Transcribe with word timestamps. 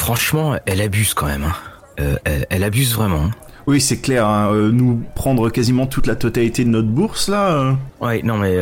franchement, 0.00 0.56
elle 0.64 0.80
abuse 0.80 1.12
quand 1.12 1.26
même. 1.26 1.44
Hein. 1.44 1.54
Euh, 2.00 2.16
elle, 2.48 2.64
abuse 2.64 2.94
vraiment. 2.94 3.30
Oui, 3.66 3.80
c'est 3.80 4.00
clair. 4.00 4.26
Hein. 4.26 4.50
Euh, 4.52 4.72
nous 4.72 5.04
prendre 5.14 5.50
quasiment 5.50 5.86
toute 5.86 6.06
la 6.06 6.16
totalité 6.16 6.64
de 6.64 6.70
notre 6.70 6.88
bourse 6.88 7.28
là. 7.28 7.50
Euh. 7.50 7.72
Ouais, 8.00 8.22
non 8.22 8.38
mais 8.38 8.56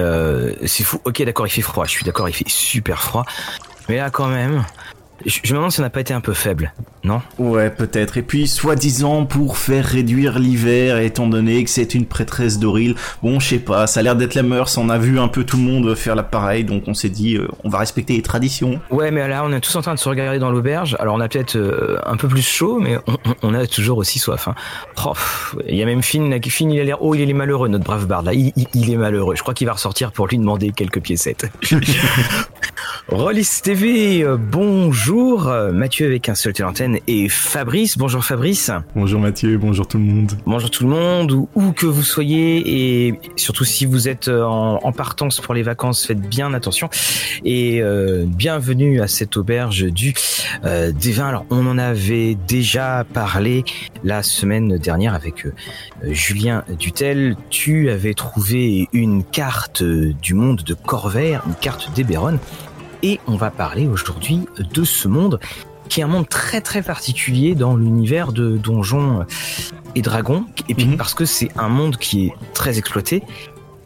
c'est 0.67 0.83
fou. 0.83 1.01
Ok, 1.05 1.23
d'accord, 1.23 1.47
il 1.47 1.51
fait 1.51 1.63
froid. 1.63 1.85
Je 1.85 1.93
suis 1.93 2.05
d'accord, 2.05 2.29
il 2.29 2.35
fait 2.35 2.49
super 2.49 3.01
froid. 3.01 3.25
Mais 3.89 3.97
là, 3.97 4.11
quand 4.11 4.27
même, 4.27 4.65
je, 5.27 5.53
me 5.53 5.59
demande 5.59 5.73
si 5.73 5.81
on 5.81 5.83
n'a 5.83 5.91
pas 5.91 6.01
été 6.01 6.15
un 6.15 6.21
peu 6.21 6.33
faible, 6.33 6.73
non? 7.03 7.21
Ouais, 7.39 7.71
peut-être. 7.71 8.17
Et 8.17 8.23
puis, 8.23 8.47
soi-disant, 8.47 9.25
pour 9.27 9.59
faire 9.59 9.85
réduire 9.85 10.39
l'hiver, 10.39 10.99
étant 10.99 11.27
donné 11.27 11.65
que 11.65 11.71
c'est 11.71 11.95
une 11.95 12.07
prêtresse 12.07 12.59
d'Oril, 12.59 12.95
bon, 13.23 13.41
je 13.41 13.49
sais 13.49 13.59
pas, 13.59 13.87
ça 13.87 14.01
a 14.01 14.03
l'air 14.03 14.17
d'être 14.17 14.35
la 14.35 14.43
mœurs, 14.43 14.77
on 14.79 14.89
a 14.89 14.99
vu 14.99 15.19
un 15.19 15.29
peu 15.29 15.45
tout 15.45 15.57
le 15.57 15.65
monde 15.65 15.95
faire 15.95 16.15
l'appareil, 16.15 16.65
donc 16.65 16.85
on 16.87 16.95
s'est 16.95 17.09
dit, 17.09 17.37
euh, 17.37 17.49
on 17.65 17.69
va 17.69 17.79
respecter 17.79 18.15
les 18.15 18.23
traditions. 18.23 18.81
Ouais, 18.91 19.11
mais 19.11 19.27
là, 19.27 19.43
on 19.45 19.53
est 19.53 19.61
tous 19.61 19.75
en 19.75 19.83
train 19.83 19.95
de 19.95 19.99
se 19.99 20.09
regarder 20.09 20.39
dans 20.39 20.51
l'auberge, 20.51 20.97
alors 21.01 21.17
on 21.17 21.21
a 21.21 21.29
peut-être 21.29 21.57
euh, 21.57 21.99
un 22.07 22.17
peu 22.17 22.29
plus 22.29 22.47
chaud, 22.47 22.79
mais 22.79 22.99
on, 23.43 23.55
a 23.55 23.67
toujours 23.67 23.99
aussi 23.99 24.19
soif. 24.19 24.47
Hein. 24.47 24.55
Oh, 25.05 25.13
il 25.67 25.77
y 25.77 25.83
a 25.83 25.87
même 25.87 26.03
Finn, 26.03 26.41
Finn, 26.49 26.71
il 26.71 26.81
a 26.81 26.85
l'air, 26.85 27.03
oh, 27.03 27.15
il 27.15 27.29
est 27.29 27.33
malheureux, 27.33 27.69
notre 27.69 27.85
brave 27.85 28.07
barde, 28.07 28.27
là, 28.27 28.35
il, 28.35 28.53
il 28.75 28.91
est 28.91 28.97
malheureux. 28.97 29.35
Je 29.35 29.43
crois 29.43 29.55
qu'il 29.55 29.67
va 29.67 29.73
ressortir 29.73 30.13
pour 30.13 30.29
lui 30.29 30.39
demander 30.39 30.71
quelques 30.71 31.01
piécettes. 31.01 31.51
Rollis 33.09 33.49
TV, 33.63 34.23
euh, 34.23 34.37
bonjour. 34.39 35.08
Euh, 35.11 35.73
Mathieu 35.73 36.07
avec 36.07 36.29
un 36.29 36.35
seul 36.35 36.53
l'antenne 36.59 36.99
et 37.07 37.31
Fabrice. 37.31 37.97
Bonjour 37.97 38.23
Fabrice. 38.23 38.71
Bonjour 38.95 39.21
Mathieu, 39.21 39.57
bonjour 39.57 39.87
tout 39.87 39.97
le 39.97 40.05
monde. 40.05 40.33
Bonjour 40.45 40.71
tout 40.71 40.85
le 40.85 40.91
monde, 40.91 41.33
où, 41.33 41.73
que 41.73 41.87
vous 41.87 42.03
soyez 42.03 43.07
et 43.07 43.15
surtout 43.37 43.65
si 43.65 43.87
vous 43.87 44.09
êtes 44.09 44.29
euh, 44.29 44.45
en, 44.45 44.93
partance 44.93 45.41
pour 45.41 45.55
les 45.55 45.63
vacances, 45.63 46.07
faites 46.07 46.21
bien 46.21 46.53
attention. 46.53 46.91
Et 47.45 47.81
bienvenue 48.27 49.01
à 49.01 49.07
cette 49.07 49.37
auberge 49.37 49.85
du 49.85 50.13
des 50.65 51.13
vins. 51.13 51.29
Alors 51.29 51.47
on 51.51 51.67
en 51.67 51.79
avait 51.79 52.37
déjà 52.47 53.05
parlé 53.15 53.65
la 54.05 54.23
semaine 54.23 54.77
dernière 54.77 55.15
avec 55.15 55.47
Julien 56.03 56.65
Dutel. 56.79 57.37
Tu 57.49 57.91
avais 57.91 58.15
trouvé 58.15 58.89
une 58.93 59.25
carte 59.25 59.83
du 59.83 60.35
monde 60.35 60.63
de 60.65 60.75
Corvair, 60.75 61.43
une 61.47 61.55
carte 61.55 61.93
d'Eberron 61.95 62.39
et 63.03 63.21
on 63.27 63.37
va 63.37 63.51
parler 63.51 63.87
aujourd'hui 63.87 64.47
de 64.59 64.85
ce 64.85 65.09
monde 65.09 65.41
qui 65.89 66.01
est 66.01 66.03
un 66.03 66.09
monde 66.09 66.29
très 66.29 66.61
très 66.61 66.83
particulier 66.83 67.55
dans 67.55 67.77
l'univers 67.77 68.33
de 68.33 68.57
Donjons 68.57 69.25
et 69.95 70.03
Dragons, 70.03 70.45
et 70.69 70.75
puis 70.75 70.87
mhm. 70.87 70.97
parce 70.97 71.15
que 71.15 71.25
c'est 71.25 71.51
un 71.57 71.69
monde 71.69 71.97
qui 71.97 72.27
est 72.27 72.35
très 72.53 72.79
exploité, 72.79 73.23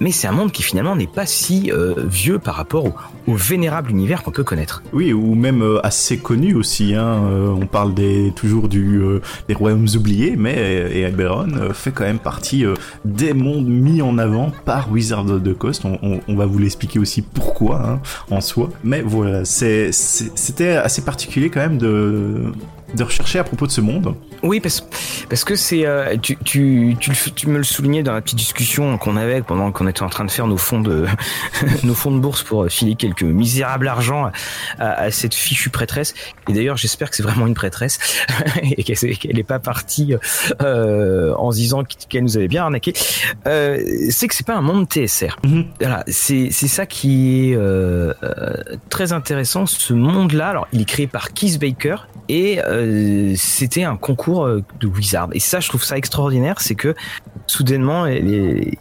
mais 0.02 0.10
c'est 0.10 0.26
un 0.26 0.32
monde 0.32 0.50
qui 0.50 0.64
finalement 0.64 0.96
n'est 0.96 1.06
pas 1.06 1.26
si 1.26 1.70
euh, 1.70 1.94
vieux 1.96 2.40
par 2.40 2.56
rapport 2.56 2.86
au, 3.28 3.34
vénérable 3.34 3.90
univers 3.90 4.24
qu'on 4.24 4.32
peut 4.32 4.42
connaître. 4.42 4.82
Oui, 4.92 5.12
ou 5.12 5.36
même 5.36 5.62
euh, 5.62 5.78
assez 5.86 6.18
connu 6.18 6.54
aussi. 6.56 6.96
Hein. 6.96 7.22
Euh, 7.30 7.48
on 7.48 7.66
parle 7.66 7.94
toujours 8.34 8.68
des 8.68 9.54
royaumes 9.54 9.86
oubliés, 9.94 10.34
mais 10.36 10.54
et 10.92 11.02
Eberron 11.02 11.72
fait 11.72 11.92
quand 11.92 12.04
même 12.04 12.18
partie 12.18 12.64
des 13.04 13.32
mondes 13.32 13.68
mis 13.68 14.02
en 14.02 14.18
avant 14.18 14.50
par 14.64 14.90
Wizard 14.90 15.30
of 15.30 15.42
the 15.42 15.56
Coast. 15.56 15.84
On, 15.84 16.20
on, 16.26 16.34
va 16.34 16.46
vous 16.46 16.58
l'expliquer 16.58 16.98
aussi 16.98 17.22
pourquoi 17.22 17.82
hein, 17.86 18.00
en 18.30 18.40
soi. 18.40 18.70
Mais 18.82 19.02
voilà, 19.02 19.44
c'était 19.44 20.76
assez 20.76 21.02
particulier 21.02 21.48
quand 21.48 21.60
même 21.60 21.78
de 21.78 22.52
de 22.94 23.04
rechercher 23.04 23.38
à 23.38 23.44
propos 23.44 23.66
de 23.66 23.72
ce 23.72 23.80
monde. 23.80 24.14
Oui, 24.42 24.60
parce, 24.60 24.86
parce 25.28 25.44
que 25.44 25.54
c'est 25.54 25.86
euh, 25.86 26.16
tu, 26.20 26.36
tu, 26.44 26.96
tu, 26.98 27.12
tu, 27.32 27.48
me 27.48 27.58
le 27.58 27.64
soulignais 27.64 28.02
dans 28.02 28.12
la 28.12 28.20
petite 28.20 28.38
discussion 28.38 28.98
qu'on 28.98 29.16
avait 29.16 29.42
pendant 29.42 29.70
qu'on 29.72 29.86
était 29.86 30.02
en 30.02 30.08
train 30.08 30.24
de 30.24 30.30
faire 30.30 30.46
nos 30.46 30.56
fonds 30.56 30.80
de 30.80 31.06
nos 31.84 31.94
fonds 31.94 32.10
de 32.10 32.18
bourse 32.18 32.42
pour 32.42 32.66
filer 32.68 32.94
quelques 32.96 33.22
misérables 33.22 33.88
argent 33.88 34.30
à, 34.78 35.10
cette 35.10 35.34
fichue 35.34 35.70
prêtresse. 35.70 36.14
Et 36.48 36.52
d'ailleurs, 36.52 36.76
j'espère 36.76 37.10
que 37.10 37.16
c'est 37.16 37.22
vraiment 37.22 37.46
une 37.46 37.54
prêtresse 37.54 37.98
et 38.62 38.82
qu'elle 38.82 39.36
n'est 39.36 39.42
pas 39.42 39.58
partie 39.58 40.14
euh, 40.60 41.34
en 41.36 41.52
se 41.52 41.56
disant 41.56 41.84
qu'elle 41.84 42.24
nous 42.24 42.36
avait 42.36 42.48
bien 42.48 42.64
arnaqué. 42.64 42.92
Euh, 43.46 43.78
c'est 44.10 44.28
que 44.28 44.34
c'est 44.34 44.46
pas 44.46 44.56
un 44.56 44.62
monde 44.62 44.86
TSR. 44.88 45.38
Mm-hmm. 45.44 45.66
Voilà, 45.80 46.04
c'est 46.08 46.48
c'est 46.50 46.68
ça 46.68 46.86
qui 46.86 47.52
est 47.52 47.58
très 48.88 49.12
intéressant. 49.12 49.66
Ce 49.66 49.92
monde-là, 49.92 50.48
alors 50.48 50.68
il 50.72 50.80
est 50.80 50.86
créé 50.86 51.06
par 51.06 51.32
Keith 51.32 51.60
Baker 51.60 51.96
et 52.28 52.60
euh, 52.60 52.81
c'était 53.36 53.84
un 53.84 53.96
concours 53.96 54.44
euh, 54.44 54.62
de 54.80 54.86
Wizard. 54.86 55.28
Et 55.32 55.40
ça, 55.40 55.60
je 55.60 55.68
trouve 55.68 55.84
ça 55.84 55.96
extraordinaire, 55.96 56.60
c'est 56.60 56.74
que 56.74 56.94
soudainement, 57.46 58.06
ils 58.06 58.76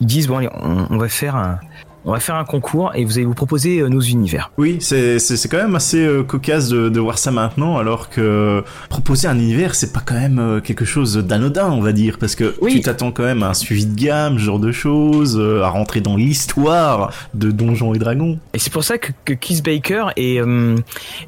disent 0.00 0.28
bon, 0.28 0.38
allez, 0.38 0.48
on, 0.60 0.98
va 0.98 1.08
faire 1.08 1.36
un, 1.36 1.58
on 2.04 2.12
va 2.12 2.20
faire 2.20 2.36
un 2.36 2.44
concours 2.44 2.92
et 2.94 3.04
vous 3.04 3.18
allez 3.18 3.26
vous 3.26 3.34
proposer 3.34 3.80
euh, 3.80 3.88
nos 3.88 4.00
univers. 4.00 4.50
Oui, 4.58 4.78
c'est 4.80 5.18
quand 5.50 5.56
même 5.56 5.74
assez 5.74 6.08
cocasse 6.26 6.68
de, 6.68 7.00
voir 7.00 7.18
ça 7.18 7.30
maintenant, 7.30 7.78
alors 7.78 8.10
que 8.10 8.62
proposer 8.88 9.28
un 9.28 9.38
univers, 9.38 9.74
c'est 9.74 9.92
pas 9.92 10.02
quand 10.04 10.14
même 10.14 10.60
quelque 10.62 10.84
chose 10.84 11.16
d'anodin, 11.16 11.70
on 11.70 11.80
va 11.80 11.92
dire, 11.92 12.18
parce 12.18 12.34
que 12.34 12.54
tu 12.68 12.80
t'attends 12.80 13.12
quand 13.12 13.24
même 13.24 13.42
à 13.42 13.50
un 13.50 13.54
suivi 13.54 13.86
de 13.86 13.94
gamme, 13.94 14.38
ce 14.38 14.44
genre 14.44 14.58
de 14.58 14.72
choses, 14.72 15.40
à 15.62 15.68
rentrer 15.68 16.00
dans 16.00 16.16
l'histoire 16.16 17.12
de 17.34 17.50
Donjons 17.50 17.94
et 17.94 17.98
Dragons. 17.98 18.38
Et 18.54 18.58
c'est 18.58 18.72
pour 18.72 18.84
ça 18.84 18.98
que, 18.98 19.12
que 19.24 19.32
Keith 19.32 19.64
Baker 19.64 20.06
est, 20.16 20.40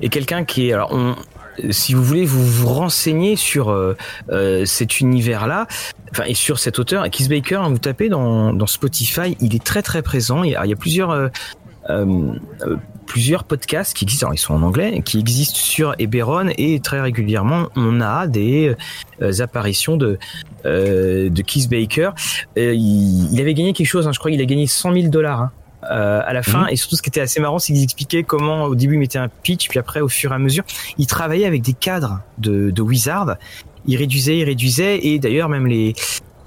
est 0.02 0.08
quelqu'un 0.08 0.44
qui 0.44 0.68
est, 0.68 0.72
alors 0.72 0.92
on, 0.92 1.14
si 1.70 1.94
vous 1.94 2.02
voulez 2.02 2.24
vous 2.24 2.44
vous 2.44 2.68
renseigner 2.68 3.36
sur 3.36 3.70
euh, 3.70 3.96
euh, 4.30 4.64
cet 4.64 5.00
univers-là, 5.00 5.66
enfin 6.10 6.24
et 6.26 6.34
sur 6.34 6.58
cet 6.58 6.78
auteur, 6.78 7.08
Keith 7.10 7.28
Baker, 7.28 7.56
hein, 7.56 7.68
vous 7.68 7.78
tapez 7.78 8.08
dans, 8.08 8.52
dans 8.52 8.66
Spotify, 8.66 9.36
il 9.40 9.54
est 9.54 9.62
très 9.62 9.82
très 9.82 10.02
présent. 10.02 10.44
Il 10.44 10.50
y 10.50 10.56
a, 10.56 10.76
plusieurs 10.76 11.10
euh, 11.10 11.28
plusieurs 13.06 13.44
podcasts 13.44 13.96
qui 13.96 14.04
existent, 14.04 14.26
alors 14.26 14.34
ils 14.34 14.38
sont 14.38 14.54
en 14.54 14.62
anglais, 14.62 15.00
qui 15.04 15.18
existent 15.18 15.58
sur 15.58 15.94
Eberron 15.98 16.50
et 16.58 16.80
très 16.80 17.00
régulièrement 17.00 17.68
on 17.76 18.00
a 18.00 18.26
des 18.26 18.74
apparitions 19.40 19.96
de 19.96 20.18
de 20.64 21.42
Keith 21.42 21.70
Baker. 21.70 22.10
Il, 22.56 23.40
avait 23.40 23.54
gagné 23.54 23.72
quelque 23.72 23.86
chose, 23.86 24.06
hein, 24.06 24.12
je 24.12 24.18
crois, 24.18 24.30
il 24.30 24.40
a 24.40 24.44
gagné 24.44 24.66
100 24.66 24.92
000 24.92 25.08
dollars. 25.08 25.40
Hein. 25.40 25.52
Euh, 25.84 26.20
à 26.24 26.32
la 26.32 26.42
fin. 26.42 26.62
Mhm. 26.62 26.70
Et 26.70 26.76
surtout, 26.76 26.96
ce 26.96 27.02
qui 27.02 27.08
était 27.08 27.20
assez 27.20 27.40
marrant, 27.40 27.60
c'est 27.60 27.72
qu'ils 27.72 27.84
expliquaient 27.84 28.24
comment, 28.24 28.64
au 28.64 28.74
début, 28.74 28.94
ils 28.94 28.98
mettaient 28.98 29.18
un 29.18 29.28
pitch, 29.28 29.68
puis 29.68 29.78
après, 29.78 30.00
au 30.00 30.08
fur 30.08 30.32
et 30.32 30.34
à 30.34 30.38
mesure, 30.38 30.64
ils 30.98 31.06
travaillaient 31.06 31.46
avec 31.46 31.62
des 31.62 31.72
cadres 31.72 32.20
de, 32.38 32.70
de 32.70 32.82
Wizard. 32.82 33.36
Ils 33.86 33.96
réduisaient, 33.96 34.38
ils 34.38 34.44
réduisaient, 34.44 34.98
et 35.06 35.20
d'ailleurs, 35.20 35.48
même 35.48 35.68
les, 35.68 35.94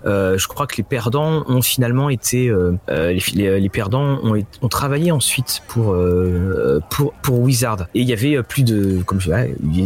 euh, 0.06 0.38
je 0.38 0.47
crois 0.47 0.68
que 0.68 0.75
les 0.78 0.84
perdants 0.84 1.44
ont 1.47 1.62
finalement 1.62 2.09
été 2.09 2.50
euh, 2.50 2.74
les, 2.90 3.59
les, 3.59 3.70
perdants 3.70 4.20
ont, 4.24 4.41
ont, 4.62 4.68
travaillé 4.68 5.12
ensuite 5.12 5.62
pour 5.68 5.94
euh, 5.94 6.80
pour 6.90 7.14
pour 7.14 7.40
Wizard 7.40 7.84
et 7.94 8.02
il 8.02 8.09
y 8.09 8.14
avait 8.14 8.41
plus 8.41 8.64
de 8.64 9.03
comme 9.03 9.22
je 9.22 9.30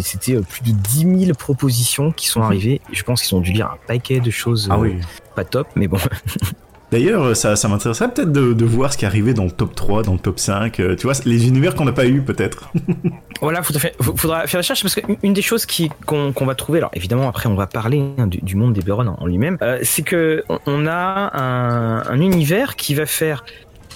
c'était 0.01 0.39
plus 0.39 0.61
de 0.61 0.71
10 0.71 1.25
000 1.25 1.37
propositions 1.37 2.13
qui 2.13 2.27
sont 2.27 2.39
mhm. 2.39 2.45
arrivées 2.45 2.81
je 2.93 3.03
pense 3.03 3.23
qu'ils 3.23 3.35
ont 3.35 3.41
dû 3.41 3.51
lire 3.51 3.67
un 3.67 3.77
paquet 3.87 4.21
de 4.21 4.31
choses 4.31 4.69
ah 4.71 4.79
oui. 4.79 4.95
pas 5.35 5.43
top 5.43 5.67
mais 5.75 5.87
bon 5.87 5.99
D'ailleurs, 6.91 7.35
ça, 7.35 7.55
ça 7.55 7.67
m'intéresserait 7.67 8.11
peut-être 8.11 8.31
de, 8.31 8.65
voir 8.65 8.93
ce 8.93 8.97
qui 8.97 9.05
arrivait 9.05 9.33
dans 9.33 9.43
le 9.43 9.51
top 9.51 9.75
3, 9.75 10.03
dans 10.03 10.13
le 10.13 10.19
top 10.19 10.39
5. 10.39 10.79
Euh, 10.79 10.95
tu 10.95 11.07
vois, 11.07 11.13
les 11.25 11.47
univers 11.47 11.75
qu'on 11.75 11.85
n'a 11.85 11.91
pas 11.91 12.05
eu 12.05 12.21
peut-être. 12.21 12.71
voilà, 13.41 13.63
faudra 13.63 13.79
faire, 13.79 13.91
faudra 13.99 14.47
faire 14.47 14.57
la 14.57 14.61
recherche 14.61 14.81
parce 14.81 14.95
qu'une 14.95 15.33
des 15.33 15.41
choses 15.41 15.65
qu'on 16.05 16.45
va 16.45 16.55
trouver, 16.55 16.79
alors 16.79 16.91
évidemment 16.93 17.27
après 17.27 17.47
on 17.47 17.55
va 17.55 17.67
parler 17.67 18.03
hein, 18.17 18.27
du, 18.27 18.55
monde 18.55 18.73
des 18.73 18.81
Beron 18.81 19.07
en, 19.07 19.25
lui-même, 19.25 19.57
euh, 19.61 19.79
c'est 19.83 20.03
que 20.03 20.43
on 20.65 20.87
a 20.87 21.37
un, 21.37 22.19
univers 22.19 22.75
qui 22.75 22.95
va 22.95 23.05
faire, 23.05 23.43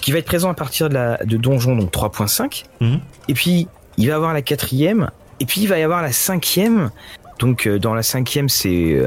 qui 0.00 0.12
va 0.12 0.18
être 0.18 0.26
présent 0.26 0.50
à 0.50 0.54
partir 0.54 0.88
de, 0.88 0.94
la, 0.94 1.16
de 1.24 1.36
Donjon 1.36 1.76
donc 1.76 1.92
3.5, 1.92 2.64
mhm. 2.80 3.00
et 3.28 3.34
puis 3.34 3.68
il 3.96 4.08
va 4.08 4.16
avoir 4.16 4.34
la 4.34 4.42
quatrième, 4.42 5.10
et 5.40 5.46
puis 5.46 5.62
il 5.62 5.68
va 5.68 5.78
y 5.78 5.82
avoir 5.82 6.02
la 6.02 6.12
cinquième. 6.12 6.90
Donc 7.38 7.66
euh, 7.66 7.78
dans 7.78 7.94
la 7.94 8.02
cinquième 8.02 8.48
c'est 8.48 9.00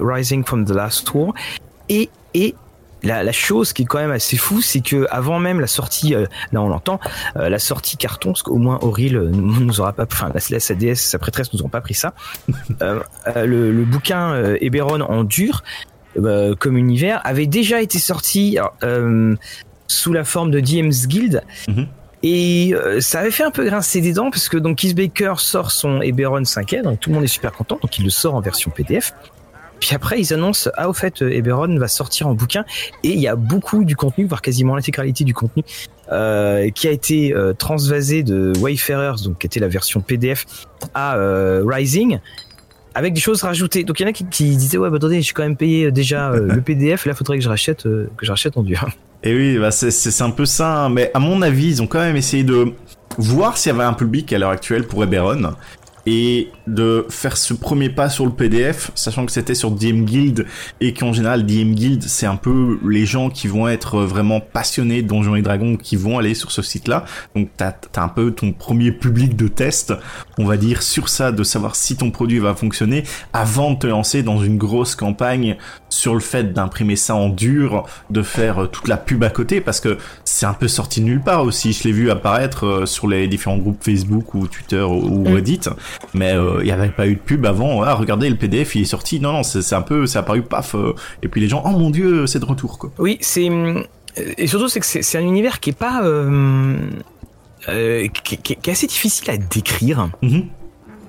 Rising 0.00 0.44
from 0.44 0.64
the 0.64 0.70
Last 0.70 1.06
Tour, 1.06 1.34
et 1.88 2.10
et 2.34 2.54
la, 3.02 3.22
la, 3.22 3.32
chose 3.32 3.72
qui 3.72 3.82
est 3.82 3.84
quand 3.84 3.98
même 3.98 4.10
assez 4.10 4.36
fou, 4.36 4.60
c'est 4.60 4.80
que 4.80 5.06
avant 5.10 5.38
même 5.38 5.60
la 5.60 5.66
sortie, 5.66 6.14
euh, 6.14 6.26
là 6.52 6.62
on 6.62 6.68
l'entend, 6.68 7.00
euh, 7.36 7.48
la 7.48 7.58
sortie 7.58 7.96
carton, 7.96 8.30
parce 8.30 8.42
qu'au 8.42 8.56
moins 8.56 8.78
Auril 8.82 9.16
euh, 9.16 9.28
nous, 9.30 9.80
aura 9.80 9.92
pas, 9.92 10.06
enfin 10.10 10.32
la, 10.34 10.60
sa 10.60 10.74
déesse, 10.74 11.02
sa 11.02 11.18
prêtresse 11.18 11.52
nous 11.52 11.60
auront 11.60 11.68
pas 11.68 11.80
pris 11.80 11.94
ça. 11.94 12.14
le, 12.80 13.72
le, 13.72 13.84
bouquin 13.84 14.54
Eberron 14.60 15.00
en 15.00 15.24
dur 15.24 15.62
comme 16.58 16.76
univers 16.76 17.20
avait 17.24 17.46
déjà 17.46 17.80
été 17.80 17.98
sorti 17.98 18.58
sous 19.86 20.12
la 20.12 20.24
forme 20.24 20.50
de 20.50 20.60
DM's 20.60 21.06
Guild. 21.06 21.42
Mhm. 21.68 21.86
Et 22.22 22.74
ça 23.00 23.20
avait 23.20 23.30
fait 23.30 23.44
un 23.44 23.50
peu 23.50 23.64
grincer 23.64 24.00
des 24.00 24.12
dents 24.12 24.30
parce 24.30 24.48
que 24.48 24.56
donc 24.56 24.78
Keith 24.78 24.96
Baker 24.96 25.34
sort 25.38 25.70
son 25.70 26.02
Eberron 26.02 26.44
5 26.44 26.82
donc 26.82 27.00
tout 27.00 27.10
le 27.10 27.14
monde 27.14 27.24
est 27.24 27.28
super 27.28 27.52
content, 27.52 27.78
donc 27.80 27.96
il 27.98 28.04
le 28.04 28.10
sort 28.10 28.34
en 28.34 28.40
version 28.40 28.70
PDF. 28.70 29.14
Puis 29.80 29.94
après, 29.94 30.20
ils 30.20 30.32
annoncent, 30.32 30.70
ah, 30.74 30.88
au 30.88 30.92
fait, 30.92 31.22
Eberron 31.22 31.78
va 31.78 31.88
sortir 31.88 32.28
en 32.28 32.34
bouquin. 32.34 32.64
Et 33.04 33.10
il 33.10 33.20
y 33.20 33.28
a 33.28 33.36
beaucoup 33.36 33.84
du 33.84 33.96
contenu, 33.96 34.26
voire 34.26 34.42
quasiment 34.42 34.74
l'intégralité 34.74 35.24
du 35.24 35.34
contenu, 35.34 35.62
euh, 36.10 36.70
qui 36.70 36.88
a 36.88 36.90
été 36.90 37.34
euh, 37.34 37.52
transvasé 37.52 38.22
de 38.22 38.52
Wayfarers, 38.58 39.22
donc 39.24 39.38
qui 39.38 39.46
était 39.46 39.60
la 39.60 39.68
version 39.68 40.00
PDF, 40.00 40.46
à 40.94 41.16
euh, 41.16 41.62
Rising, 41.66 42.18
avec 42.94 43.12
des 43.12 43.20
choses 43.20 43.42
rajoutées. 43.42 43.84
Donc 43.84 44.00
il 44.00 44.04
y 44.04 44.06
en 44.06 44.08
a 44.08 44.12
qui, 44.12 44.24
disaient, 44.56 44.78
ouais, 44.78 44.90
bah 44.90 44.96
attendez, 44.96 45.22
j'ai 45.22 45.32
quand 45.32 45.42
même 45.42 45.56
payé 45.56 45.90
déjà 45.90 46.30
le 46.30 46.60
PDF, 46.60 47.04
là, 47.06 47.14
faudrait 47.14 47.38
que 47.38 47.44
je 47.44 47.48
rachète, 47.48 47.82
que 47.82 48.08
je 48.22 48.30
rachète 48.30 48.56
en 48.56 48.62
dur. 48.62 48.88
Et 49.22 49.34
oui, 49.34 49.58
bah 49.58 49.70
c'est 49.70 50.22
un 50.22 50.30
peu 50.30 50.46
ça. 50.46 50.84
Hein. 50.84 50.88
Mais 50.90 51.10
à 51.12 51.18
mon 51.18 51.42
avis, 51.42 51.68
ils 51.68 51.82
ont 51.82 51.86
quand 51.86 51.98
même 51.98 52.16
essayé 52.16 52.44
de 52.44 52.72
voir 53.18 53.58
s'il 53.58 53.72
y 53.72 53.74
avait 53.74 53.84
un 53.84 53.92
public 53.92 54.32
à 54.32 54.38
l'heure 54.38 54.50
actuelle 54.50 54.86
pour 54.86 55.02
Eberron 55.02 55.54
et 56.10 56.48
de 56.66 57.04
faire 57.10 57.36
ce 57.36 57.52
premier 57.52 57.90
pas 57.90 58.08
sur 58.08 58.24
le 58.24 58.32
PDF, 58.32 58.90
sachant 58.94 59.26
que 59.26 59.32
c'était 59.32 59.54
sur 59.54 59.70
DM 59.70 60.04
Guild 60.04 60.46
et 60.80 60.94
qu'en 60.94 61.12
général 61.12 61.44
DM 61.44 61.74
Guild 61.74 62.02
c'est 62.02 62.24
un 62.24 62.36
peu 62.36 62.78
les 62.88 63.04
gens 63.04 63.28
qui 63.28 63.46
vont 63.46 63.68
être 63.68 64.00
vraiment 64.00 64.40
passionnés 64.40 65.02
de 65.02 65.08
Donjons 65.08 65.34
et 65.34 65.42
Dragons 65.42 65.76
qui 65.76 65.96
vont 65.96 66.18
aller 66.18 66.32
sur 66.32 66.50
ce 66.50 66.62
site-là. 66.62 67.04
Donc 67.36 67.50
t'as 67.58 67.74
as 67.94 68.02
un 68.02 68.08
peu 68.08 68.30
ton 68.30 68.52
premier 68.52 68.90
public 68.90 69.36
de 69.36 69.48
test, 69.48 69.92
on 70.38 70.46
va 70.46 70.56
dire 70.56 70.80
sur 70.80 71.10
ça, 71.10 71.30
de 71.30 71.42
savoir 71.42 71.76
si 71.76 71.94
ton 71.96 72.10
produit 72.10 72.38
va 72.38 72.54
fonctionner 72.54 73.04
avant 73.34 73.72
de 73.72 73.78
te 73.78 73.86
lancer 73.86 74.22
dans 74.22 74.42
une 74.42 74.56
grosse 74.56 74.94
campagne 74.94 75.58
sur 75.90 76.14
le 76.14 76.20
fait 76.20 76.54
d'imprimer 76.54 76.96
ça 76.96 77.16
en 77.16 77.28
dur, 77.28 77.86
de 78.08 78.22
faire 78.22 78.62
euh, 78.62 78.66
toute 78.66 78.88
la 78.88 78.96
pub 78.96 79.24
à 79.24 79.30
côté, 79.30 79.60
parce 79.60 79.80
que 79.80 79.98
c'est 80.24 80.46
un 80.46 80.54
peu 80.54 80.68
sorti 80.68 81.00
de 81.00 81.06
nulle 81.06 81.22
part 81.22 81.42
aussi. 81.42 81.72
Je 81.72 81.84
l'ai 81.84 81.92
vu 81.92 82.10
apparaître 82.10 82.66
euh, 82.66 82.86
sur 82.86 83.08
les 83.08 83.26
différents 83.28 83.58
groupes 83.58 83.82
Facebook 83.82 84.34
ou 84.34 84.46
Twitter 84.46 84.80
ou 84.80 85.28
mm. 85.28 85.34
Reddit, 85.34 85.60
mais 86.14 86.32
euh, 86.32 86.58
il 86.60 86.64
n'y 86.64 86.72
avait 86.72 86.88
pas 86.88 87.06
eu 87.06 87.14
de 87.14 87.20
pub 87.20 87.46
avant. 87.46 87.82
Ah, 87.82 87.94
regardez, 87.94 88.28
le 88.28 88.36
PDF 88.36 88.74
il 88.74 88.82
est 88.82 88.86
sorti. 88.86 89.20
Non, 89.20 89.32
non, 89.32 89.42
c'est 89.42 89.74
un 89.74 89.82
peu, 89.82 90.06
c'est 90.06 90.18
apparu 90.18 90.42
paf. 90.42 90.74
et 91.22 91.28
puis 91.28 91.40
les 91.40 91.48
gens, 91.48 91.62
oh 91.64 91.70
mon 91.70 91.90
dieu, 91.90 92.26
c'est 92.26 92.38
de 92.38 92.44
retour 92.44 92.78
quoi. 92.78 92.90
Oui, 92.98 93.18
c'est 93.20 93.48
et 94.16 94.46
surtout 94.48 94.68
c'est 94.68 94.80
que 94.80 94.86
c'est 94.86 95.18
un 95.18 95.22
univers 95.22 95.60
qui 95.60 95.70
est 95.70 95.78
pas 95.78 96.02
qui, 98.12 98.52
est 98.52 98.68
assez 98.68 98.86
difficile 98.86 99.30
à 99.30 99.36
décrire. 99.36 100.08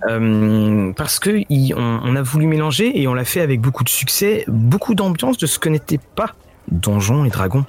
Euh, 0.08 0.94
parce 0.94 1.20
que 1.20 1.44
on, 1.76 2.16
a 2.16 2.22
voulu 2.22 2.48
mélanger 2.48 3.02
et 3.02 3.08
on 3.08 3.14
l'a 3.14 3.26
fait 3.26 3.42
avec 3.42 3.60
beaucoup 3.60 3.84
de 3.84 3.90
succès, 3.90 4.46
beaucoup 4.48 4.96
d'ambiance 4.96 5.38
de 5.38 5.46
ce 5.46 5.60
que 5.60 5.70
n'était 5.70 6.00
pas 6.16 6.36
Donjons 6.72 7.26
et 7.26 7.30
Dragons. 7.30 7.66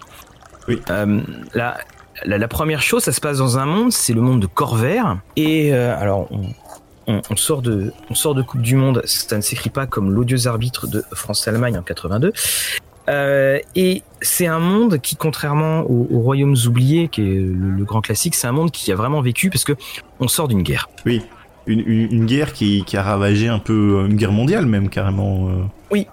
Oui. 0.68 0.80
Euh, 0.90 1.20
la, 1.54 1.78
la, 2.24 2.48
première 2.48 2.82
chose, 2.82 3.02
ça 3.02 3.12
se 3.12 3.20
passe 3.20 3.38
dans 3.38 3.58
un 3.58 3.66
monde, 3.66 3.92
c'est 3.92 4.12
le 4.12 4.20
monde 4.20 4.40
de 4.40 4.46
Corvair. 4.46 5.18
Et 5.36 5.72
euh, 5.72 5.98
alors, 5.98 6.28
on, 6.30 6.42
on, 7.06 7.36
sort 7.36 7.62
de, 7.62 7.92
on 8.08 8.14
sort 8.14 8.34
de 8.34 8.42
Coupe 8.42 8.62
du 8.62 8.76
Monde. 8.76 9.02
Ça 9.04 9.36
ne 9.36 9.42
s'écrit 9.42 9.70
pas 9.70 9.86
comme 9.86 10.12
l'odieux 10.12 10.46
arbitre 10.46 10.86
de 10.86 11.04
France-Allemagne 11.12 11.78
en 11.78 11.82
82. 11.82 12.32
Euh, 13.08 13.58
et 13.74 14.02
c'est 14.20 14.46
un 14.46 14.60
monde 14.60 14.98
qui, 15.00 15.16
contrairement 15.16 15.80
aux, 15.80 16.20
Royaumes 16.20 16.56
oubliés, 16.66 17.08
qui 17.08 17.22
est 17.22 17.40
le, 17.40 17.70
le, 17.70 17.84
grand 17.84 18.00
classique, 18.02 18.34
c'est 18.34 18.46
un 18.46 18.52
monde 18.52 18.70
qui 18.70 18.92
a 18.92 18.94
vraiment 18.94 19.20
vécu 19.20 19.50
parce 19.50 19.64
que 19.64 19.72
on 20.20 20.28
sort 20.28 20.46
d'une 20.46 20.62
guerre. 20.62 20.88
Oui 21.06 21.22
une, 21.66 22.26
guerre 22.26 22.52
qui, 22.52 22.84
a 22.94 23.02
ravagé 23.02 23.48
un 23.48 23.58
peu, 23.58 24.00
euh, 24.00 24.06
une 24.06 24.16
guerre 24.16 24.32
mondiale 24.32 24.66
même 24.66 24.88
carrément. 24.88 25.48
Euh. 25.48 25.62
Oui, 25.90 26.06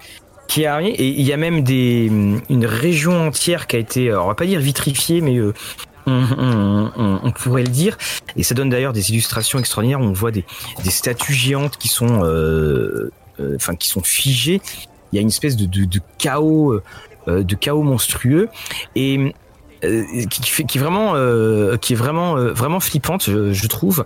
qui 0.47 0.65
a 0.65 0.81
et 0.81 0.95
il 1.07 1.21
y 1.23 1.33
a 1.33 1.37
même 1.37 1.61
des, 1.61 2.05
une 2.05 2.65
région 2.65 3.27
entière 3.27 3.67
qui 3.67 3.75
a 3.75 3.79
été, 3.79 4.13
on 4.13 4.27
va 4.27 4.35
pas 4.35 4.45
dire 4.45 4.59
vitrifiée, 4.59 5.21
mais 5.21 5.37
euh, 5.37 5.53
on, 6.07 7.31
pourrait 7.35 7.63
le 7.63 7.69
dire. 7.69 7.97
Et 8.35 8.43
ça 8.43 8.55
donne 8.55 8.69
d'ailleurs 8.69 8.93
des 8.93 9.11
illustrations 9.11 9.59
extraordinaires. 9.59 9.99
On 9.99 10.13
voit 10.13 10.31
des, 10.31 10.45
statues 10.89 11.33
géantes 11.33 11.77
qui 11.77 11.87
sont, 11.87 12.21
enfin, 13.55 13.75
qui 13.75 13.89
sont 13.89 14.03
figées. 14.03 14.61
Il 15.11 15.15
y 15.15 15.19
a 15.19 15.21
une 15.21 15.27
espèce 15.27 15.55
de, 15.55 15.99
chaos, 16.17 16.79
de 17.27 17.55
chaos 17.55 17.83
monstrueux. 17.83 18.49
Et 18.95 19.33
euh, 19.83 20.03
qui, 20.25 20.77
est 20.77 20.81
vraiment 20.81 21.15
euh, 21.15 21.77
euh, 21.91 22.79
flippante 22.79 23.25
je, 23.25 23.53
je, 23.53 23.67
trouve 23.67 24.05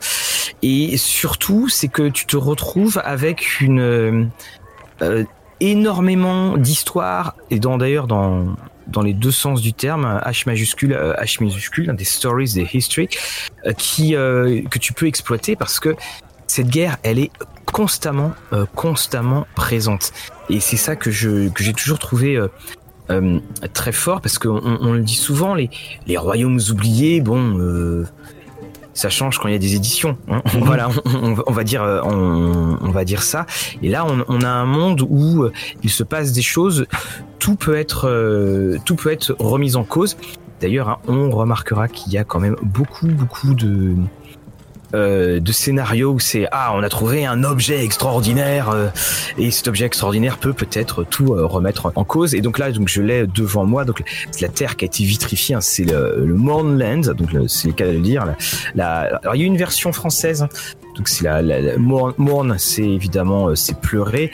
et 0.61 0.97
surtout 0.97 1.69
c'est 1.69 1.87
que 1.87 2.09
tu 2.09 2.25
te 2.25 2.35
retrouves 2.35 3.01
avec 3.05 3.61
une 3.61 4.29
énormément 5.61 6.57
d'histoires 6.57 7.35
et 7.49 7.59
dans 7.59 7.77
d'ailleurs 7.77 8.07
dans 8.07 8.47
dans 8.87 9.01
les 9.01 9.13
deux 9.13 9.31
sens 9.31 9.61
du 9.61 9.73
terme 9.73 10.21
H 10.25 10.43
majuscule 10.45 10.93
H 10.93 11.43
minuscule 11.43 11.95
des 11.95 12.03
stories 12.03 12.53
des 12.53 12.67
history 12.73 13.09
qui 13.77 14.11
que 14.11 14.79
tu 14.79 14.93
peux 14.93 15.07
exploiter 15.07 15.55
parce 15.55 15.79
que 15.79 15.95
cette 16.47 16.67
guerre 16.67 16.97
elle 17.03 17.19
est 17.19 17.31
constamment 17.65 18.33
constamment 18.75 19.47
présente. 19.55 20.11
Et 20.49 20.59
c'est 20.59 20.77
ça 20.77 20.95
que 20.95 21.11
je 21.11 21.49
que 21.49 21.63
j'ai 21.63 21.73
toujours 21.73 21.99
trouvé 21.99 22.39
euh, 23.11 23.39
très 23.73 23.91
fort 23.91 24.21
parce 24.21 24.37
qu'on 24.37 24.61
on 24.63 24.93
le 24.93 25.01
dit 25.01 25.15
souvent, 25.15 25.53
les, 25.53 25.69
les 26.07 26.17
royaumes 26.17 26.59
oubliés, 26.69 27.19
bon, 27.19 27.57
euh, 27.59 28.07
ça 28.93 29.09
change 29.09 29.39
quand 29.39 29.47
il 29.47 29.51
y 29.51 29.55
a 29.55 29.59
des 29.59 29.75
éditions. 29.75 30.17
Hein. 30.27 30.41
voilà, 30.61 30.89
on, 31.05 31.51
va 31.51 31.63
dire, 31.63 31.83
euh, 31.83 32.01
on, 32.03 32.91
va 32.91 33.05
dire 33.05 33.23
ça. 33.23 33.45
Et 33.81 33.89
là, 33.89 34.05
on, 34.05 34.41
a 34.41 34.49
un 34.49 34.65
monde 34.65 35.05
où 35.09 35.47
il 35.83 35.89
se 35.89 36.03
passe 36.03 36.31
des 36.31 36.41
choses. 36.41 36.85
Tout 37.39 37.55
peut 37.55 37.75
être, 37.75 38.79
tout 38.85 38.95
peut 38.95 39.11
être 39.11 39.35
remis 39.39 39.75
en 39.75 39.83
cause. 39.83 40.17
D'ailleurs, 40.61 40.89
hein, 40.89 40.97
on 41.07 41.31
remarquera 41.31 41.87
qu'il 41.87 42.13
y 42.13 42.17
a 42.19 42.23
quand 42.23 42.39
même 42.39 42.55
beaucoup, 42.61 43.07
beaucoup 43.07 43.55
de 43.55 43.95
euh, 44.93 45.39
de 45.39 45.51
scénario 45.51 46.11
où 46.11 46.19
c'est 46.19 46.47
ah 46.51 46.73
on 46.75 46.83
a 46.83 46.89
trouvé 46.89 47.25
un 47.25 47.43
objet 47.43 47.83
extraordinaire 47.83 48.69
euh, 48.69 48.87
et 49.37 49.51
cet 49.51 49.67
objet 49.67 49.85
extraordinaire 49.85 50.37
peut 50.37 50.53
peut-être 50.53 51.03
tout 51.03 51.33
euh, 51.33 51.45
remettre 51.45 51.91
en 51.95 52.03
cause. 52.03 52.35
Et 52.35 52.41
donc 52.41 52.59
là 52.59 52.71
donc 52.71 52.87
je 52.87 53.01
l'ai 53.01 53.27
devant 53.27 53.65
moi. 53.65 53.85
Donc 53.85 54.03
la 54.41 54.49
terre 54.49 54.75
qui 54.75 54.85
a 54.85 54.87
été 54.87 55.03
vitrifiée 55.03 55.55
hein, 55.55 55.61
c'est 55.61 55.85
le, 55.85 56.25
le 56.25 56.33
Mornland 56.35 57.01
donc 57.13 57.29
c'est 57.47 57.69
le 57.69 57.73
cas 57.73 57.87
de 57.87 57.93
le 57.93 57.99
dire 57.99 58.25
la, 58.75 59.17
alors 59.21 59.35
il 59.35 59.41
y 59.41 59.43
a 59.43 59.47
une 59.47 59.57
version 59.57 59.93
française 59.93 60.47
donc 60.95 61.07
c'est 61.07 61.23
la, 61.23 61.41
la, 61.41 61.77
Morn, 61.77 62.55
c'est 62.57 62.87
évidemment 62.87 63.55
c'est 63.55 63.79
pleurer 63.79 64.31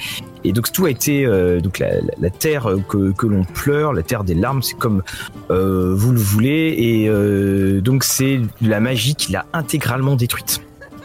et 0.47 0.53
donc 0.53 0.71
tout 0.71 0.85
a 0.85 0.89
été 0.89 1.25
euh, 1.25 1.59
donc 1.59 1.79
la, 1.79 1.89
la, 2.19 2.29
terre 2.29 2.69
que, 2.87 3.11
que 3.11 3.27
l'on 3.27 3.43
pleure, 3.43 3.91
la 3.91 4.01
terre 4.01 4.23
des 4.23 4.33
larmes, 4.33 4.61
c'est 4.61 4.77
comme 4.77 5.03
euh, 5.51 5.93
vous 5.93 6.13
le 6.13 6.19
voulez. 6.19 6.73
Et 6.77 7.09
euh, 7.09 7.81
donc 7.81 8.05
c'est 8.05 8.39
la 8.61 8.79
magie 8.79 9.15
qui 9.15 9.33
l'a 9.33 9.45
intégralement 9.51 10.15
détruite. 10.15 10.61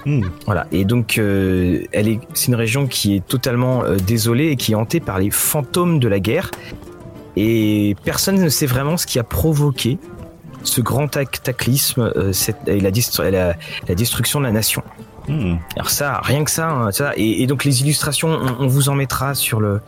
Hmm. 0.06 0.22
Voilà. 0.46 0.68
Et 0.70 0.84
donc 0.84 1.18
elle 1.18 1.88
est, 1.92 2.20
c'est 2.34 2.48
une 2.48 2.54
région 2.54 2.86
qui 2.86 3.16
est 3.16 3.26
totalement 3.26 3.82
désolée 4.06 4.48
et 4.48 4.56
qui 4.56 4.72
est 4.72 4.74
hantée 4.76 5.00
par 5.00 5.18
les 5.18 5.30
fantômes 5.30 5.98
de 5.98 6.06
la 6.06 6.20
guerre. 6.20 6.52
Et 7.34 7.96
personne 8.04 8.40
ne 8.40 8.48
sait 8.48 8.66
vraiment 8.66 8.96
ce 8.96 9.06
qui 9.06 9.18
a 9.18 9.24
provoqué 9.24 9.98
ce 10.62 10.80
grand 10.80 11.08
cataclysme 11.08 12.12
et 12.68 12.80
la, 12.80 12.90
la, 13.30 13.56
la 13.88 13.94
destruction 13.96 14.38
de 14.38 14.44
la 14.44 14.52
nation. 14.52 14.84
Hmm. 15.28 15.56
Alors 15.76 15.90
ça, 15.90 16.20
rien 16.22 16.44
que 16.44 16.50
ça, 16.50 16.70
hein, 16.70 16.90
et, 17.16 17.46
donc 17.46 17.64
les 17.64 17.82
illustrations, 17.82 18.28
on, 18.58 18.66
vous 18.66 18.88
en 18.88 18.94
mettra 18.94 19.34
sur 19.34 19.60
le 19.60 19.80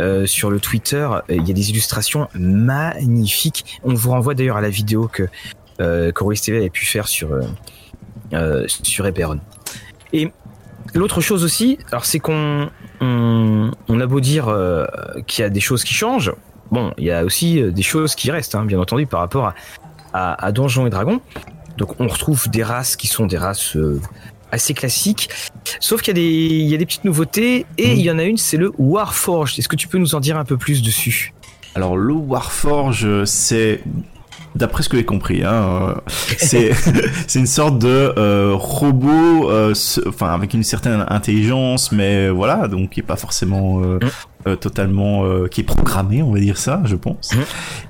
euh, 0.00 0.26
sur 0.26 0.50
le 0.50 0.60
Twitter. 0.60 1.08
Il 1.28 1.46
y 1.46 1.50
a 1.50 1.54
des 1.54 1.70
illustrations 1.70 2.28
magnifiques. 2.34 3.80
On 3.82 3.94
vous 3.94 4.10
renvoie 4.10 4.34
d'ailleurs 4.34 4.56
à 4.56 4.60
la 4.60 4.70
vidéo 4.70 5.08
que 5.08 5.28
euh, 5.80 6.12
TV 6.12 6.58
avait 6.58 6.70
pu 6.70 6.86
faire 6.86 7.08
sur 7.08 7.32
euh, 7.32 7.42
euh, 8.32 8.64
sur 8.68 9.06
Eperon. 9.06 9.40
Et 10.12 10.32
l'autre 10.94 11.20
chose 11.20 11.44
aussi, 11.44 11.78
alors 11.90 12.04
c'est 12.04 12.18
qu'on 12.18 12.70
on, 13.00 14.00
a 14.00 14.06
beau 14.06 14.20
dire 14.20 14.48
euh, 14.48 14.86
qu'il 15.26 15.42
y 15.42 15.46
a 15.46 15.50
des 15.50 15.60
choses 15.60 15.84
qui 15.84 15.94
changent. 15.94 16.32
Bon, 16.70 16.92
il 16.98 17.04
y 17.04 17.10
a 17.10 17.24
aussi 17.24 17.62
des 17.72 17.82
choses 17.82 18.14
qui 18.14 18.30
restent, 18.30 18.54
hein, 18.54 18.64
bien 18.64 18.78
entendu, 18.78 19.06
par 19.06 19.20
rapport 19.20 19.46
à, 19.46 19.54
à, 20.12 20.46
à 20.46 20.52
Donjons 20.52 20.86
et 20.86 20.90
Dragons. 20.90 21.20
Donc 21.78 21.98
on 21.98 22.06
retrouve 22.06 22.48
des 22.48 22.62
races 22.62 22.94
qui 22.94 23.06
sont 23.06 23.26
des 23.26 23.38
races 23.38 23.76
assez 24.52 24.74
classique. 24.74 25.28
Sauf 25.80 26.02
qu'il 26.02 26.16
y, 26.16 26.20
a 26.20 26.22
des, 26.22 26.30
il 26.30 26.68
y 26.68 26.74
a 26.74 26.78
des 26.78 26.86
petites 26.86 27.04
nouveautés 27.04 27.66
et 27.78 27.92
il 27.92 28.00
y 28.00 28.10
en 28.10 28.18
a 28.18 28.24
une, 28.24 28.36
c'est 28.36 28.56
le 28.56 28.72
Warforged. 28.78 29.58
Est-ce 29.58 29.68
que 29.68 29.76
tu 29.76 29.88
peux 29.88 29.98
nous 29.98 30.14
en 30.14 30.20
dire 30.20 30.36
un 30.36 30.44
peu 30.44 30.56
plus 30.56 30.82
dessus? 30.82 31.32
Alors 31.74 31.96
le 31.96 32.14
Warforged, 32.14 33.24
c'est 33.26 33.80
d'après 34.54 34.82
ce 34.82 34.88
que 34.88 34.96
j'ai 34.96 35.04
compris, 35.04 35.44
hein, 35.44 35.52
euh, 35.52 35.94
c'est 36.36 36.72
une 37.36 37.46
sorte 37.46 37.78
de 37.78 38.12
euh, 38.16 38.52
robot, 38.54 39.48
euh, 39.50 39.74
enfin 40.08 40.34
avec 40.34 40.54
une 40.54 40.64
certaine 40.64 41.04
intelligence, 41.08 41.92
mais 41.92 42.28
voilà, 42.28 42.66
donc 42.68 42.90
qui 42.90 43.00
est 43.00 43.04
pas 43.04 43.16
forcément 43.16 43.78
mm. 43.78 44.00
Euh, 44.46 44.56
totalement 44.56 45.26
euh, 45.26 45.48
qui 45.48 45.60
est 45.60 45.64
programmé, 45.64 46.22
on 46.22 46.32
va 46.32 46.40
dire 46.40 46.56
ça, 46.56 46.80
je 46.86 46.96
pense, 46.96 47.34
mhm. 47.34 47.42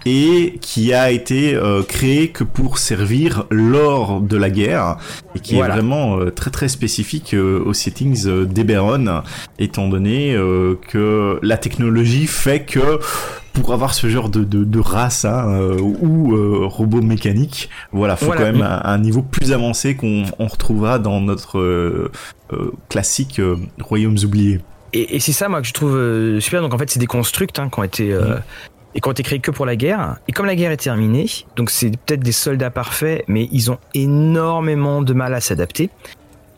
et 0.05 0.59
qui 0.61 0.93
a 0.93 1.13
été 1.13 1.55
euh, 1.55 1.85
créé 1.85 2.31
que 2.31 2.43
pour 2.43 2.79
servir 2.79 3.45
lors 3.53 4.21
de 4.21 4.37
la 4.37 4.51
guerre 4.51 4.97
et 5.37 5.39
qui 5.39 5.59
est 5.59 5.63
vraiment 5.63 6.19
très 6.35 6.51
très 6.51 6.67
spécifique 6.67 7.37
aux 7.37 7.73
settings 7.73 8.47
d'Eberron, 8.47 9.23
étant 9.61 9.87
donné 9.87 10.37
que 10.89 11.39
la 11.41 11.57
technologie 11.57 12.27
fait 12.27 12.65
que 12.65 12.99
pour 13.53 13.73
avoir 13.73 13.95
ce 13.95 14.09
genre 14.09 14.29
de, 14.29 14.43
de, 14.43 14.65
de 14.65 14.79
race 14.81 15.25
hein, 15.25 15.77
ou 15.79 16.35
robot 16.69 17.01
mécanique, 17.01 17.71
voilà, 17.93 18.17
faut 18.17 18.33
quand 18.33 18.41
même 18.41 18.63
un, 18.63 18.99
niveau 18.99 19.23
plus 19.23 19.53
avancé 19.53 19.95
qu'on 19.95 20.25
retrouvera 20.41 20.99
dans 20.99 21.21
notre 21.21 22.11
classique 22.89 23.41
Royaumes 23.79 24.19
oubliés 24.25 24.61
et, 24.93 25.21
c'est 25.21 25.33
ça, 25.33 25.49
moi, 25.49 25.61
que 25.61 25.67
je 25.67 25.73
trouve 25.73 25.97
euh, 25.97 26.41
super. 26.41 26.63
Donc, 26.63 26.75
en 26.75 26.79
fait, 26.79 26.91
c'est 26.91 26.99
des 26.99 27.07
constructs 27.07 27.59
hein, 27.59 27.69
qui 27.73 27.79
ont 27.79 27.83
été. 27.83 28.13
Euh, 28.13 28.37
mhm. 28.37 28.43
Et 28.93 29.01
qui 29.01 29.09
ont 29.09 29.13
été 29.13 29.23
créés 29.23 29.39
que 29.39 29.53
pour 29.53 29.67
la 29.67 29.77
guerre. 29.77 30.17
Et 30.27 30.33
comme 30.33 30.47
la 30.47 30.57
guerre 30.57 30.73
est 30.73 30.77
terminée, 30.77 31.27
donc 31.55 31.71
c'est 31.71 31.91
peut-être 31.91 32.25
des 32.25 32.33
soldats 32.33 32.71
parfaits, 32.71 33.23
mais 33.29 33.49
ils 33.53 33.71
ont 33.71 33.79
énormément 33.95 35.01
de 35.01 35.13
mal 35.13 35.33
à 35.33 35.41
s'adapter. 35.41 35.91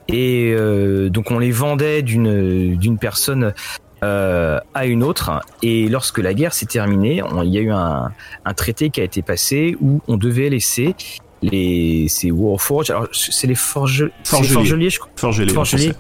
Et 0.09 0.55
euh, 0.57 1.11
donc 1.11 1.31
on 1.31 1.39
les 1.39 1.51
vendait 1.51 2.01
d'une 2.01 2.75
d'une 2.77 2.97
personne 2.97 3.53
à 4.01 4.87
une 4.87 5.05
autre. 5.05 5.43
Et 5.62 5.89
lorsque 5.89 6.17
la 6.21 6.33
guerre 6.33 6.55
s'est 6.55 6.65
terminée, 6.65 7.23
il 7.45 7.51
y 7.51 7.59
a 7.59 7.61
eu 7.61 7.71
un, 7.71 8.11
un, 8.47 8.55
traité 8.55 8.89
qui 8.89 9.03
a 9.03 9.05
été 9.05 9.21
passé 9.21 9.77
où 9.83 10.01
on 10.09 10.17
devait 10.17 10.49
laisser 10.49 10.95
les 11.43 12.07
ces 12.09 12.31
Warforged. 12.31 12.95
Alors 12.95 13.09
c'est 13.12 13.47
les 13.47 13.55
forge, 13.55 14.11
forgeliers, 14.25 14.89
je 14.89 15.01
crois. 15.01 15.11
Forgeliers. 15.17 15.93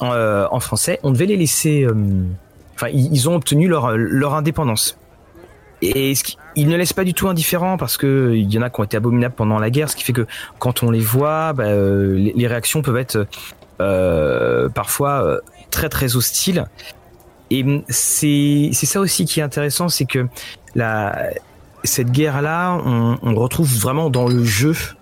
En, 0.00 0.60
français, 0.60 1.00
on 1.02 1.10
devait 1.10 1.26
les 1.26 1.36
laisser. 1.36 1.86
Enfin, 2.74 2.88
ils, 2.92 3.28
ont 3.28 3.34
obtenu 3.34 3.68
leur, 3.68 3.96
leur 3.96 4.34
indépendance. 4.34 4.98
Et 5.80 6.14
ce 6.14 6.24
ils 6.56 6.68
ne 6.68 6.76
laissent 6.76 6.92
pas 6.92 7.04
du 7.04 7.14
tout 7.14 7.28
indifférent 7.28 7.76
parce 7.76 7.96
que 7.96 8.32
il 8.34 8.52
y 8.52 8.58
en 8.58 8.62
a 8.62 8.70
qui 8.70 8.80
ont 8.80 8.84
été 8.84 8.96
abominables 8.96 9.34
pendant 9.34 9.60
la 9.60 9.70
guerre, 9.70 9.88
ce 9.88 9.94
qui 9.94 10.02
fait 10.02 10.12
que 10.12 10.26
quand 10.58 10.82
on 10.82 10.90
les 10.90 11.00
voit, 11.00 11.52
bah, 11.52 11.72
les, 11.72 12.46
réactions 12.46 12.82
peuvent 12.82 12.96
être 12.96 13.26
parfois 14.74 15.40
très 15.70 15.88
très 15.88 16.16
hostiles. 16.16 16.66
Et 17.50 17.64
c'est 17.88 18.72
ça 18.72 19.00
aussi 19.00 19.24
qui 19.24 19.40
est 19.40 19.42
intéressant, 19.42 19.88
c'est 19.88 20.04
que 20.04 20.26
la 20.74 21.30
cette 21.84 22.10
guerre 22.10 22.42
là, 22.42 22.80
on, 22.84 23.18
on 23.22 23.34
retrouve 23.34 23.72
vraiment 23.78 24.10
dans 24.10 24.28
le 24.28 24.44
jeu 24.44 24.74
euh, 24.74 24.94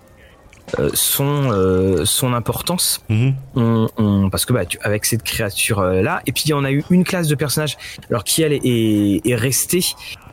son 0.93 1.51
euh, 1.51 2.05
son 2.05 2.33
importance. 2.33 3.01
Mhm. 3.09 3.35
on, 3.55 3.87
on, 3.97 4.29
parce 4.29 4.45
que 4.45 4.53
bah 4.53 4.61
avec 4.81 5.05
cette 5.05 5.23
créature 5.23 5.79
euh, 5.79 6.01
là 6.01 6.21
et 6.25 6.31
puis 6.31 6.53
on 6.53 6.63
a 6.63 6.71
eu 6.71 6.83
une 6.89 7.03
classe 7.03 7.27
de 7.27 7.35
personnages. 7.35 7.77
Alors 8.09 8.23
qui 8.23 8.41
elle 8.41 8.53
est, 8.53 9.21
est, 9.25 9.35
restée 9.35 9.83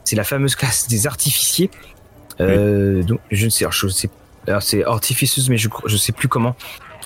c'est 0.05 0.17
la 0.17 0.25
fameuse 0.25 0.57
classe 0.57 0.89
des 0.89 1.07
artificiers. 1.07 1.71
Donc 2.39 3.21
je 3.31 3.45
ne 3.45 3.51
sais 3.51 3.67
je 3.71 3.89
sais 3.89 4.11
c'est 4.61 4.85
artificeuse 4.85 5.49
mais 5.49 5.57
je 5.57 5.69
je 5.87 5.97
sais 5.97 6.13
plus 6.13 6.29
comment 6.29 6.57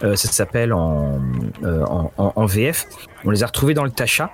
ça 0.01 0.17
s'appelle 0.17 0.73
en, 0.73 1.21
en, 1.65 2.13
en, 2.17 2.47
VF 2.47 2.87
on 3.25 3.31
les 3.31 3.43
a 3.43 3.47
retrouvés 3.47 3.75
dans 3.75 3.85
le 3.85 3.91
Tacha. 3.91 4.31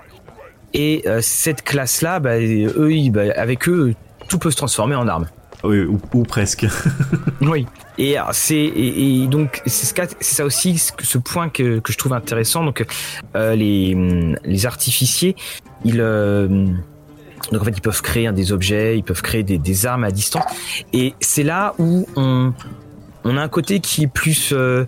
Et 0.73 1.05
cette 1.21 1.63
classe 1.63 2.01
là 2.01 2.21
bah, 2.21 2.39
eux 2.41 3.11
bah, 3.11 3.23
avec 3.37 3.69
eux 3.69 3.95
tout 4.29 4.39
peut 4.39 4.51
se 4.51 4.57
transformer 4.57 4.95
en 4.95 5.09
arme 5.09 5.27
oui, 5.65 5.81
ou, 5.81 6.23
presque. 6.23 6.67
oui. 7.41 7.67
Et 7.99 8.17
c'est 8.33 8.57
et, 8.57 9.27
donc 9.27 9.63
c'est 9.67 10.07
c'est 10.21 10.35
ça 10.35 10.45
aussi 10.45 10.79
ce 10.79 11.19
point 11.19 11.49
que, 11.49 11.79
que 11.79 11.93
je 11.93 11.99
trouve 11.99 12.13
intéressant. 12.13 12.65
Donc 12.65 12.85
euh, 13.37 13.55
les 13.55 14.37
les 14.45 14.67
artificiers, 14.67 15.37
ils 15.85 16.01
euh, 16.01 16.67
donc 17.53 17.63
en 17.63 17.65
fait 17.65 17.77
ils 17.77 17.83
peuvent 17.83 18.03
créer 18.03 18.31
des 18.33 18.53
objets, 18.53 18.99
ils 18.99 19.05
peuvent 19.05 19.23
créer 19.23 19.43
des, 19.43 19.59
des 19.59 19.87
armes 19.87 20.05
à 20.05 20.11
distance. 20.11 20.45
Et 20.93 21.15
c'est 21.21 21.45
là 21.45 21.75
où 21.79 22.07
on 22.17 22.53
on 23.25 23.37
a 23.37 23.43
un 23.43 23.49
côté 23.49 23.81
qui 23.81 24.05
est 24.05 24.07
plus 24.07 24.53
euh, 24.53 24.85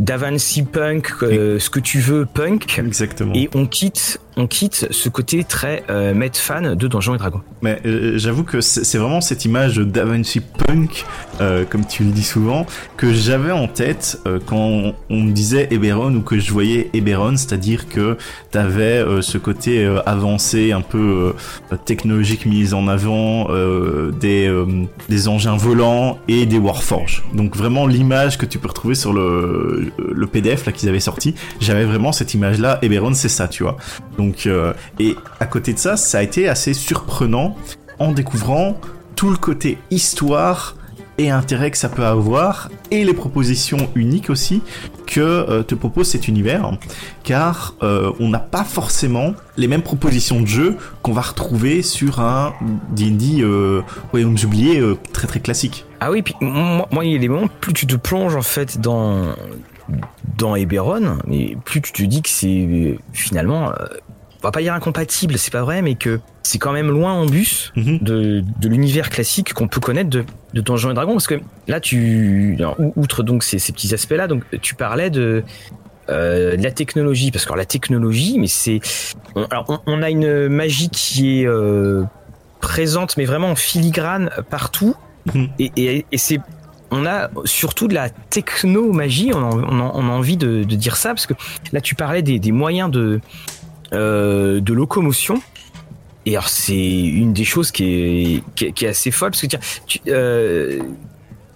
d'Avancy 0.00 0.62
Punk, 0.62 1.12
euh, 1.22 1.58
ce 1.58 1.70
que 1.70 1.80
tu 1.80 2.00
veux 2.00 2.26
punk. 2.26 2.78
Exactement. 2.78 3.32
Et 3.34 3.48
on 3.54 3.66
quitte, 3.66 4.20
on 4.38 4.46
quitte 4.46 4.86
ce 4.90 5.08
côté 5.08 5.44
très 5.44 5.82
euh, 5.90 6.14
fan 6.32 6.74
de 6.74 6.88
Donjons 6.88 7.16
et 7.16 7.18
Dragons. 7.18 7.42
Mais 7.60 7.80
euh, 7.84 8.16
j'avoue 8.18 8.44
que 8.44 8.60
c'est 8.60 8.98
vraiment 8.98 9.20
cette 9.20 9.44
image 9.44 9.78
d'Avancy 9.78 10.40
Punk, 10.40 11.04
euh, 11.40 11.64
comme 11.68 11.84
tu 11.84 12.04
le 12.04 12.10
dis 12.10 12.22
souvent, 12.22 12.64
que 12.96 13.12
j'avais 13.12 13.50
en 13.50 13.66
tête 13.66 14.20
quand 14.46 14.94
on, 15.10 15.22
me 15.22 15.32
disait 15.32 15.68
Eberron 15.72 16.14
ou 16.14 16.20
que 16.22 16.38
je 16.38 16.52
voyais 16.52 16.90
Eberron, 16.94 17.36
c'est-à-dire 17.36 17.88
que 17.88 18.16
t'avais 18.50 19.04
ce 19.20 19.38
côté 19.38 19.84
avancé, 20.06 20.72
un 20.72 20.80
peu 20.80 21.34
technologique 21.84 22.46
mis 22.46 22.72
en 22.74 22.86
avant, 22.86 23.48
des, 24.20 24.64
des 25.08 25.28
engins 25.28 25.56
volants 25.56 26.18
et 26.28 26.46
des 26.46 26.58
Warforges. 26.58 27.24
Donc 27.34 27.56
vraiment 27.56 27.86
l'image 27.86 28.38
que 28.38 28.46
tu 28.46 28.58
peux 28.58 28.68
retrouver 28.68 28.94
sur 28.94 29.12
le 29.12 29.90
le 29.98 30.26
PDF 30.26 30.66
là 30.66 30.72
qu'ils 30.72 30.88
avaient 30.88 31.00
sorti, 31.00 31.34
j'avais 31.60 31.84
vraiment 31.84 32.12
cette 32.12 32.34
image 32.34 32.58
là. 32.58 32.78
Eberron, 32.82 33.14
c'est 33.14 33.28
ça, 33.28 33.48
tu 33.48 33.62
vois. 33.62 33.76
Donc 34.16 34.27
euh, 34.46 34.72
et 34.98 35.16
à 35.40 35.46
côté 35.46 35.72
de 35.72 35.78
ça, 35.78 35.96
ça 35.96 36.18
a 36.18 36.22
été 36.22 36.48
assez 36.48 36.74
surprenant 36.74 37.56
en 37.98 38.12
découvrant 38.12 38.80
tout 39.16 39.30
le 39.30 39.36
côté 39.36 39.78
histoire 39.90 40.76
et 41.18 41.30
intérêt 41.30 41.70
que 41.70 41.76
ça 41.76 41.88
peut 41.88 42.04
avoir 42.04 42.70
et 42.92 43.04
les 43.04 43.12
propositions 43.12 43.90
uniques 43.96 44.30
aussi 44.30 44.62
que 45.06 45.20
euh, 45.20 45.62
te 45.64 45.74
propose 45.74 46.08
cet 46.08 46.28
univers 46.28 46.70
car 47.24 47.74
euh, 47.82 48.12
on 48.20 48.28
n'a 48.28 48.38
pas 48.38 48.64
forcément 48.64 49.34
les 49.56 49.66
mêmes 49.66 49.82
propositions 49.82 50.40
de 50.40 50.46
jeu 50.46 50.76
qu'on 51.02 51.12
va 51.12 51.22
retrouver 51.22 51.82
sur 51.82 52.20
un 52.20 52.54
D&D 52.90 53.40
euh, 53.40 53.82
Royaumes 54.12 54.36
très 55.12 55.26
très 55.26 55.40
classique. 55.40 55.84
Ah 56.00 56.12
oui, 56.12 56.22
puis 56.22 56.34
moi, 56.40 56.86
il 57.04 57.12
y 57.12 57.16
a 57.16 57.18
des 57.18 57.28
moments 57.28 57.48
plus 57.60 57.72
tu 57.72 57.86
te 57.86 57.96
plonges 57.96 58.36
en 58.36 58.42
fait 58.42 58.80
dans 58.80 59.34
dans 60.36 60.54
Eberron, 60.54 61.18
plus 61.64 61.80
tu 61.80 61.92
te 61.92 62.02
dis 62.02 62.22
que 62.22 62.28
c'est 62.28 62.96
finalement, 63.12 63.72
on 64.42 64.46
va 64.46 64.52
pas 64.52 64.60
dire 64.60 64.74
incompatible, 64.74 65.36
c'est 65.36 65.52
pas 65.52 65.62
vrai, 65.62 65.82
mais 65.82 65.94
que 65.94 66.20
c'est 66.42 66.58
quand 66.58 66.72
même 66.72 66.90
loin 66.90 67.12
en 67.12 67.26
bus 67.26 67.72
mhm. 67.76 67.98
de, 67.98 68.44
de 68.60 68.68
l'univers 68.68 69.10
classique 69.10 69.52
qu'on 69.52 69.68
peut 69.68 69.80
connaître 69.80 70.10
de, 70.10 70.24
de 70.54 70.60
Donjons 70.60 70.90
et 70.90 70.94
Dragons, 70.94 71.12
parce 71.12 71.26
que 71.26 71.40
là, 71.66 71.80
tu, 71.80 72.58
outre 72.96 73.22
donc 73.22 73.42
ces, 73.42 73.58
ces 73.58 73.72
petits 73.72 73.92
aspects-là, 73.92 74.28
donc 74.28 74.44
tu 74.62 74.74
parlais 74.74 75.10
de, 75.10 75.42
euh, 76.08 76.56
de 76.56 76.62
la 76.62 76.70
technologie, 76.70 77.30
parce 77.32 77.46
que 77.46 77.54
la 77.54 77.66
technologie, 77.66 78.38
mais 78.38 78.46
c'est, 78.46 78.80
on, 79.34 79.44
alors 79.44 79.82
on, 79.86 80.02
a 80.02 80.10
une 80.10 80.48
magie 80.48 80.88
qui 80.88 81.40
est 81.40 81.46
euh, 81.46 82.04
présente, 82.60 83.16
mais 83.16 83.24
vraiment 83.24 83.50
en 83.50 83.56
filigrane 83.56 84.30
partout, 84.50 84.94
mhm. 85.34 85.48
et, 85.58 85.72
et, 85.76 86.06
et 86.12 86.18
c'est 86.18 86.38
on 86.90 87.06
a 87.06 87.28
surtout 87.44 87.88
de 87.88 87.94
la 87.94 88.08
techno-magie, 88.10 89.32
on, 89.34 89.80
a, 89.80 90.12
envie 90.12 90.36
de, 90.36 90.62
dire 90.64 90.96
ça, 90.96 91.10
parce 91.10 91.26
que 91.26 91.34
là 91.72 91.80
tu 91.80 91.94
parlais 91.94 92.22
des, 92.22 92.52
moyens 92.52 92.90
de, 92.90 93.20
euh, 93.92 94.60
de 94.60 94.72
locomotion. 94.72 95.40
Et 96.26 96.32
alors 96.32 96.48
c'est 96.48 96.76
une 96.76 97.32
des 97.32 97.44
choses 97.44 97.70
qui 97.70 98.42
est, 98.54 98.72
qui 98.74 98.84
est, 98.84 98.88
assez 98.88 99.10
folle, 99.10 99.30
parce 99.30 99.40
que 99.40 99.46
tiens, 99.46 99.60
tu, 99.86 100.00
euh, 100.08 100.80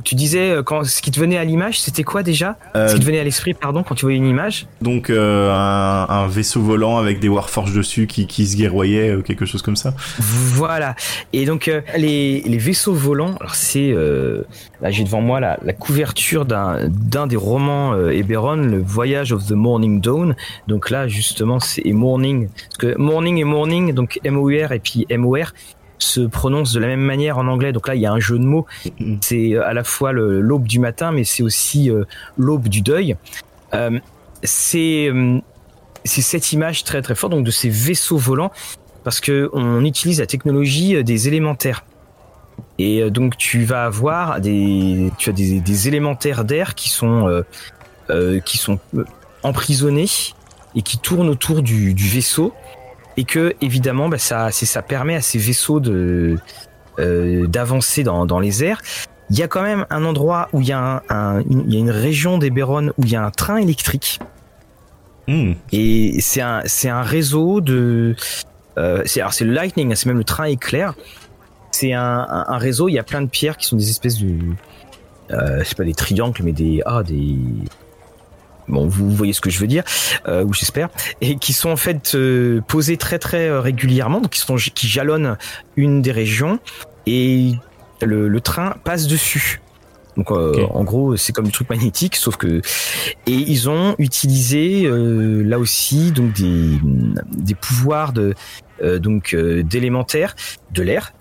tu 0.02 0.14
disais 0.14 0.50
euh, 0.50 0.62
quand 0.62 0.84
ce 0.84 1.02
qui 1.02 1.10
te 1.10 1.20
venait 1.20 1.38
à 1.38 1.44
l'image, 1.44 1.80
c'était 1.80 2.02
quoi 2.02 2.22
déjà 2.22 2.56
Ce 2.74 2.94
qui 2.94 3.00
te 3.00 3.04
euh, 3.04 3.06
venait 3.06 3.20
à 3.20 3.24
l'esprit, 3.24 3.54
pardon, 3.54 3.82
quand 3.82 3.94
tu 3.94 4.04
voyais 4.04 4.18
une 4.18 4.26
image 4.26 4.66
Donc 4.80 5.10
euh, 5.10 5.50
un, 5.50 6.26
vaisseau 6.26 6.62
volant 6.62 6.98
avec 6.98 7.20
des 7.20 7.28
Warforges 7.28 7.74
dessus 7.74 8.06
qui, 8.06 8.26
qui 8.26 8.46
se 8.46 8.56
guerroyaient, 8.56 9.16
quelque 9.24 9.44
chose 9.44 9.62
comme 9.62 9.76
ça. 9.76 9.94
Voilà. 10.18 10.94
Et 11.32 11.46
donc 11.46 11.70
les, 11.96 12.42
les, 12.42 12.58
vaisseaux 12.58 12.94
volants, 12.94 13.34
alors 13.40 13.54
c'est 13.54 13.92
là 14.80 14.90
j'ai 14.90 15.04
devant 15.04 15.20
moi 15.20 15.40
la, 15.40 15.58
la 15.62 15.72
couverture 15.72 16.44
d'un 16.44 16.88
d'un 16.88 17.26
des 17.26 17.36
romans 17.36 17.96
Eberron, 18.08 18.56
le 18.56 18.80
Voyage 18.82 19.32
of 19.32 19.46
the 19.46 19.52
Morning 19.52 20.00
Dawn. 20.00 20.34
Donc 20.68 20.90
là 20.90 21.08
justement 21.08 21.60
c'est 21.60 21.84
Morning, 21.92 22.48
parce 22.48 22.78
que 22.78 22.98
Morning 22.98 23.38
et 23.38 23.44
Morning, 23.44 23.92
donc 23.92 24.20
M 24.24 24.36
O 24.36 24.46
R 24.46 24.72
et 24.72 24.78
puis 24.78 25.06
M 25.08 25.26
O 25.26 25.34
R 25.34 25.52
se 26.02 26.20
prononce 26.20 26.72
de 26.72 26.80
la 26.80 26.86
même 26.86 27.00
manière 27.00 27.38
en 27.38 27.46
anglais. 27.46 27.72
Donc 27.72 27.88
là, 27.88 27.94
il 27.94 28.00
y 28.00 28.06
a 28.06 28.12
un 28.12 28.20
jeu 28.20 28.38
de 28.38 28.44
mots. 28.44 28.66
Mm-hmm. 28.84 29.18
C'est 29.20 29.54
euh, 29.54 29.66
à 29.66 29.72
la 29.72 29.84
fois 29.84 30.12
l'aube 30.12 30.66
du 30.66 30.78
matin, 30.78 31.12
mais 31.12 31.24
c'est 31.24 31.42
aussi 31.42 31.90
euh, 31.90 32.04
l'aube 32.36 32.68
du 32.68 32.80
deuil. 32.80 33.16
Euh, 33.74 33.98
c'est 34.42 35.10
cette 36.04 36.52
image 36.52 36.82
très 36.84 37.00
très 37.00 37.14
forte 37.14 37.32
donc 37.32 37.46
de 37.46 37.52
ces 37.52 37.68
vaisseaux 37.68 38.16
volants 38.16 38.50
parce 39.04 39.20
que 39.20 39.48
on 39.52 39.84
utilise 39.84 40.18
la 40.18 40.26
technologie 40.26 41.02
des 41.04 41.28
élémentaires. 41.28 41.84
Et 42.78 43.08
donc 43.10 43.36
tu 43.36 43.62
vas 43.62 43.84
avoir 43.84 44.40
des 44.40 45.12
tu 45.16 45.30
as 45.30 45.32
des, 45.32 45.88
élémentaires 45.88 46.44
d'air 46.44 46.74
qui 46.74 46.90
sont 46.90 47.44
qui 48.44 48.58
sont 48.58 48.80
emprisonnés 49.44 50.08
et 50.74 50.82
qui 50.82 50.98
tournent 50.98 51.28
autour 51.28 51.62
du 51.62 51.94
vaisseau 51.94 52.52
et 53.16 53.24
que 53.24 53.54
évidemment 53.60 54.08
bah, 54.08 54.18
ça 54.18 54.50
ça 54.50 54.82
permet 54.82 55.14
à 55.14 55.20
ces 55.20 55.38
vaisseaux 55.38 55.80
de 55.80 56.38
euh, 56.98 57.46
d'avancer 57.46 58.04
dans, 58.04 58.26
dans 58.26 58.38
les 58.38 58.64
airs. 58.64 58.80
Il 59.30 59.38
y 59.38 59.42
a 59.42 59.48
quand 59.48 59.62
même 59.62 59.86
un 59.88 60.04
endroit 60.04 60.50
où 60.52 60.60
il 60.60 60.68
y 60.68 60.72
a 60.72 61.02
un, 61.08 61.40
une, 61.40 61.64
il 61.66 61.72
y 61.72 61.76
a 61.76 61.80
une 61.80 61.90
région 61.90 62.36
des 62.36 62.50
Béronnes 62.50 62.92
où 62.98 63.04
il 63.04 63.10
y 63.10 63.16
a 63.16 63.24
un 63.24 63.30
train 63.30 63.56
électrique. 63.56 64.20
Hmm. 65.26 65.52
Et 65.72 66.20
c'est 66.20 66.42
un 66.42 66.62
c'est 66.66 66.90
un 66.90 67.02
réseau 67.02 67.60
de 67.60 68.14
euh, 68.76 69.02
c'est 69.06 69.20
alors 69.20 69.32
c'est 69.32 69.44
le 69.44 69.52
Lightning, 69.52 69.94
c'est 69.94 70.06
même 70.06 70.18
le 70.18 70.24
train 70.24 70.44
éclair. 70.44 70.94
C'est 71.70 71.94
un, 71.94 72.26
un, 72.28 72.58
réseau. 72.58 72.90
Il 72.90 72.92
y 72.92 72.98
a 72.98 73.02
plein 73.02 73.22
de 73.22 73.28
pierres 73.28 73.56
qui 73.56 73.66
sont 73.66 73.76
des 73.76 73.88
espèces 73.88 74.18
de 74.18 74.36
euh, 75.30 75.62
c'est 75.64 75.78
pas 75.78 75.84
des 75.84 75.94
triangles 75.94 76.42
mais 76.44 76.52
des 76.52 76.82
ah 76.84 77.02
des 77.02 77.38
bon, 78.68 78.86
vous 78.86 79.10
voyez 79.10 79.32
ce 79.32 79.40
que 79.40 79.50
je 79.50 79.58
veux 79.58 79.66
dire, 79.66 79.84
euh, 80.28 80.44
ou 80.44 80.52
j'espère, 80.52 80.88
et 81.20 81.36
qui 81.36 81.52
sont 81.52 81.70
en 81.70 81.76
fait 81.76 82.14
euh, 82.14 82.60
posés 82.66 82.96
très 82.96 83.18
très 83.18 83.48
euh, 83.48 83.60
régulièrement, 83.60 84.20
donc 84.20 84.30
qui, 84.30 84.40
sont, 84.40 84.56
qui 84.56 84.88
jalonnent 84.88 85.36
une 85.76 86.02
des 86.02 86.12
régions, 86.12 86.58
et 87.06 87.52
le, 88.00 88.28
le 88.28 88.40
train 88.40 88.76
passe 88.84 89.06
dessus. 89.06 89.60
Donc 90.18 90.30
en 90.30 90.84
gros 90.84 91.16
c'est 91.16 91.32
comme 91.32 91.46
du 91.46 91.52
truc 91.52 91.70
magnétique, 91.70 92.16
sauf 92.16 92.36
que 92.36 92.60
et 93.26 93.32
ils 93.32 93.70
ont 93.70 93.94
utilisé 93.98 94.86
là 94.86 95.58
aussi 95.58 96.12
donc 96.12 96.34
des, 96.34 96.78
des 97.30 97.54
pouvoirs 97.54 98.12
de 98.12 98.34
donc 98.98 99.34
d'élémentaires 99.34 100.36
de 100.70 100.82
l'air 100.82 101.14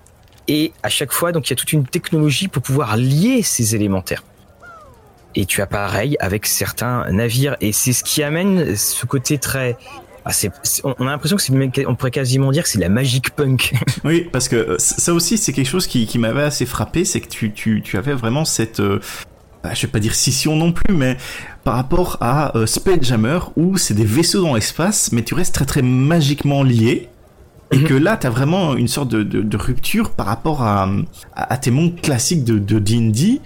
et 0.50 0.74
à 0.84 0.90
chaque 0.90 1.14
fois 1.14 1.32
donc 1.32 1.48
il 1.48 1.52
y 1.52 1.54
a 1.54 1.56
toute 1.56 1.72
une 1.72 1.86
technologie 1.86 2.50
pour 2.50 2.62
pouvoir 2.62 2.98
lier 2.98 3.44
ces 3.44 3.76
élémentaires. 3.76 4.26
Et 5.36 5.46
tu 5.46 5.62
as 5.62 5.68
pareil 5.68 6.18
avec 6.20 6.46
certains 6.46 7.10
navires. 7.12 7.56
Et 7.62 7.72
c'est 7.72 7.94
ce 7.94 8.04
qui 8.04 8.24
amène 8.24 8.76
ce 8.76 9.06
côté 9.06 9.38
très... 9.38 9.78
Ah, 10.24 10.32
on 10.84 11.08
a 11.08 11.12
l'impression 11.12 11.36
que 11.36 11.42
c'est, 11.42 11.86
on 11.88 11.96
pourrait 11.96 12.12
quasiment 12.12 12.52
dire 12.52 12.62
que 12.64 12.70
c'est 12.70 12.80
la 12.80 12.90
magique 12.90 13.32
punk. 13.32 13.74
Oui, 14.04 14.30
parce 14.32 14.48
que 14.48 14.56
euh, 14.56 14.76
ça 14.78 15.14
aussi, 15.16 15.38
c'est 15.40 15.52
quelque 15.52 15.68
chose 15.70 15.88
qui, 15.88 16.06
qui 16.06 16.20
m'avait 16.20 16.44
assez 16.44 16.68
frappé, 16.68 17.06
c'est 17.06 17.22
que 17.22 17.28
tu, 17.28 17.52
tu, 17.54 17.82
tu 17.82 17.98
avais 17.98 18.14
vraiment 18.14 18.46
cette, 18.46 18.82
euh, 18.82 19.00
bah, 19.64 19.72
je 19.74 19.82
vais 19.82 19.92
pas 19.92 20.00
dire 20.00 20.14
scission 20.14 20.56
non 20.56 20.74
plus, 20.74 20.94
mais 20.94 21.18
par 21.64 21.74
rapport 21.76 22.18
à 22.22 22.56
euh, 22.56 22.68
Spelljammer 22.68 23.40
où 23.56 23.78
c'est 23.78 23.96
des 23.96 24.06
vaisseaux 24.06 24.44
dans 24.44 24.54
l'espace, 24.54 25.12
mais 25.12 25.24
tu 25.24 25.34
restes 25.34 25.56
très 25.56 25.66
très 25.66 25.82
magiquement 25.82 26.62
lié. 26.62 27.10
Et 27.72 27.78
Mhm. 27.78 27.84
que 27.88 27.94
là, 27.96 28.18
t'as 28.18 28.30
vraiment 28.30 28.76
une 28.76 28.90
sorte 28.90 29.08
de, 29.10 29.24
de, 29.24 29.42
de 29.42 29.58
rupture 29.58 30.12
par 30.12 30.26
rapport 30.28 30.62
à, 30.62 30.90
à, 31.36 31.54
à 31.54 31.58
tes 31.58 31.72
mondes 31.72 32.00
classiques 32.02 32.44
de 32.44 32.60
de 32.60 32.78
D&D. 32.80 33.40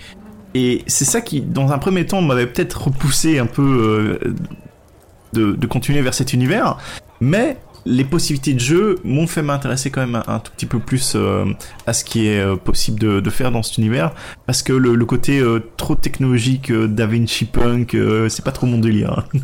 Et 0.56 0.84
c'est 0.88 1.06
ça 1.06 1.22
qui, 1.22 1.42
dans 1.42 1.72
un 1.74 1.78
premier 1.78 2.06
temps, 2.06 2.22
m'avait 2.22 2.48
peut-être 2.48 2.86
repoussé 2.86 3.40
un 3.40 3.46
peu 3.46 4.20
euh, 4.24 4.34
de, 5.34 5.68
continuer 5.68 6.02
vers 6.02 6.14
cet 6.14 6.34
univers. 6.34 6.78
Mais 7.20 7.58
les 7.86 8.04
possibilités 8.04 8.54
de 8.54 8.60
jeu 8.60 8.98
m'ont 9.04 9.28
fait 9.28 9.44
m'intéresser 9.44 9.92
quand 9.92 10.02
même 10.02 10.24
un, 10.28 10.40
tout 10.40 10.52
petit 10.54 10.66
peu 10.66 10.80
plus 10.80 11.14
euh, 11.16 11.46
à 11.86 11.94
ce 11.94 12.04
qui 12.04 12.28
est 12.28 12.40
euh, 12.40 12.56
possible 12.56 13.00
de, 13.00 13.30
faire 13.30 13.52
dans 13.52 13.64
cet 13.64 13.78
univers. 13.78 14.14
Parce 14.46 14.64
que 14.64 14.74
le, 14.74 15.06
côté 15.06 15.44
trop 15.78 15.96
technologique 15.96 16.72
euh, 16.72 16.88
d'Avinci 16.88 17.46
Punk, 17.46 17.96
c'est 18.30 18.44
pas 18.44 18.52
trop 18.52 18.66
mon 18.66 18.80
délire. 18.80 19.26
hein. 19.34 19.40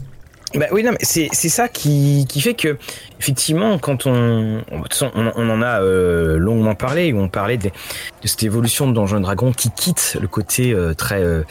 Bah 0.56 0.66
oui, 0.72 0.84
non, 0.84 0.92
mais 0.92 0.98
c'est 1.02 1.30
c'est 1.32 1.48
ça 1.50 1.70
qui, 1.70 2.26
qui 2.28 2.42
fait 2.42 2.54
que, 2.56 2.78
effectivement, 3.20 3.78
quand 3.80 4.06
on. 4.06 4.62
on- 4.72 4.82
On, 5.14 5.50
en 5.50 5.62
a 5.62 5.82
euh, 5.82 6.38
longuement 6.38 6.76
parlé, 6.76 7.14
où 7.14 7.20
on 7.20 7.30
parlait 7.30 7.58
de, 7.58 7.70
de 7.70 8.28
cette 8.28 8.44
évolution 8.44 8.88
de 8.88 8.94
Donjons 8.94 9.20
et 9.20 9.22
Dragons 9.22 9.54
qui 9.54 9.72
quitte 9.72 10.18
le 10.22 10.28
côté 10.28 10.74
euh, 10.74 10.94
très. 10.94 11.22
Euh, 11.24 11.44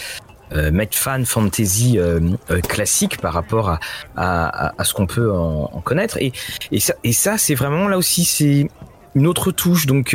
euh, 0.52 0.72
fan 0.90 1.24
fantasy 1.24 1.96
euh, 1.96 2.18
euh, 2.50 2.60
classique 2.60 3.18
par 3.20 3.32
rapport 3.32 3.68
à, 3.70 3.78
à, 4.16 4.72
à- 4.80 4.84
ce 4.84 4.92
qu'on 4.94 5.06
peut 5.06 5.32
en, 5.32 5.70
en 5.72 5.80
connaître 5.80 6.18
et, 6.20 6.32
et 6.72 6.80
ça, 6.80 6.94
et 7.04 7.12
ça 7.12 7.38
c'est 7.38 7.54
vraiment 7.54 7.86
là 7.86 7.96
aussi 7.96 8.24
c'est 8.24 8.66
une 9.14 9.26
autre 9.28 9.52
touche 9.52 9.86
donc 9.86 10.12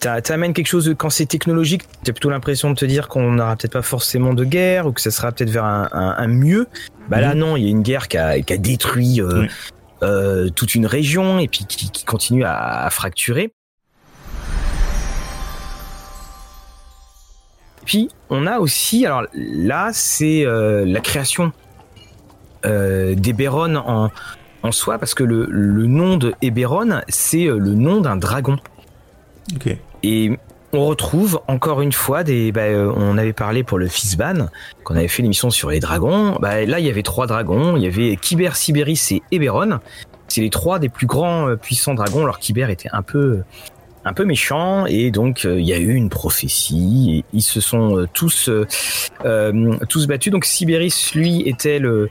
t'amènes 0.00 0.52
quelque 0.54 0.66
chose 0.66 0.86
de- 0.86 0.92
quand 0.94 1.10
c'est 1.10 1.26
technologique 1.26 1.82
t'as 2.04 2.12
plutôt 2.12 2.30
l'impression 2.30 2.70
de 2.70 2.74
te 2.74 2.84
dire 2.86 3.08
qu'on 3.08 3.32
n'aura 3.32 3.54
peut-être 3.56 3.72
pas 3.74 3.82
forcément 3.82 4.32
de 4.34 4.44
guerre 4.44 4.86
ou 4.86 4.92
que 4.92 5.00
ça 5.00 5.10
sera 5.10 5.30
peut-être 5.30 5.50
vers 5.50 5.64
un, 5.64 5.88
un, 5.92 6.14
un 6.16 6.26
mieux 6.26 6.66
bah 7.08 7.20
là 7.20 7.34
Mhm. 7.34 7.38
non 7.40 7.56
il 7.56 7.64
y 7.64 7.66
a 7.66 7.70
une 7.70 7.82
guerre 7.82 8.08
qui 8.08 8.16
a, 8.16 8.40
qui 8.40 8.52
a 8.52 8.56
détruit 8.56 9.20
euh, 9.20 9.42
Oui. 9.42 9.48
euh, 10.02 10.48
toute 10.48 10.74
une 10.74 10.86
région 10.86 11.38
et 11.38 11.48
puis 11.48 11.66
qui, 11.66 11.90
qui 11.90 12.04
continue 12.04 12.44
à, 12.44 12.84
à 12.86 12.90
fracturer 12.90 13.52
Puis 17.84 18.08
on 18.28 18.46
a 18.46 18.58
aussi, 18.58 19.04
alors 19.06 19.24
là 19.34 19.90
c'est 19.92 20.44
euh, 20.46 20.84
la 20.86 21.00
création 21.00 21.52
d'Eberron 22.62 23.74
en, 23.76 24.10
en 24.62 24.70
soi, 24.72 24.98
parce 24.98 25.14
que 25.14 25.24
le, 25.24 25.46
le 25.48 25.86
nom 25.86 26.16
de 26.18 26.34
Eberron 26.42 27.00
c'est 27.08 27.44
le 27.46 27.74
nom 27.74 28.00
d'un 28.00 28.16
dragon. 28.16 28.58
Ok. 29.56 29.76
Et 30.02 30.32
on 30.72 30.86
retrouve 30.86 31.40
encore 31.48 31.80
une 31.80 31.92
fois 31.92 32.22
des. 32.22 32.52
Bah, 32.52 32.62
euh, 32.62 32.92
on 32.94 33.18
avait 33.18 33.32
parlé 33.32 33.64
pour 33.64 33.78
le 33.78 33.88
Fizban, 33.88 34.48
qu'on 34.84 34.96
avait 34.96 35.08
fait 35.08 35.22
l'émission 35.22 35.50
sur 35.50 35.70
les 35.70 35.80
dragons. 35.80 36.36
Bah, 36.40 36.64
là, 36.64 36.80
il 36.80 36.86
y 36.86 36.90
avait 36.90 37.02
trois 37.02 37.26
dragons. 37.26 37.76
Il 37.76 37.82
y 37.82 37.86
avait 37.86 38.16
Kyber, 38.16 38.54
Sibéris 38.56 39.08
et 39.10 39.22
Eberron. 39.32 39.80
C'est 40.28 40.42
les 40.42 40.50
trois 40.50 40.78
des 40.78 40.88
plus 40.88 41.06
grands 41.06 41.48
euh, 41.48 41.56
puissants 41.56 41.94
dragons. 41.94 42.22
Alors 42.22 42.38
Kyber 42.38 42.70
était 42.70 42.88
un 42.92 43.02
peu, 43.02 43.42
un 44.04 44.12
peu 44.12 44.24
méchant 44.24 44.86
et 44.86 45.10
donc 45.10 45.44
euh, 45.44 45.58
il 45.58 45.66
y 45.66 45.72
a 45.72 45.78
eu 45.78 45.92
une 45.94 46.08
prophétie. 46.08 47.16
Et 47.16 47.24
ils 47.36 47.42
se 47.42 47.60
sont 47.60 48.06
tous, 48.12 48.48
tous 49.88 50.06
battus. 50.06 50.32
Donc 50.32 50.44
Sibéris, 50.44 51.10
lui, 51.16 51.42
était 51.48 51.80
le, 51.80 52.10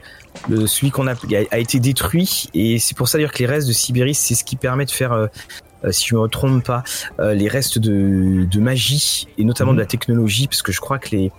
celui 0.66 0.90
qu'on 0.90 1.06
a, 1.06 1.14
a, 1.50 1.58
été 1.58 1.80
détruit 1.80 2.50
et 2.52 2.78
c'est 2.78 2.94
pour 2.94 3.08
ça 3.08 3.16
d'ailleurs 3.16 3.32
que 3.32 3.38
les 3.38 3.46
restes 3.46 3.68
de 3.68 3.72
Sibéris, 3.72 4.14
c'est 4.14 4.34
ce 4.34 4.44
qui 4.44 4.56
permet 4.56 4.84
de 4.84 4.90
faire. 4.90 5.28
Euh, 5.84 5.92
si 5.92 6.06
je 6.08 6.16
me 6.16 6.26
trompe 6.28 6.64
pas, 6.64 6.82
euh, 7.20 7.34
les 7.34 7.48
restes 7.48 7.78
de, 7.78 8.44
de 8.44 8.60
magie 8.60 9.26
et 9.38 9.44
notamment 9.44 9.72
Mhm. 9.72 9.76
de 9.78 9.82
la 9.82 9.86
technologie, 9.86 10.46
parce 10.46 10.62
que 10.62 10.72
je 10.72 10.80
crois 10.80 10.98
que 10.98 11.10
les 11.16 11.30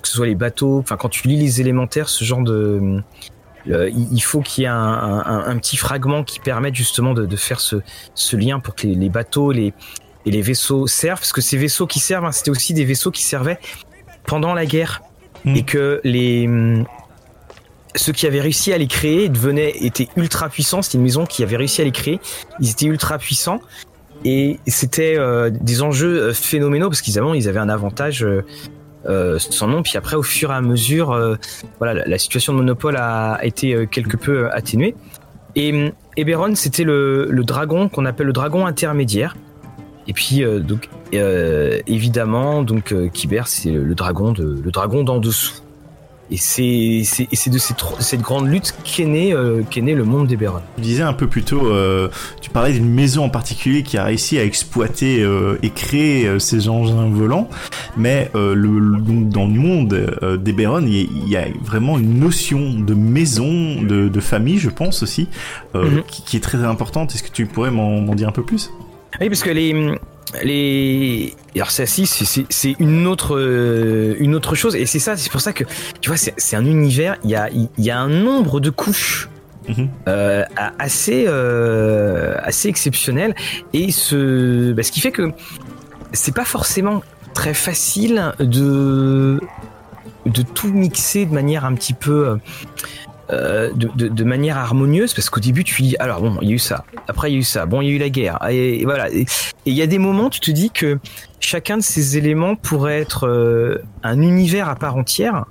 que 0.00 0.08
ce 0.08 0.14
soit 0.14 0.26
les 0.26 0.34
bateaux, 0.34 0.78
enfin 0.78 0.96
quand 0.96 1.10
tu 1.10 1.28
lis 1.28 1.36
les 1.36 1.60
élémentaires, 1.60 2.08
ce 2.08 2.24
genre 2.24 2.42
de 2.42 3.02
euh, 3.68 3.90
il 3.94 4.20
faut 4.22 4.40
qu'il 4.40 4.62
y 4.62 4.64
ait 4.64 4.70
un, 4.70 4.74
un, 4.74 5.44
un 5.46 5.56
petit 5.58 5.76
fragment 5.76 6.24
qui 6.24 6.40
permette 6.40 6.74
justement 6.74 7.12
de, 7.14 7.26
de 7.26 7.36
faire 7.36 7.60
ce, 7.60 7.76
ce 8.14 8.36
lien 8.36 8.58
pour 8.58 8.74
que 8.74 8.86
les, 8.86 8.94
les 8.94 9.08
bateaux 9.10 9.52
les, 9.52 9.72
et 10.24 10.30
les 10.30 10.40
vaisseaux 10.42 10.86
servent, 10.86 11.18
parce 11.20 11.32
que 11.32 11.40
ces 11.42 11.56
vaisseaux 11.58 11.86
qui 11.86 12.00
servent, 12.00 12.24
hein, 12.24 12.32
c'était 12.32 12.50
aussi 12.50 12.74
des 12.74 12.84
vaisseaux 12.84 13.10
qui 13.10 13.22
servaient 13.22 13.58
pendant 14.24 14.54
la 14.54 14.66
guerre 14.66 15.02
Mhm. 15.44 15.56
et 15.56 15.62
que 15.64 16.00
les 16.04 16.46
ceux 17.94 18.12
qui 18.12 18.26
avaient 18.26 18.40
réussi 18.40 18.72
à 18.72 18.78
les 18.78 18.86
créer 18.86 19.28
devenaient 19.28 19.72
étaient 19.80 20.08
ultra 20.16 20.48
puissants. 20.48 20.82
C'était 20.82 20.98
une 20.98 21.04
maison 21.04 21.26
qui 21.26 21.42
avait 21.42 21.56
réussi 21.56 21.80
à 21.80 21.84
les 21.84 21.92
créer. 21.92 22.20
Ils 22.60 22.70
étaient 22.70 22.86
ultra 22.86 23.18
puissants 23.18 23.60
et 24.24 24.60
c'était 24.66 25.16
euh, 25.18 25.50
des 25.50 25.82
enjeux 25.82 26.22
euh, 26.22 26.32
phénoménaux 26.32 26.88
parce 26.88 27.00
qu'ils 27.00 27.18
avaient 27.18 27.36
ils 27.36 27.48
avaient 27.48 27.58
un 27.58 27.68
avantage 27.68 28.24
euh, 29.06 29.38
sans 29.38 29.66
nom. 29.66 29.82
Puis 29.82 29.96
après, 29.96 30.16
au 30.16 30.22
fur 30.22 30.50
et 30.50 30.54
à 30.54 30.60
mesure, 30.60 31.36
voilà, 31.78 32.06
la, 32.06 32.18
situation 32.18 32.52
de 32.52 32.58
monopole 32.58 32.96
a, 32.96 33.38
été 33.42 33.86
quelque 33.90 34.16
peu 34.16 34.50
atténuée. 34.52 34.94
Et 35.56 35.92
Eberron, 36.16 36.54
c'était 36.54 36.84
le, 36.84 37.28
dragon 37.44 37.88
qu'on 37.88 38.06
appelle 38.06 38.28
le 38.28 38.32
dragon 38.32 38.66
intermédiaire. 38.66 39.36
Et 40.06 40.12
puis 40.12 40.42
donc 40.60 40.88
évidemment 41.12 42.62
donc 42.62 42.94
Kyber 43.12 43.46
c'est 43.46 43.70
le 43.70 43.94
dragon 43.94 44.32
de 44.32 44.60
le 44.60 44.70
dragon 44.70 45.04
d'en 45.04 45.18
dessous. 45.18 45.62
Et 46.32 46.36
c'est 46.38 47.50
de 47.50 47.58
cette, 47.58 47.76
cette 48.00 48.20
grande 48.22 48.48
lutte 48.48 48.74
qu'est 48.84 49.04
né 49.04 49.34
euh, 49.34 49.62
qu'est 49.68 49.82
né 49.82 49.94
le 49.94 50.04
monde 50.04 50.26
d'Eberron. 50.28 50.60
Tu 50.76 50.82
disais 50.82 51.02
un 51.02 51.12
peu 51.12 51.26
plus 51.26 51.42
tôt, 51.42 51.66
euh, 51.66 52.08
tu 52.40 52.48
parlais 52.48 52.72
d'une 52.72 52.88
maison 52.88 53.24
en 53.24 53.28
particulier 53.28 53.82
qui 53.82 53.98
a 53.98 54.04
réussi 54.04 54.38
à 54.38 54.44
exploiter 54.44 55.20
euh, 55.22 55.58
et 55.62 55.68
créer 55.70 56.26
euh, 56.26 56.38
ces 56.38 56.68
engins 56.70 57.08
volants, 57.10 57.48
mais 57.96 58.30
le, 58.34 58.54
le- 58.54 58.98
donc 59.00 59.28
dans 59.28 59.46
le 59.46 59.52
monde 59.52 59.92
euh, 60.22 60.36
d'Eberron, 60.38 60.86
il 60.86 60.94
y, 60.94 61.00
a- 61.00 61.08
il 61.24 61.28
y 61.28 61.36
a 61.36 61.44
vraiment 61.62 61.98
une 61.98 62.18
notion 62.18 62.80
de 62.80 62.94
maison, 62.94 63.82
de, 63.82 64.08
de 64.08 64.20
famille, 64.20 64.58
je 64.58 64.70
pense 64.70 65.02
aussi, 65.02 65.28
Mhm. 65.74 66.02
qui, 66.06 66.22
qui 66.22 66.36
est 66.36 66.40
très 66.40 66.64
importante. 66.64 67.14
Est-ce 67.14 67.22
que 67.22 67.30
tu 67.30 67.46
pourrais 67.46 67.70
m'en 67.70 68.14
dire 68.14 68.28
un 68.28 68.32
peu 68.32 68.42
plus? 68.42 68.70
Oui, 69.20 69.28
parce 69.28 69.42
que 69.42 69.50
les 69.50 69.74
les 70.42 71.34
alors 71.54 71.70
c'est 71.70 71.86
si 71.86 72.06
c'est 72.06 72.76
une 72.78 73.06
autre 73.06 73.36
euh, 73.36 74.14
une 74.18 74.34
autre 74.34 74.54
chose 74.54 74.74
et 74.76 74.86
c'est 74.86 74.98
ça 74.98 75.16
c'est 75.16 75.30
pour 75.30 75.40
ça 75.40 75.52
que 75.52 75.64
tu 76.00 76.08
vois 76.08 76.16
c'est 76.16 76.56
un 76.56 76.64
univers 76.64 77.16
il 77.24 77.30
y 77.30 77.36
a 77.36 77.50
il 77.50 77.68
y 77.78 77.90
a 77.90 77.98
un 77.98 78.08
nombre 78.08 78.60
de 78.60 78.70
couches 78.70 79.28
Mhm. 79.68 79.88
euh, 80.08 80.44
assez 80.80 81.24
euh, 81.28 82.34
assez 82.42 82.68
exceptionnel 82.68 83.32
et 83.72 83.92
ce 83.92 84.72
bah, 84.72 84.82
ce 84.82 84.90
qui 84.90 84.98
fait 85.00 85.12
que 85.12 85.30
c'est 86.12 86.34
pas 86.34 86.44
forcément 86.44 87.02
très 87.32 87.54
facile 87.54 88.32
de 88.40 89.40
de 90.26 90.42
tout 90.42 90.72
mixer 90.72 91.26
de 91.26 91.32
manière 91.32 91.64
un 91.64 91.74
petit 91.74 91.94
peu 91.94 92.38
euh, 93.30 93.70
de, 93.74 93.88
de, 93.94 94.08
de 94.08 94.24
manière 94.24 94.58
harmonieuse 94.58 95.14
parce 95.14 95.30
qu'au 95.30 95.40
début 95.40 95.64
tu 95.64 95.82
dis 95.82 95.96
alors 95.98 96.20
bon 96.20 96.38
il 96.42 96.48
y 96.48 96.52
a 96.52 96.54
eu 96.54 96.58
ça 96.58 96.84
après 97.08 97.30
il 97.30 97.34
y 97.34 97.36
a 97.36 97.40
eu 97.40 97.44
ça 97.44 97.66
bon 97.66 97.80
il 97.80 97.88
y 97.88 97.90
a 97.92 97.94
eu 97.94 97.98
la 97.98 98.10
guerre 98.10 98.38
et, 98.50 98.80
et 98.80 98.84
voilà 98.84 99.10
et 99.10 99.26
il 99.64 99.74
y 99.74 99.82
a 99.82 99.86
des 99.86 99.98
moments 99.98 100.28
tu 100.28 100.40
te 100.40 100.50
dis 100.50 100.70
que 100.70 100.98
chacun 101.40 101.76
de 101.78 101.82
ces 101.82 102.16
éléments 102.18 102.56
pourrait 102.56 103.00
être 103.00 103.28
euh, 103.28 103.82
un 104.02 104.20
univers 104.20 104.68
à 104.68 104.74
part 104.76 104.96
entière 104.96 105.44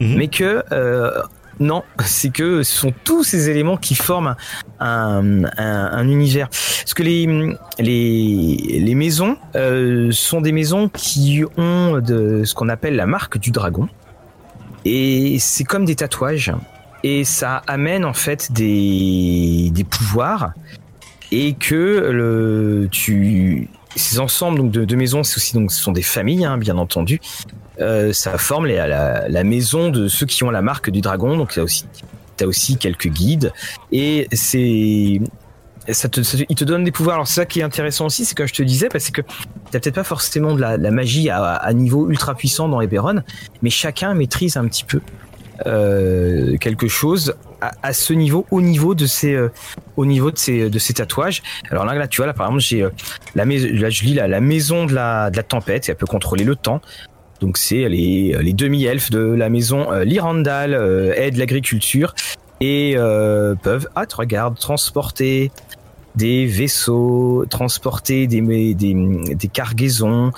Mhm. 0.00 0.16
mais 0.16 0.26
que 0.26 0.64
euh, 0.72 1.12
non, 1.60 1.84
c'est 2.04 2.30
que 2.30 2.64
ce 2.64 2.76
sont 2.76 2.92
tous 3.04 3.22
ces 3.22 3.50
éléments 3.50 3.76
qui 3.76 3.94
forment 3.94 4.34
un, 4.80 5.44
un, 5.44 5.50
un 5.58 6.08
univers. 6.08 6.48
Parce 6.48 6.94
que 6.94 7.04
les, 7.04 7.54
les, 7.78 8.80
les 8.80 8.94
maisons 8.96 9.36
sont 10.10 10.40
des 10.40 10.50
maisons 10.50 10.88
qui 10.88 11.44
ont 11.56 12.00
de 12.00 12.42
ce 12.44 12.54
qu'on 12.54 12.68
appelle 12.68 12.96
la 12.96 13.06
marque 13.06 13.38
du 13.38 13.52
dragon. 13.52 13.88
Et 14.84 15.36
c'est 15.38 15.62
comme 15.64 15.84
des 15.84 15.94
tatouages. 15.94 16.52
Et 17.04 17.24
ça 17.24 17.62
amène 17.66 18.04
en 18.04 18.12
fait 18.12 18.52
des, 18.52 19.72
pouvoirs. 19.88 20.52
Et 21.30 21.54
que 21.54 22.88
ces 23.96 24.18
ensembles 24.20 24.58
donc, 24.58 24.70
de, 24.70 24.96
maisons, 24.96 25.20
aussi 25.20 25.54
donc 25.54 25.72
ce 25.72 25.80
sont 25.80 25.92
des 25.92 26.02
familles, 26.02 26.44
hein, 26.44 26.58
bien 26.58 26.76
entendu. 26.76 27.20
Euh, 27.80 28.12
ça 28.12 28.36
forme 28.38 28.66
la, 28.66 29.44
maison 29.44 29.88
de 29.88 30.08
ceux 30.08 30.26
qui 30.26 30.44
ont 30.44 30.50
la 30.50 30.62
marque 30.62 30.90
du 30.90 31.00
dragon. 31.00 31.36
Donc 31.36 31.54
t'as 31.54 31.62
aussi, 31.62 31.86
t'as 32.36 32.46
aussi 32.46 32.76
quelques 32.76 33.08
guides 33.08 33.52
et 33.90 34.28
c'est 34.32 35.20
ça 35.88 36.08
te, 36.08 36.22
ça 36.22 36.38
donne 36.64 36.84
des 36.84 36.92
pouvoirs. 36.92 37.16
Alors 37.16 37.26
c'est 37.26 37.40
ça 37.40 37.46
qui 37.46 37.60
est 37.60 37.64
intéressant 37.64 38.06
aussi, 38.06 38.24
c'est 38.24 38.36
comme 38.36 38.46
je 38.46 38.54
te 38.54 38.62
disais, 38.62 38.88
parce 38.88 39.10
que 39.10 39.22
t'as 39.70 39.80
peut-être 39.80 39.96
pas 39.96 40.04
forcément 40.04 40.54
de 40.54 40.60
la, 40.60 40.78
de 40.78 40.82
la 40.82 40.90
magie 40.90 41.28
à, 41.28 41.42
à 41.54 41.72
niveau 41.72 42.08
ultra 42.08 42.34
puissant 42.34 42.68
dans 42.68 42.80
Eberron, 42.80 43.22
mais 43.62 43.70
chacun 43.70 44.14
maîtrise 44.14 44.56
un 44.56 44.68
petit 44.68 44.84
peu 44.84 45.00
euh, 45.66 46.56
quelque 46.56 46.88
chose 46.88 47.34
à, 47.60 47.92
ce 47.92 48.12
niveau, 48.12 48.46
au 48.50 48.60
niveau 48.60 48.94
de 48.94 49.06
ces, 49.06 49.34
euh, 49.34 49.52
au 49.96 50.06
niveau 50.06 50.30
de 50.30 50.38
ces, 50.38 50.68
de 50.68 50.78
ces 50.78 50.94
tatouages. 50.94 51.42
Alors 51.70 51.84
là, 51.84 52.08
tu 52.08 52.16
vois, 52.16 52.26
là 52.26 52.32
par 52.32 52.46
exemple, 52.46 52.62
j'ai 52.62 52.82
euh, 52.82 52.90
la 53.34 53.44
maison, 53.44 53.68
là 53.70 53.90
je 53.90 54.02
lis 54.02 54.14
là, 54.14 54.26
la 54.26 54.40
maison 54.40 54.86
de 54.86 54.94
la, 54.94 55.30
de 55.30 55.36
la 55.36 55.42
tempête, 55.42 55.88
elle 55.88 55.96
peut 55.96 56.06
contrôler 56.06 56.44
le 56.44 56.56
temps. 56.56 56.80
Donc 57.40 57.58
c'est 57.58 57.88
les, 57.88 58.36
les 58.40 58.52
demi-elfes 58.52 59.10
de 59.10 59.20
la 59.20 59.48
maison 59.48 59.90
Lirandal 60.04 60.74
aident 61.16 61.38
l'agriculture 61.38 62.14
et 62.60 62.94
peuvent, 62.96 63.88
ah 63.96 64.06
tu 64.06 64.14
regardes, 64.14 64.56
transporter 64.56 65.50
des 66.14 66.46
vaisseaux, 66.46 67.44
transporter 67.50 68.28
des, 68.28 68.74
des 68.74 69.48
cargaisons, 69.48 70.30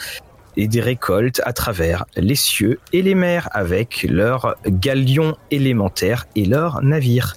et 0.56 0.68
des 0.68 0.80
récoltes 0.80 1.40
à 1.44 1.52
travers 1.52 2.04
les 2.16 2.34
cieux 2.34 2.80
et 2.92 3.02
les 3.02 3.14
mers 3.14 3.48
avec 3.52 4.06
leurs 4.08 4.56
galions 4.66 5.36
élémentaires 5.50 6.26
et 6.36 6.44
leurs 6.44 6.82
navires. 6.82 7.34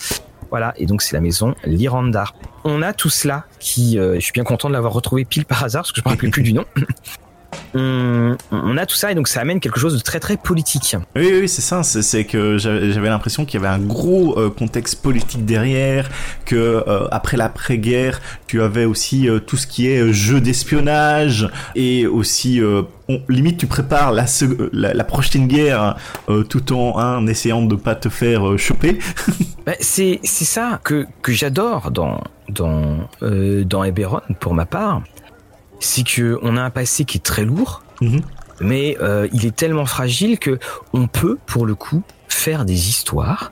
Voilà, 0.49 0.73
et 0.77 0.85
donc 0.85 1.01
c'est 1.01 1.15
la 1.15 1.21
maison 1.21 1.55
Lirandar. 1.65 2.33
On 2.63 2.81
a 2.81 2.93
tout 2.93 3.09
cela 3.09 3.45
qui, 3.59 3.99
euh, 3.99 4.15
je 4.15 4.19
suis 4.19 4.31
bien 4.31 4.43
content 4.43 4.69
de 4.69 4.73
l'avoir 4.73 4.93
retrouvé 4.93 5.25
pile 5.25 5.45
par 5.45 5.63
hasard 5.63 5.83
parce 5.83 5.91
que 5.91 6.01
je 6.01 6.05
me 6.05 6.09
rappelais 6.09 6.29
plus 6.29 6.43
du 6.43 6.53
nom. 6.53 6.65
On, 7.73 8.77
a 8.77 8.85
tout 8.85 8.95
ça 8.95 9.11
et 9.11 9.15
donc 9.15 9.27
ça 9.27 9.41
amène 9.41 9.59
quelque 9.59 9.79
chose 9.79 9.95
de 9.95 10.01
très 10.01 10.19
très 10.19 10.37
politique. 10.37 10.95
Oui, 11.15 11.29
oui, 11.41 11.49
c'est 11.49 11.61
ça. 11.61 11.83
C'est 11.83 12.25
que 12.25 12.57
j'avais 12.57 13.09
l'impression 13.09 13.45
qu'il 13.45 13.61
y 13.61 13.65
avait 13.65 13.73
un 13.73 13.79
gros 13.79 14.37
euh, 14.37 14.49
contexte 14.49 15.01
politique 15.01 15.45
derrière, 15.45 16.09
que 16.45 16.55
euh, 16.55 17.07
après 17.11 17.37
l'après-guerre, 17.37 18.21
tu 18.47 18.61
avais 18.61 18.85
aussi 18.85 19.29
euh, 19.29 19.39
tout 19.39 19.57
ce 19.57 19.67
qui 19.67 19.87
est 19.87 20.11
jeu 20.13 20.41
d'espionnage 20.41 21.49
et 21.75 22.07
aussi 22.07 22.61
limite 23.29 23.57
tu 23.57 23.67
prépares 23.67 24.11
la, 24.11 24.25
la, 24.73 25.03
prochaine 25.03 25.47
guerre 25.47 25.95
tout 26.49 26.73
en 26.73 26.99
hein, 26.99 27.25
essayant 27.27 27.61
de 27.61 27.75
pas 27.75 27.95
te 27.95 28.09
faire 28.09 28.57
choper. 28.57 28.99
Bah, 29.65 29.73
c'est 29.81 30.21
c'est 30.23 30.45
ça 30.45 30.79
que 30.81 31.05
que 31.21 31.33
j'adore 31.33 31.91
dans 31.91 32.23
dans 32.47 33.09
dans 33.19 33.83
Eberron 33.83 34.21
pour 34.39 34.53
ma 34.53 34.65
part 34.65 35.01
c'est 35.79 36.03
que 36.03 36.39
on 36.41 36.57
a 36.57 36.61
un 36.61 36.69
passé 36.69 37.05
qui 37.05 37.17
est 37.17 37.21
très 37.21 37.45
lourd, 37.45 37.83
mhm. 38.01 38.21
mais 38.59 38.97
euh, 39.01 39.27
il 39.33 39.45
est 39.45 39.55
tellement 39.55 39.85
fragile 39.85 40.39
que 40.39 40.59
on 40.93 41.07
peut, 41.07 41.37
pour 41.45 41.65
le 41.65 41.75
coup, 41.75 42.03
faire 42.27 42.65
des 42.65 42.89
histoires. 42.89 43.51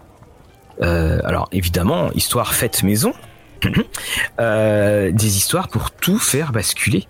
Euh, 0.82 1.20
alors 1.24 1.48
évidemment, 1.52 2.12
histoire 2.14 2.54
faite 2.54 2.84
maison, 2.84 3.14
euh, 4.40 5.12
des 5.12 5.38
histoires 5.38 5.70
pour 5.70 5.92
tout 5.92 6.20
faire 6.20 6.52
basculer, 6.52 7.08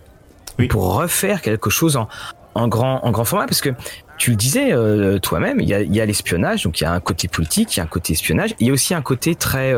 pour 0.70 0.96
refaire 0.96 1.42
quelque 1.42 1.70
chose 1.70 1.98
en, 1.98 2.08
en 2.54 2.68
grand 2.68 3.04
en 3.04 3.12
grand 3.12 3.26
format, 3.26 3.48
parce 3.48 3.62
que 3.62 3.72
tu 4.18 4.30
le 4.30 4.38
disais 4.38 4.72
toi-même, 5.20 5.60
il 5.60 5.68
y 5.68 5.74
a, 5.74 5.82
y 5.82 6.00
a 6.00 6.06
l'espionnage, 6.06 6.64
donc 6.64 6.80
il 6.80 6.84
y 6.84 6.88
a 6.88 6.92
un 6.92 7.02
côté 7.02 7.28
politique, 7.28 7.76
il 7.76 7.78
y 7.78 7.82
a 7.82 7.84
un 7.84 7.88
côté 7.88 8.14
espionnage, 8.14 8.56
il 8.60 8.68
y 8.68 8.70
a 8.70 8.74
aussi 8.74 8.94
un 8.94 9.02
côté 9.02 9.36
très 9.36 9.74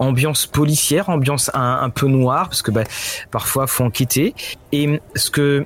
ambiance 0.00 0.46
policière, 0.46 1.08
ambiance 1.08 1.50
un, 1.54 1.90
peu 1.90 2.08
noire 2.08 2.48
parce 2.48 2.62
que 2.62 2.70
bah, 2.70 2.84
parfois 3.30 3.66
faut 3.66 3.84
enquêter. 3.84 4.34
Et 4.72 5.00
ce 5.14 5.30
que 5.30 5.64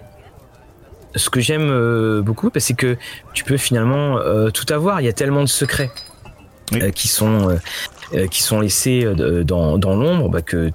ce 1.16 1.30
que 1.30 1.40
j'aime 1.40 1.70
euh, 1.70 2.20
beaucoup, 2.22 2.50
bah, 2.50 2.58
c'est 2.58 2.74
que 2.74 2.96
tu 3.32 3.44
peux 3.44 3.56
finalement 3.56 4.18
euh, 4.18 4.50
tout 4.50 4.66
avoir. 4.74 5.00
Il 5.00 5.04
y 5.04 5.08
a 5.08 5.12
tellement 5.12 5.42
de 5.42 5.48
secrets 5.48 5.90
euh, 6.74 6.90
qui 6.90 7.08
sont 7.08 7.56
qui 8.30 8.42
sont 8.42 8.60
laissés 8.60 9.08
dans, 9.44 9.78
dans 9.78 9.96
l'ombre 9.96 10.28
bah, 10.28 10.42
que 10.42 10.70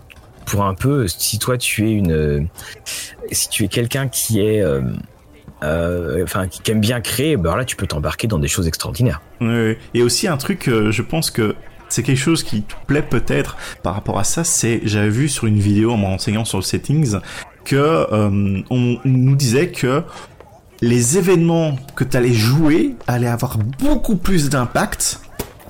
pour 0.45 0.65
un 0.65 0.73
peu, 0.73 1.07
si 1.07 1.37
toi 1.37 1.57
tu 1.57 1.87
es 1.87 1.91
une, 1.91 2.47
si 3.31 3.49
tu 3.49 3.65
es 3.65 3.67
quelqu'un 3.67 4.07
qui 4.07 4.39
est 4.41 4.63
enfin 5.61 6.47
qui 6.47 6.71
aime 6.71 6.79
bien 6.79 7.01
créer, 7.01 7.37
bah 7.37 7.55
là 7.55 7.65
tu 7.65 7.75
peux 7.75 7.87
t'embarquer 7.87 8.27
dans 8.27 8.39
des 8.39 8.47
choses 8.47 8.67
extraordinaires. 8.67 9.21
Oui, 9.41 9.77
et 9.93 10.01
aussi 10.01 10.27
un 10.27 10.37
truc, 10.37 10.69
je 10.69 11.01
pense 11.01 11.29
que 11.29 11.55
c'est 11.89 12.03
quelque 12.03 12.17
chose 12.19 12.43
qui 12.43 12.61
te 12.61 12.73
plaît 12.87 13.01
peut-être 13.01 13.57
par 13.83 13.95
rapport 13.95 14.19
à 14.19 14.23
ça, 14.23 14.43
c'est 14.43 14.81
j'avais 14.83 15.09
vu 15.09 15.29
sur 15.29 15.47
une 15.47 15.59
vidéo 15.59 15.91
en 15.91 15.97
me 15.97 16.05
renseignant 16.05 16.45
sur 16.45 16.57
le 16.57 16.63
settings 16.63 17.17
que 17.65 17.75
euh, 17.75 18.61
on 18.69 18.97
nous 19.03 19.35
disait 19.35 19.69
que 19.69 20.03
les 20.81 21.17
événements 21.17 21.75
que 21.95 22.03
tu 22.03 22.15
allais 22.15 22.33
jouer 22.33 22.95
allaient 23.07 23.27
avoir 23.27 23.57
beaucoup 23.57 24.15
plus 24.15 24.49
d'impact 24.49 25.19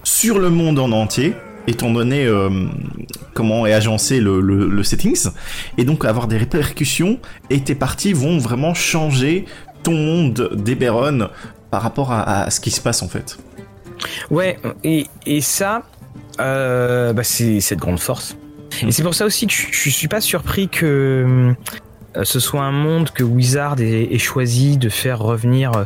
sur 0.03 0.39
le 0.39 0.49
monde 0.49 0.79
en 0.79 0.91
entier 0.91 1.33
étant 1.67 1.91
donné 1.91 2.25
euh, 2.25 2.49
comment 3.33 3.65
est 3.65 3.73
agencé 3.73 4.19
le, 4.19 4.83
settings 4.83 5.29
et 5.77 5.83
donc 5.83 6.05
avoir 6.05 6.27
des 6.27 6.37
répercussions 6.37 7.19
et 7.49 7.61
tes 7.61 7.75
parties 7.75 8.13
vont 8.13 8.37
vraiment 8.37 8.73
changer 8.73 9.45
ton 9.83 9.93
monde 9.93 10.51
d'Eberron 10.55 11.29
par 11.69 11.81
rapport 11.81 12.11
à, 12.11 12.43
à, 12.43 12.49
ce 12.49 12.59
qui 12.59 12.71
se 12.71 12.81
passe 12.81 13.03
en 13.03 13.07
fait. 13.07 13.37
Ouais, 14.31 14.57
et, 14.83 15.07
et 15.25 15.41
ça, 15.41 15.83
euh, 16.39 17.13
bah 17.13 17.23
c'est 17.23 17.59
cette 17.59 17.79
grande 17.79 17.99
force. 17.99 18.37
Et 18.81 18.91
c'est 18.91 19.03
pour 19.03 19.15
ça 19.15 19.25
aussi 19.25 19.47
que 19.47 19.53
je, 19.53 19.67
je 19.71 19.89
suis 19.89 20.07
pas 20.07 20.21
surpris 20.21 20.69
que 20.69 21.53
euh, 22.15 22.23
ce 22.23 22.39
soit 22.39 22.61
un 22.61 22.71
monde 22.71 23.09
que 23.11 23.23
Wizard 23.23 23.79
ait, 23.79 24.17
choisi 24.17 24.77
de 24.77 24.89
faire 24.89 25.19
revenir 25.19 25.71
euh, 25.75 25.85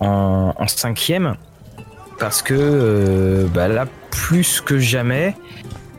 en, 0.00 0.68
cinquième. 0.68 1.36
Parce 2.18 2.42
que 2.42 3.46
bah 3.54 3.68
là, 3.68 3.86
plus 4.10 4.60
que 4.60 4.78
jamais, 4.78 5.36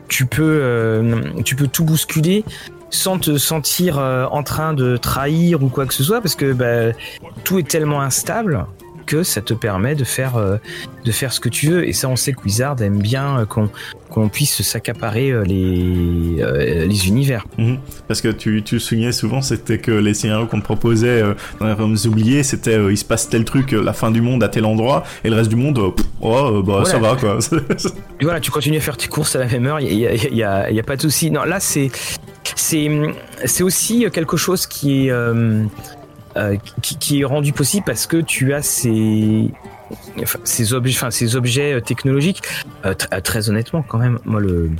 tu 0.08 0.26
peux, 0.26 1.02
tu 1.46 1.56
peux 1.56 1.66
tout 1.66 1.84
bousculer 1.84 2.44
sans 2.90 3.18
te 3.18 3.38
sentir 3.38 3.96
en 3.98 4.42
train 4.42 4.74
de 4.74 4.98
trahir 4.98 5.62
ou 5.62 5.70
quoi 5.70 5.86
que 5.86 5.94
ce 5.94 6.04
soit, 6.04 6.20
parce 6.20 6.34
que 6.34 6.52
bah, 6.52 6.94
tout 7.44 7.58
est 7.58 7.66
tellement 7.66 8.02
instable 8.02 8.66
que 9.10 9.24
ça 9.24 9.40
te 9.40 9.54
permet 9.54 9.96
de 9.96 10.04
faire, 10.04 10.36
euh, 10.36 10.58
de 11.04 11.10
faire 11.10 11.32
ce 11.32 11.40
que 11.40 11.48
tu 11.48 11.66
veux. 11.66 11.88
Et 11.88 11.92
ça, 11.92 12.08
on 12.08 12.14
sait 12.14 12.32
que 12.32 12.42
Wizard 12.44 12.80
aime 12.80 12.98
bien 12.98 13.40
euh, 13.40 13.44
qu'on 13.44 13.68
qu'on 14.08 14.28
puisse 14.28 14.62
s'accaparer 14.62 15.30
euh, 15.30 15.44
les, 15.44 16.86
les 16.86 17.08
univers. 17.08 17.44
Mhm. 17.58 17.78
Parce 18.08 18.20
que 18.20 18.28
tu, 18.28 18.62
tu 18.64 18.80
soulignais 18.80 19.12
souvent, 19.12 19.40
c'était 19.40 19.78
que 19.78 19.92
les 19.92 20.14
scénarios 20.14 20.46
qu'on 20.46 20.58
te 20.58 20.64
proposait 20.64 21.22
dans 21.60 21.66
les 21.66 21.72
Realms 21.74 21.96
oubliés, 22.06 22.42
c'était 22.42 22.76
il 22.90 22.96
se 22.96 23.04
passe 23.04 23.28
tel 23.28 23.44
truc, 23.44 23.70
la 23.70 23.92
fin 23.92 24.10
du 24.10 24.20
monde 24.20 24.42
à 24.42 24.48
tel 24.48 24.64
endroit, 24.64 25.04
et 25.22 25.30
le 25.30 25.36
reste 25.36 25.48
du 25.48 25.54
monde, 25.54 25.78
oh, 26.20 26.62
bah 26.62 26.82
ça 26.86 26.98
va 26.98 27.14
quoi. 27.14 27.38
voilà, 28.20 28.40
tu 28.40 28.50
continues 28.50 28.78
à 28.78 28.80
faire 28.80 28.96
tes 28.96 29.06
courses 29.06 29.36
à 29.36 29.38
la 29.38 29.46
même 29.46 29.66
heure, 29.66 29.78
il 29.78 29.96
n'y 29.96 30.06
a, 30.06 30.14
y 30.14 30.42
a, 30.42 30.70
y 30.72 30.80
a, 30.80 30.82
pas 30.82 30.96
de 30.96 31.02
souci. 31.02 31.30
Non, 31.30 31.44
là, 31.44 31.60
c'est 31.60 31.92
c'est 32.56 33.62
aussi 33.62 34.06
quelque 34.12 34.36
chose 34.36 34.66
qui 34.66 35.06
est 35.06 35.10
euh, 35.12 35.64
qui, 36.82 37.20
est 37.20 37.24
rendu 37.24 37.52
possible 37.52 37.84
parce 37.84 38.06
que 38.06 38.18
tu 38.18 38.54
as 38.54 38.62
ces 38.62 39.50
ces 40.44 40.72
objets, 40.72 40.94
enfin 40.94 41.10
ces 41.10 41.36
objets 41.36 41.74
euh, 41.74 41.80
technologiques. 41.80 42.42
Euh, 42.84 42.94
très 42.94 43.50
honnêtement, 43.50 43.82
quand 43.82 43.98
même, 43.98 44.18
moi 44.24 44.40
le 44.40 44.70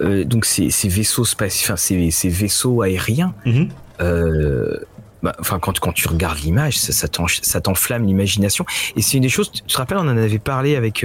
donc 0.00 0.44
ces, 0.44 0.70
ces 0.70 0.88
vaisseaux 0.88 1.24
spatiaux, 1.24 1.64
enfin 1.64 1.76
ces, 1.76 2.12
ces, 2.12 2.28
vaisseaux 2.28 2.82
aériens. 2.82 3.34
Mhm. 3.44 3.68
Bah, 5.20 5.34
enfin, 5.40 5.58
quand, 5.58 5.76
quand 5.80 5.90
tu 5.90 6.06
regardes 6.06 6.38
l'image, 6.38 6.78
ça, 6.78 6.92
ça 6.92 7.60
t'enflamme 7.60 8.06
l'imagination. 8.06 8.64
Et 8.94 9.02
c'est 9.02 9.16
une 9.16 9.24
des 9.24 9.28
choses, 9.28 9.50
tu 9.50 9.62
te 9.62 9.76
rappelles, 9.76 9.98
on 9.98 10.02
en 10.02 10.16
avait 10.16 10.38
parlé 10.38 10.76
avec, 10.76 11.04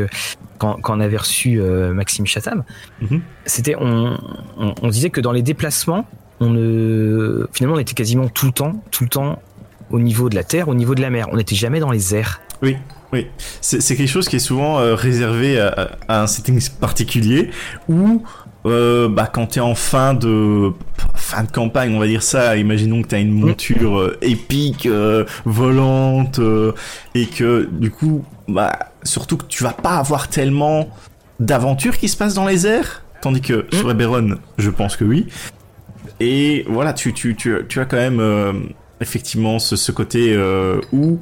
quand, 0.59 0.79
quand, 0.79 0.95
on 0.95 0.99
avait 0.99 1.17
reçu 1.17 1.59
Maxime 1.59 2.27
Chatham. 2.27 2.63
Mhm. 3.01 3.21
C'était, 3.47 3.75
on, 3.75 4.19
on, 4.59 4.75
on, 4.79 4.87
disait 4.89 5.09
que 5.09 5.19
dans 5.19 5.31
les 5.31 5.41
déplacements, 5.41 6.05
on 6.39 6.51
ne, 6.51 7.47
finalement, 7.53 7.77
on 7.77 7.79
était 7.79 7.95
quasiment 7.95 8.27
tout 8.27 8.45
le 8.45 8.51
temps, 8.51 8.83
tout 8.91 9.03
le 9.03 9.09
temps 9.09 9.41
au 9.93 9.99
niveau 9.99 10.27
de 10.27 10.35
la 10.35 10.43
terre, 10.43 10.67
au 10.67 10.75
niveau 10.75 10.95
de 10.95 11.01
la 11.01 11.11
mer. 11.11 11.27
On 11.31 11.37
n'était 11.37 11.55
jamais 11.55 11.79
dans 11.79 11.91
les 11.91 12.15
airs. 12.15 12.41
Oui, 12.61 12.75
oui. 13.13 13.27
C'est 13.61 13.95
quelque 13.95 14.09
chose 14.09 14.27
qui 14.27 14.35
est 14.37 14.39
souvent 14.39 14.79
euh, 14.79 14.95
réservé 14.95 15.59
à, 15.59 15.91
un 16.09 16.27
setting 16.27 16.59
particulier 16.81 17.51
où 17.87 18.23
euh, 18.65 19.07
bah, 19.07 19.29
quand 19.31 19.45
tu 19.47 19.59
es 19.59 19.61
en 19.61 19.75
fin 19.75 20.15
de 20.15 20.71
fin 21.13 21.43
de 21.43 21.51
campagne, 21.51 21.93
on 21.95 21.99
va 21.99 22.07
dire 22.07 22.23
ça, 22.23 22.57
imaginons 22.57 23.03
que 23.03 23.09
tu 23.09 23.15
as 23.15 23.19
une 23.19 23.33
monture 23.33 23.99
euh, 23.99 24.17
épique, 24.23 24.89
volante, 25.45 26.39
et 27.13 27.27
que 27.27 27.69
du 27.71 27.91
coup, 27.91 28.25
bah, 28.47 28.71
surtout 29.03 29.37
que 29.37 29.45
tu 29.45 29.63
vas 29.63 29.73
pas 29.73 29.97
avoir 29.97 30.27
tellement 30.27 30.89
d'aventures 31.39 31.97
qui 31.97 32.09
se 32.09 32.17
passent 32.17 32.33
dans 32.33 32.47
les 32.47 32.65
airs, 32.65 33.03
tandis 33.21 33.41
que 33.41 33.67
sur 33.71 33.91
Eberron, 33.91 34.37
je 34.57 34.69
pense 34.71 34.97
que 34.97 35.03
oui. 35.03 35.27
Et 36.19 36.65
voilà, 36.67 36.93
tu, 36.93 37.13
tu, 37.13 37.35
tu, 37.35 37.55
tu 37.67 37.79
as 37.79 37.85
quand 37.85 37.97
même 37.97 38.73
effectivement 39.01 39.59
ce, 39.59 39.91
côté 39.91 40.33
euh, 40.33 40.79
où 40.91 41.19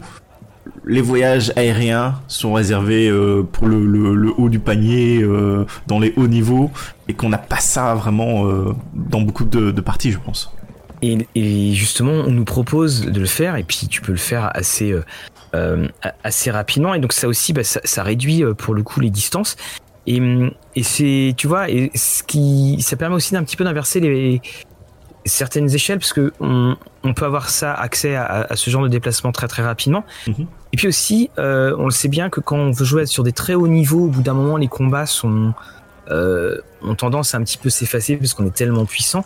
les 0.85 1.01
voyages 1.01 1.51
aériens 1.55 2.19
sont 2.27 2.53
réservés 2.53 3.09
euh, 3.09 3.43
pour 3.43 3.67
le, 3.67 4.31
haut 4.37 4.49
du 4.49 4.59
panier, 4.59 5.21
euh, 5.21 5.65
dans 5.87 5.99
les 5.99 6.13
hauts 6.15 6.27
niveaux, 6.27 6.71
et 7.07 7.13
qu'on 7.13 7.29
n'a 7.29 7.37
pas 7.37 7.59
ça 7.59 7.93
vraiment 7.95 8.45
dans 8.93 9.21
beaucoup 9.21 9.45
de, 9.45 9.81
parties, 9.81 10.11
je 10.11 10.19
pense. 10.19 10.51
Et, 11.01 11.73
justement, 11.73 12.11
on 12.11 12.31
nous 12.31 12.45
propose 12.45 13.07
de 13.07 13.19
le 13.19 13.25
faire, 13.25 13.55
et 13.55 13.63
puis 13.63 13.87
tu 13.89 14.01
peux 14.01 14.11
le 14.11 14.17
faire 14.17 14.51
assez, 14.53 14.95
assez 16.23 16.51
rapidement, 16.51 16.93
et 16.93 16.99
donc 16.99 17.13
ça 17.13 17.27
aussi, 17.27 17.53
bah, 17.53 17.63
ça, 17.63 18.03
réduit 18.03 18.43
pour 18.57 18.73
le 18.73 18.83
coup 18.83 18.99
les 18.99 19.09
distances. 19.09 19.57
Et, 20.07 20.19
et 20.75 20.83
c'est, 20.83 21.33
tu 21.37 21.47
vois, 21.47 21.69
et 21.69 21.91
ce 21.95 22.23
qui, 22.23 22.77
ça 22.81 22.95
permet 22.95 23.15
aussi 23.15 23.33
d'un 23.33 23.43
petit 23.43 23.55
peu 23.55 23.63
d'inverser 23.63 23.99
les, 23.99 24.41
certaines 25.25 25.73
échelles 25.73 25.99
parce 25.99 26.13
que 26.13 26.33
on, 26.39 26.75
peut 27.13 27.25
avoir 27.25 27.49
ça 27.49 27.73
accès 27.73 28.15
à, 28.15 28.47
ce 28.55 28.69
genre 28.69 28.83
de 28.83 28.87
déplacement 28.87 29.31
très 29.31 29.47
très 29.47 29.63
rapidement. 29.63 30.03
Mhm. 30.27 30.47
Et 30.73 30.77
puis 30.77 30.87
aussi, 30.87 31.29
euh, 31.37 31.75
on 31.77 31.85
le 31.85 31.91
sait 31.91 32.07
bien 32.07 32.29
que 32.29 32.39
quand 32.39 32.57
on 32.57 32.71
veut 32.71 32.85
jouer 32.85 33.05
sur 33.05 33.23
des 33.23 33.33
très 33.33 33.53
hauts 33.53 33.67
niveaux, 33.67 34.05
au 34.05 34.07
bout 34.07 34.21
d'un 34.21 34.33
moment, 34.33 34.57
les 34.57 34.67
combats 34.67 35.05
sont 35.05 35.53
euh, 36.09 36.57
ont 36.81 36.95
tendance 36.95 37.35
à 37.35 37.37
un 37.37 37.43
petit 37.43 37.57
peu 37.57 37.69
s'effacer 37.69 38.17
parce 38.17 38.33
qu'on 38.33 38.45
est 38.45 38.55
tellement 38.55 38.85
puissant. 38.85 39.23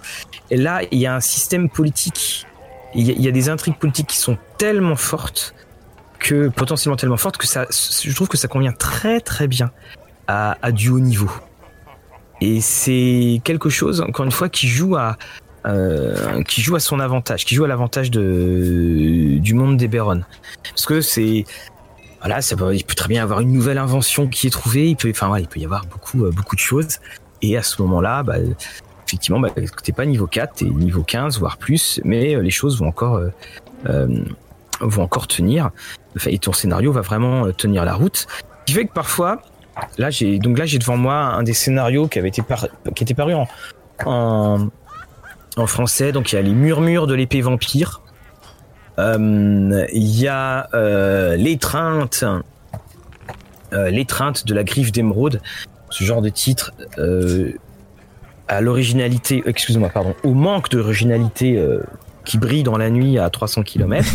Et 0.51 0.57
là, 0.57 0.81
il 0.91 0.99
y 0.99 1.05
a 1.05 1.15
un 1.15 1.21
système 1.21 1.69
politique, 1.69 2.45
il 2.93 3.21
y, 3.21 3.27
a, 3.27 3.31
des 3.31 3.49
intrigues 3.49 3.77
politiques 3.77 4.07
qui 4.07 4.17
sont 4.17 4.37
tellement 4.57 4.95
fortes 4.95 5.53
que 6.19 6.47
potentiellement 6.47 6.95
tellement 6.95 7.17
fortes 7.17 7.37
que 7.37 7.47
ça, 7.47 7.65
je 7.69 8.13
trouve 8.13 8.29
que 8.29 8.37
ça 8.37 8.47
convient 8.47 8.71
très 8.71 9.19
très 9.19 9.47
bien 9.47 9.71
à, 10.27 10.57
à 10.61 10.71
du 10.71 10.89
haut 10.89 10.99
niveau. 10.99 11.29
Et 12.41 12.61
c'est 12.61 13.41
quelque 13.43 13.69
chose, 13.69 14.01
encore 14.01 14.25
une 14.25 14.31
fois, 14.31 14.49
qui 14.49 14.67
joue 14.67 14.95
à, 14.95 15.17
qui 16.47 16.61
joue 16.61 16.75
à 16.75 16.79
son 16.79 16.99
avantage, 16.99 17.45
qui 17.45 17.55
joue 17.55 17.63
à 17.63 17.67
l'avantage 17.67 18.11
de 18.11 19.37
du 19.39 19.53
monde 19.53 19.77
des 19.77 19.87
Béron. 19.87 20.21
Parce 20.63 20.85
que 20.85 21.01
c'est 21.01 21.45
voilà, 22.19 22.39
il 22.73 22.83
peut 22.83 22.95
très 22.95 23.07
bien 23.07 23.21
avoir 23.21 23.41
une 23.41 23.51
nouvelle 23.51 23.77
invention 23.77 24.27
qui 24.27 24.47
est 24.47 24.51
trouvée. 24.51 24.89
Il 24.89 24.95
peut, 24.95 25.09
enfin, 25.09 25.37
il 25.37 25.47
peut 25.47 25.59
y 25.59 25.65
avoir 25.65 25.85
beaucoup, 25.85 26.29
beaucoup 26.31 26.55
de 26.55 26.61
choses. 26.61 26.99
Et 27.41 27.55
à 27.55 27.61
ce 27.61 27.81
moment-là, 27.83 28.23
bah, 28.23 28.37
effectivement, 29.07 29.39
bah, 29.39 29.49
t'es 29.83 29.91
pas 29.91 30.05
niveau 30.05 30.25
4, 30.25 30.55
t'es 30.55 30.65
niveau 30.65 31.03
15, 31.03 31.39
voire 31.39 31.57
plus, 31.57 32.01
mais 32.03 32.35
les 32.41 32.49
choses 32.49 32.79
vont 32.79 32.87
encore, 32.87 33.21
vont 33.83 35.03
encore 35.03 35.27
tenir. 35.27 35.69
et 36.25 36.39
ton 36.39 36.53
scénario 36.53 36.91
va 36.91 37.01
vraiment 37.01 37.51
tenir 37.51 37.85
la 37.85 37.93
route. 37.93 38.27
Ce 38.27 38.65
qui 38.65 38.73
fait 38.73 38.85
que 38.85 38.93
parfois, 38.93 39.41
Là, 39.97 40.09
j'ai 40.09 40.39
donc 40.39 40.57
là 40.57 40.65
j'ai 40.65 40.79
devant 40.79 40.97
moi 40.97 41.15
un 41.15 41.43
des 41.43 41.53
scénarios 41.53 42.07
qui 42.07 42.19
avait 42.19 42.29
été 42.29 42.41
qui 42.95 43.03
était 43.03 43.13
paru 43.13 43.33
en, 44.05 44.69
français. 45.65 46.11
Donc 46.11 46.31
il 46.31 46.35
y 46.35 46.39
a 46.39 46.41
les 46.41 46.53
murmures 46.53 47.07
de 47.07 47.13
l'épée 47.13 47.41
vampire. 47.41 48.01
Euh, 48.97 49.85
il 49.91 50.19
y 50.19 50.27
a 50.27 50.69
euh, 50.73 51.35
l'étreinte, 51.35 52.23
euh, 53.73 53.89
l'étreinte 53.89 54.45
de 54.45 54.53
la 54.53 54.63
griffe 54.63 54.91
d'émeraude. 54.91 55.41
Ce 55.89 56.03
genre 56.03 56.21
de 56.21 56.29
titre 56.29 56.73
à 58.47 58.61
l'originalité, 58.61 59.43
excuse-moi, 59.45 59.89
pardon, 59.89 60.13
au 60.23 60.33
manque 60.33 60.69
d'originalité 60.69 61.63
qui 62.25 62.37
brille 62.37 62.63
dans 62.63 62.77
la 62.77 62.89
nuit 62.89 63.17
à 63.17 63.29
300 63.29 63.63
km. 63.63 64.05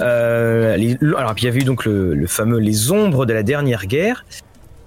alors, 0.00 1.34
puis 1.34 1.44
il 1.44 1.46
y 1.46 1.48
avait 1.48 1.60
eu 1.60 1.64
donc 1.64 1.84
le, 1.84 2.14
le, 2.14 2.26
fameux 2.26 2.58
Les 2.58 2.92
Ombres 2.92 3.26
de 3.26 3.32
la 3.32 3.42
dernière 3.42 3.86
guerre, 3.86 4.24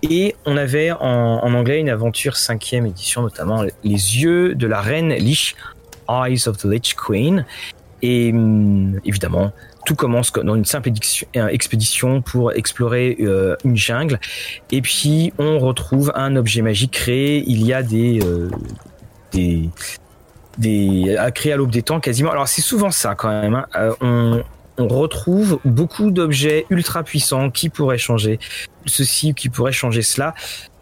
et 0.03 0.35
on 0.45 0.57
avait 0.57 0.91
en, 0.91 1.53
anglais 1.53 1.79
une 1.79 1.89
aventure 1.89 2.37
cinquième 2.37 2.85
édition, 2.85 3.21
notamment 3.21 3.63
Les 3.83 3.91
yeux 3.91 4.55
de 4.55 4.67
la 4.67 4.81
reine 4.81 5.13
Lich, 5.13 5.55
Eyes 6.09 6.47
of 6.47 6.57
the 6.57 6.65
Lich 6.65 6.95
Queen. 6.95 7.45
Et 8.03 8.31
hum, 8.31 8.99
évidemment, 9.05 9.51
tout 9.85 9.95
commence 9.95 10.31
dans 10.31 10.55
une 10.55 10.65
simple 10.65 10.91
euh, 11.35 11.47
expédition 11.47 12.21
pour 12.21 12.51
explorer 12.51 13.17
euh, 13.21 13.55
une 13.63 13.75
jungle. 13.75 14.19
Et 14.71 14.81
puis, 14.81 15.33
on 15.39 15.57
retrouve 15.59 16.11
un 16.13 16.35
objet 16.35 16.61
magique 16.61 16.91
créé. 16.91 17.43
Il 17.47 17.65
y 17.65 17.73
a 17.73 17.81
des, 17.81 18.19
euh, 18.23 18.51
des, 19.31 19.69
des 20.59 21.15
à 21.17 21.31
créer 21.31 21.53
à 21.53 21.55
l'aube 21.57 21.71
des 21.71 21.81
temps 21.81 21.99
quasiment. 21.99 22.31
Alors, 22.31 22.47
c'est 22.47 22.61
souvent 22.61 22.91
ça 22.91 23.15
quand 23.15 23.29
même. 23.29 23.65
Hein. 23.73 24.43
On 24.77 24.87
retrouve 24.87 25.59
beaucoup 25.65 26.11
d'objets 26.11 26.65
ultra 26.69 27.03
puissants 27.03 27.49
qui 27.49 27.69
pourraient 27.69 27.97
changer 27.97 28.39
ceci, 28.85 29.33
qui 29.33 29.49
pourraient 29.49 29.71
changer 29.71 30.01
cela. 30.01 30.33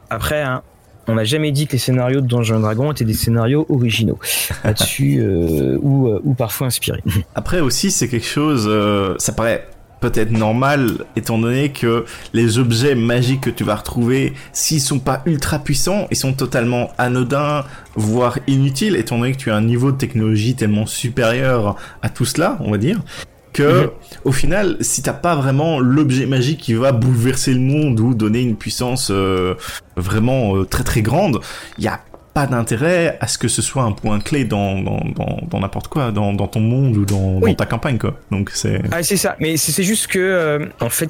Après, 0.10 0.42
hein, 0.42 0.62
on 1.08 1.16
n'a 1.16 1.24
jamais 1.24 1.52
dit 1.52 1.68
que 1.68 1.74
les 1.74 1.78
scénarios 1.78 2.22
de 2.22 2.28
Donjons 2.28 2.60
Dragons 2.60 2.92
étaient 2.92 3.06
des 3.06 3.14
scénarios 3.14 3.66
originaux 3.70 4.20
là-dessus 4.64 5.20
euh, 5.20 5.78
ou, 5.82 6.08
euh, 6.08 6.22
ou, 6.24 6.34
parfois 6.34 6.68
inspirés. 6.68 7.04
Après 7.36 7.60
aussi, 7.60 7.92
c'est 7.92 8.08
quelque 8.08 8.26
chose, 8.26 8.66
euh, 8.68 9.16
ça 9.18 9.32
paraît 9.32 9.68
peut-être 10.02 10.32
normal 10.32 11.06
étant 11.16 11.40
donné 11.40 11.72
que 11.72 12.06
les 12.34 12.60
objets 12.60 12.96
magiques 12.96 13.42
que 13.42 13.50
tu 13.50 13.64
vas 13.64 13.76
retrouver, 13.76 14.34
s'ils 14.52 14.82
sont 14.82 15.00
pas 15.00 15.22
ultra 15.26 15.58
puissants, 15.58 16.08
ils 16.12 16.18
sont 16.18 16.34
totalement 16.34 16.92
anodins, 16.98 17.64
voire 17.96 18.38
inutiles, 18.46 18.96
étant 18.98 19.18
donné 19.18 19.32
que 19.32 19.38
tu 19.38 19.52
as 19.52 19.56
un 19.56 19.64
niveau 19.64 19.92
de 19.92 19.98
technologie 19.98 20.54
tellement 20.56 20.86
supérieur 20.86 21.76
à 22.02 22.10
tout 22.10 22.26
cela, 22.26 22.58
on 22.60 22.72
va 22.72 22.78
dire 22.78 23.00
que 23.56 23.86
mhm. 23.86 23.90
au 24.26 24.32
final, 24.34 24.78
si 24.82 25.02
t'as 25.02 25.14
pas 25.14 25.36
vraiment 25.36 25.80
l'objet 25.80 26.26
magique 26.26 26.60
qui 26.60 26.74
va 26.74 26.92
bouleverser 26.92 27.54
le 27.54 27.62
monde 27.62 28.00
ou 28.02 28.14
donner 28.14 28.42
une 28.42 28.58
puissance 28.58 29.10
euh, 29.12 29.56
vraiment 29.96 30.58
euh, 30.58 30.66
très 30.66 30.84
très 30.84 31.02
grande, 31.02 31.40
il 31.78 31.86
y 31.86 31.88
a 31.88 32.02
pas 32.34 32.48
d'intérêt 32.48 33.18
à 33.22 33.28
ce 33.28 33.38
que 33.38 33.48
ce 33.48 33.62
soit 33.62 33.84
un 33.84 33.94
point 33.94 34.20
clé 34.20 34.44
dans 34.44 34.82
dans 34.82 35.60
n'importe 35.60 35.88
quoi, 35.88 36.12
dans, 36.12 36.34
dans 36.34 36.48
ton 36.48 36.60
monde 36.60 36.98
ou 36.98 37.06
dans, 37.06 37.40
dans 37.40 37.54
ta 37.54 37.66
campagne 37.66 37.98
quoi. 37.98 38.20
Donc 38.30 38.52
c'est. 38.54 38.82
Ah 38.92 39.02
c'est 39.04 39.16
ça, 39.16 39.38
mais 39.40 39.56
c'est 39.56 39.84
juste 39.84 40.08
que 40.08 40.20
euh, 40.20 40.66
en 40.82 40.90
fait, 40.90 41.10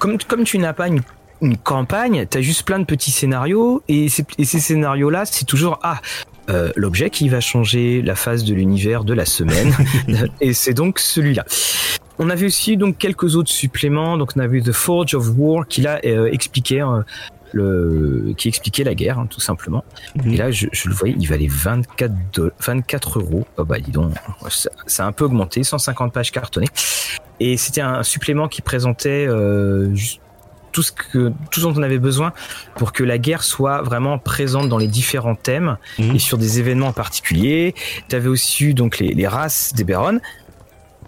comme 0.00 0.18
comme 0.18 0.42
tu 0.42 0.58
n'as 0.58 0.72
pas 0.72 0.88
une 0.88 1.02
une 1.40 1.56
campagne, 1.56 2.26
t'as 2.28 2.40
juste 2.40 2.64
plein 2.64 2.80
de 2.80 2.84
petits 2.84 3.12
scénarios 3.12 3.82
et, 3.88 4.06
et 4.38 4.44
ces 4.44 4.58
scénarios 4.58 5.10
là, 5.10 5.24
c'est 5.24 5.44
toujours 5.44 5.78
ah 5.82 6.00
euh, 6.48 6.70
l'objet 6.76 7.10
qui 7.10 7.28
va 7.28 7.40
changer 7.40 8.02
la 8.02 8.14
phase 8.14 8.44
de 8.44 8.54
l'univers 8.54 9.04
de 9.04 9.14
la 9.14 9.24
semaine. 9.24 9.74
et 10.40 10.52
c'est 10.52 10.74
donc 10.74 10.98
celui-là. 10.98 11.44
On 12.18 12.30
avait 12.30 12.46
aussi 12.46 12.76
donc 12.76 12.98
quelques 12.98 13.36
autres 13.36 13.50
suppléments. 13.50 14.16
Donc 14.16 14.32
on 14.36 14.40
avait 14.40 14.60
The 14.60 14.72
Forge 14.72 15.14
of 15.14 15.30
War 15.36 15.66
qui 15.66 15.82
là 15.82 16.00
euh, 16.04 16.30
expliquait 16.30 16.82
euh, 16.82 17.02
le 17.52 18.34
qui 18.36 18.48
expliquait 18.48 18.84
la 18.84 18.94
guerre 18.94 19.18
hein, 19.18 19.26
tout 19.28 19.40
simplement. 19.40 19.84
Mhm. 20.14 20.32
Et 20.32 20.36
là 20.36 20.50
je, 20.50 20.66
le 20.66 20.94
voyais, 20.94 21.16
il 21.18 21.26
valait 21.26 21.48
24 21.48 22.14
24 22.60 23.18
euros. 23.18 23.46
Oh 23.56 23.64
bah 23.64 23.78
dis 23.80 23.90
donc, 23.90 24.12
ça, 24.48 24.70
ça, 24.86 25.04
a 25.04 25.08
un 25.08 25.12
peu 25.12 25.24
augmenté, 25.24 25.64
150 25.64 26.12
pages 26.12 26.30
cartonnées. 26.30 26.68
Et 27.40 27.56
c'était 27.56 27.82
un 27.82 28.02
supplément 28.02 28.48
qui 28.48 28.62
présentait 28.62 29.28
juste 29.92 30.20
tout 30.76 30.82
ce 30.82 30.92
que 30.92 31.32
tout 31.50 31.62
dont 31.62 31.72
on 31.74 31.82
avait 31.82 31.98
besoin 31.98 32.34
pour 32.74 32.92
que 32.92 33.02
la 33.02 33.16
guerre 33.16 33.42
soit 33.42 33.80
vraiment 33.80 34.18
présente 34.18 34.68
dans 34.68 34.76
les 34.76 34.88
différents 34.88 35.34
thèmes 35.34 35.78
mhm. 35.98 36.16
et 36.16 36.18
sur 36.18 36.36
des 36.36 36.58
événements 36.58 36.92
particuliers. 36.92 37.74
Tu 38.10 38.14
avais 38.14 38.28
aussi 38.28 38.66
eu 38.66 38.74
donc 38.74 38.98
les, 38.98 39.26
races 39.26 39.72
des 39.72 39.84
Béron 39.84 40.20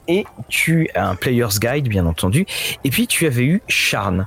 et 0.08 0.24
tu 0.48 0.88
as 0.94 1.06
un 1.06 1.16
player's 1.16 1.60
guide 1.60 1.86
bien 1.86 2.06
entendu 2.06 2.46
et 2.82 2.88
puis 2.88 3.06
tu 3.06 3.26
avais 3.26 3.44
eu 3.44 3.60
Charn. 3.68 4.26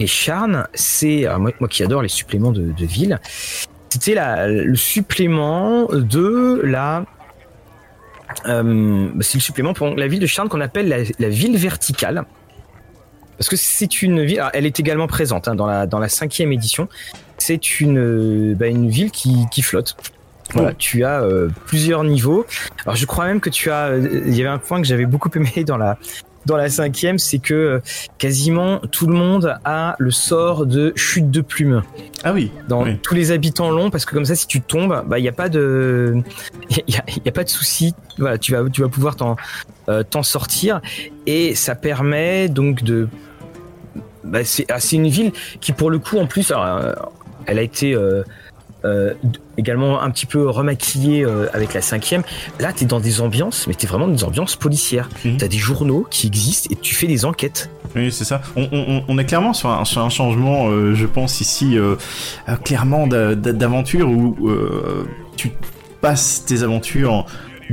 Et 0.00 0.06
Charn, 0.06 0.68
c'est 0.74 1.26
moi, 1.38 1.50
moi, 1.60 1.68
qui 1.70 1.82
adore 1.82 2.02
les 2.02 2.08
suppléments 2.08 2.52
de, 2.52 2.74
ville, 2.84 3.18
c'était 3.88 4.16
le 4.46 4.76
supplément 4.76 5.86
de 5.86 6.60
la 6.62 7.06
euh, 8.46 9.08
c'est 9.20 9.38
le 9.38 9.42
supplément 9.42 9.72
pour 9.72 9.94
la 9.96 10.08
ville 10.08 10.20
de 10.20 10.26
Charn 10.26 10.50
qu'on 10.50 10.60
appelle 10.60 11.06
la 11.18 11.28
ville 11.30 11.56
verticale. 11.56 12.26
Parce 13.38 13.48
que 13.48 13.56
c'est 13.56 14.02
une 14.02 14.24
ville, 14.24 14.42
elle 14.52 14.66
est 14.66 14.78
également 14.80 15.06
présente 15.06 15.48
hein, 15.48 15.54
dans, 15.54 15.66
la, 15.66 15.86
dans 15.86 15.98
la 15.98 16.08
cinquième 16.08 16.52
édition. 16.52 16.88
C'est 17.38 17.80
une, 17.80 17.98
euh, 17.98 18.54
bah, 18.54 18.68
une 18.68 18.88
ville 18.88 19.10
qui, 19.10 19.46
qui 19.50 19.62
flotte. 19.62 19.96
Voilà, 20.52 20.70
oh. 20.72 20.76
tu 20.78 21.04
as 21.04 21.22
euh, 21.22 21.48
plusieurs 21.66 22.04
niveaux. 22.04 22.46
Alors 22.84 22.96
je 22.96 23.06
crois 23.06 23.24
même 23.26 23.40
que 23.40 23.50
tu 23.50 23.70
as, 23.70 23.86
euh, 23.86 24.22
il 24.26 24.36
y 24.36 24.40
avait 24.40 24.50
un 24.50 24.58
point 24.58 24.80
que 24.80 24.86
j'avais 24.86 25.06
beaucoup 25.06 25.30
aimé 25.34 25.64
dans 25.66 25.78
la 25.78 25.98
dans 26.46 26.56
la 26.56 26.68
cinquième, 26.68 27.18
c'est 27.18 27.38
que 27.38 27.80
quasiment 28.18 28.78
tout 28.78 29.06
le 29.06 29.14
monde 29.14 29.56
a 29.64 29.96
le 29.98 30.10
sort 30.10 30.66
de 30.66 30.92
chute 30.96 31.30
de 31.30 31.40
plume. 31.40 31.82
Ah 32.22 32.32
oui. 32.32 32.50
Dans 32.68 32.84
tous 33.02 33.14
les 33.14 33.30
habitants 33.30 33.70
longs, 33.70 33.90
parce 33.90 34.04
que 34.04 34.14
comme 34.14 34.24
ça, 34.24 34.34
si 34.34 34.46
tu 34.46 34.60
tombes, 34.60 35.04
bah 35.06 35.18
il 35.18 35.24
y 35.24 35.28
a 35.28 35.32
pas 35.32 35.48
de, 35.48 36.16
il 36.70 36.94
y, 36.94 37.28
a, 37.28 37.32
pas 37.32 37.44
de 37.44 37.48
souci. 37.48 37.94
Voilà, 38.18 38.38
tu 38.38 38.52
vas 38.52 38.68
tu 38.68 38.82
vas 38.82 38.88
pouvoir 38.88 39.16
t'en 39.16 39.36
t'en 40.10 40.22
sortir 40.22 40.80
et 41.26 41.54
ça 41.54 41.74
permet 41.74 42.48
donc 42.48 42.82
de 42.82 43.08
bah, 44.24 44.40
ah, 44.70 44.80
c'est 44.80 44.96
une 44.96 45.08
ville 45.08 45.32
qui 45.60 45.72
pour 45.72 45.90
le 45.90 45.98
coup 45.98 46.18
en 46.18 46.26
plus 46.26 46.52
euh, 46.56 46.94
elle 47.46 47.58
a 47.58 47.62
été 47.62 47.94
euh, 47.94 48.22
euh, 48.84 49.14
également 49.56 50.02
un 50.02 50.10
petit 50.10 50.26
peu 50.26 50.48
remaquillée 50.48 51.24
avec 51.52 51.74
la 51.74 51.80
cinquième. 51.80 52.22
Là, 52.60 52.72
t'es 52.72 52.84
dans 52.84 53.00
des 53.00 53.20
ambiances, 53.20 53.66
mais 53.66 53.74
t'es 53.74 53.86
vraiment 53.86 54.06
dans 54.06 54.14
des 54.14 54.24
ambiances 54.24 54.56
policières. 54.56 55.08
Mmh. 55.24 55.36
T'as 55.38 55.48
des 55.48 55.58
journaux 55.58 56.06
qui 56.10 56.26
existent 56.26 56.68
et 56.72 56.76
tu 56.76 56.94
fais 56.94 57.06
des 57.06 57.24
enquêtes. 57.24 57.70
Oui, 57.94 58.10
c'est 58.10 58.24
ça. 58.24 58.40
On, 58.56 59.18
est 59.18 59.24
clairement 59.24 59.52
sur 59.52 59.70
un, 59.70 59.84
changement, 59.84 60.68
je 60.94 61.06
pense 61.06 61.40
ici, 61.40 61.78
clairement 62.64 63.06
d'aventure 63.06 64.08
où 64.08 64.36
tu 65.36 65.52
passes 66.00 66.44
tes 66.44 66.62
aventures 66.64 67.24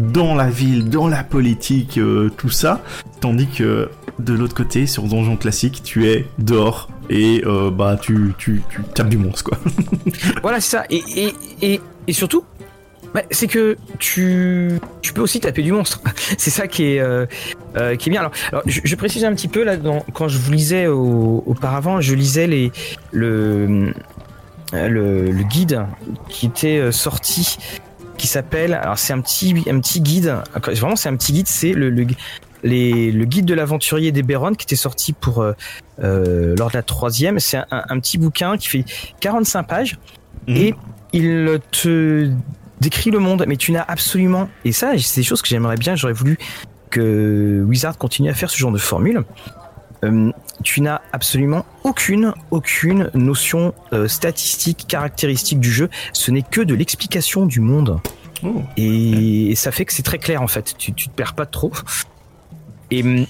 dans 0.02 0.36
la 0.36 0.50
ville, 0.50 0.90
dans 0.90 1.08
la 1.08 1.24
politique, 1.24 2.00
tout 2.38 2.50
ça, 2.50 2.82
tandis 3.20 3.48
que 3.48 3.90
de 4.20 4.34
l'autre 4.34 4.56
côté, 4.56 4.86
sur 4.86 5.04
Donjon 5.04 5.38
Classique, 5.38 5.82
tu 5.84 6.08
es 6.08 6.26
dehors 6.38 6.90
et 7.10 7.44
euh, 7.46 7.72
bah 7.72 7.98
tu, 8.02 8.34
tu, 8.38 8.64
tapes 8.94 9.10
du 9.10 9.18
monstre 9.18 9.44
quoi. 9.44 9.58
voilà, 10.42 10.62
c'est 10.62 10.78
ça. 10.78 10.86
Et, 10.90 11.04
et, 11.16 11.34
et, 11.62 11.82
et 12.08 12.14
surtout, 12.14 12.44
bah, 13.14 13.22
c'est 13.32 13.48
que 13.48 13.78
tu, 14.00 14.80
tu 15.02 15.14
peux 15.14 15.22
aussi 15.22 15.40
taper 15.40 15.64
du 15.64 15.72
monstre. 15.72 16.02
c'est 16.38 16.52
ça 16.52 16.68
qui 16.68 16.84
est, 16.84 17.00
euh, 17.00 17.26
euh, 17.76 17.96
qui 17.96 18.10
est 18.10 18.12
bien. 18.12 18.22
Alors, 18.22 18.64
je, 18.66 18.96
précise 18.96 19.26
un 19.26 19.34
petit 19.34 19.48
peu 19.48 19.64
là, 19.64 19.76
quand 20.14 20.28
je 20.28 20.38
vous 20.38 20.52
lisais 20.52 20.88
auparavant, 20.88 22.00
je 22.00 22.16
lisais 22.16 22.48
les, 22.48 22.72
le, 23.12 23.94
le, 24.72 25.32
le 25.32 25.44
guide 25.44 25.86
qui 26.30 26.46
était 26.46 26.92
sorti 26.92 27.58
qui 28.22 28.28
s'appelle 28.28 28.76
alors 28.76 29.00
c'est 29.00 29.14
un 29.14 29.20
petit 29.20 29.56
un 29.68 29.80
petit 29.80 30.00
guide 30.00 30.36
vraiment 30.56 30.96
c'est 30.96 31.10
un 31.10 31.16
petit 31.16 31.34
guide 31.34 31.48
c'est 31.48 31.74
le, 31.74 31.90
le, 31.90 32.06
le 32.64 33.26
guide 33.26 33.46
de 33.46 33.56
l'aventurier 33.56 34.12
des 34.12 34.22
Béron 34.22 34.54
qui 34.54 34.66
était 34.66 34.76
sorti 34.76 35.12
pour 35.12 35.40
euh, 35.42 35.54
euh, 36.04 36.56
lors 36.56 36.70
de 36.70 36.78
la 36.78 36.84
troisième. 36.84 37.40
C'est 37.40 37.58
un, 37.72 38.00
petit 38.00 38.20
bouquin 38.20 38.58
qui 38.58 38.70
fait 38.70 38.86
45 39.22 39.64
pages 39.64 39.98
mhm. 40.48 40.56
et 40.56 40.76
il 41.14 41.60
te 41.72 42.30
décrit 42.80 43.10
le 43.10 43.18
monde, 43.18 43.44
mais 43.48 43.58
tu 43.58 43.72
n'as 43.72 43.86
absolument 43.88 44.50
et 44.66 44.72
ça 44.72 44.92
c'est 45.00 45.22
des 45.22 45.26
choses 45.26 45.42
que 45.42 45.48
j'aimerais 45.48 45.78
bien. 45.78 45.96
J'aurais 45.96 46.14
voulu 46.14 46.38
que 46.92 47.66
Wizard 47.68 47.98
continue 47.98 48.30
à 48.30 48.36
faire 48.36 48.52
ce 48.52 48.58
genre 48.60 48.72
de 48.72 48.78
formule. 48.78 49.24
Euh, 50.04 50.32
tu 50.64 50.82
n'as 50.82 51.02
absolument 51.12 51.66
aucune, 51.84 52.34
aucune 52.50 53.10
notion 53.14 53.74
statistique, 54.08 54.86
caractéristique 54.88 55.60
du 55.60 55.72
jeu. 55.72 55.90
Ce 56.14 56.32
n'est 56.32 56.42
que 56.42 56.62
de 56.62 56.74
l'explication 56.74 57.46
du 57.46 57.60
monde. 57.60 58.00
Oh. 58.44 58.62
Et, 58.78 59.54
ça 59.56 59.72
fait 59.72 59.86
que 59.86 59.94
c'est 59.94 60.04
très 60.04 60.18
clair 60.18 60.42
en 60.42 60.48
fait. 60.48 60.76
Tu, 60.78 60.94
tu 60.94 61.08
te 61.08 61.14
perds 61.14 61.34
pas 61.34 61.46
trop. 61.46 61.72
Et 62.90 63.04
hum, 63.04 63.26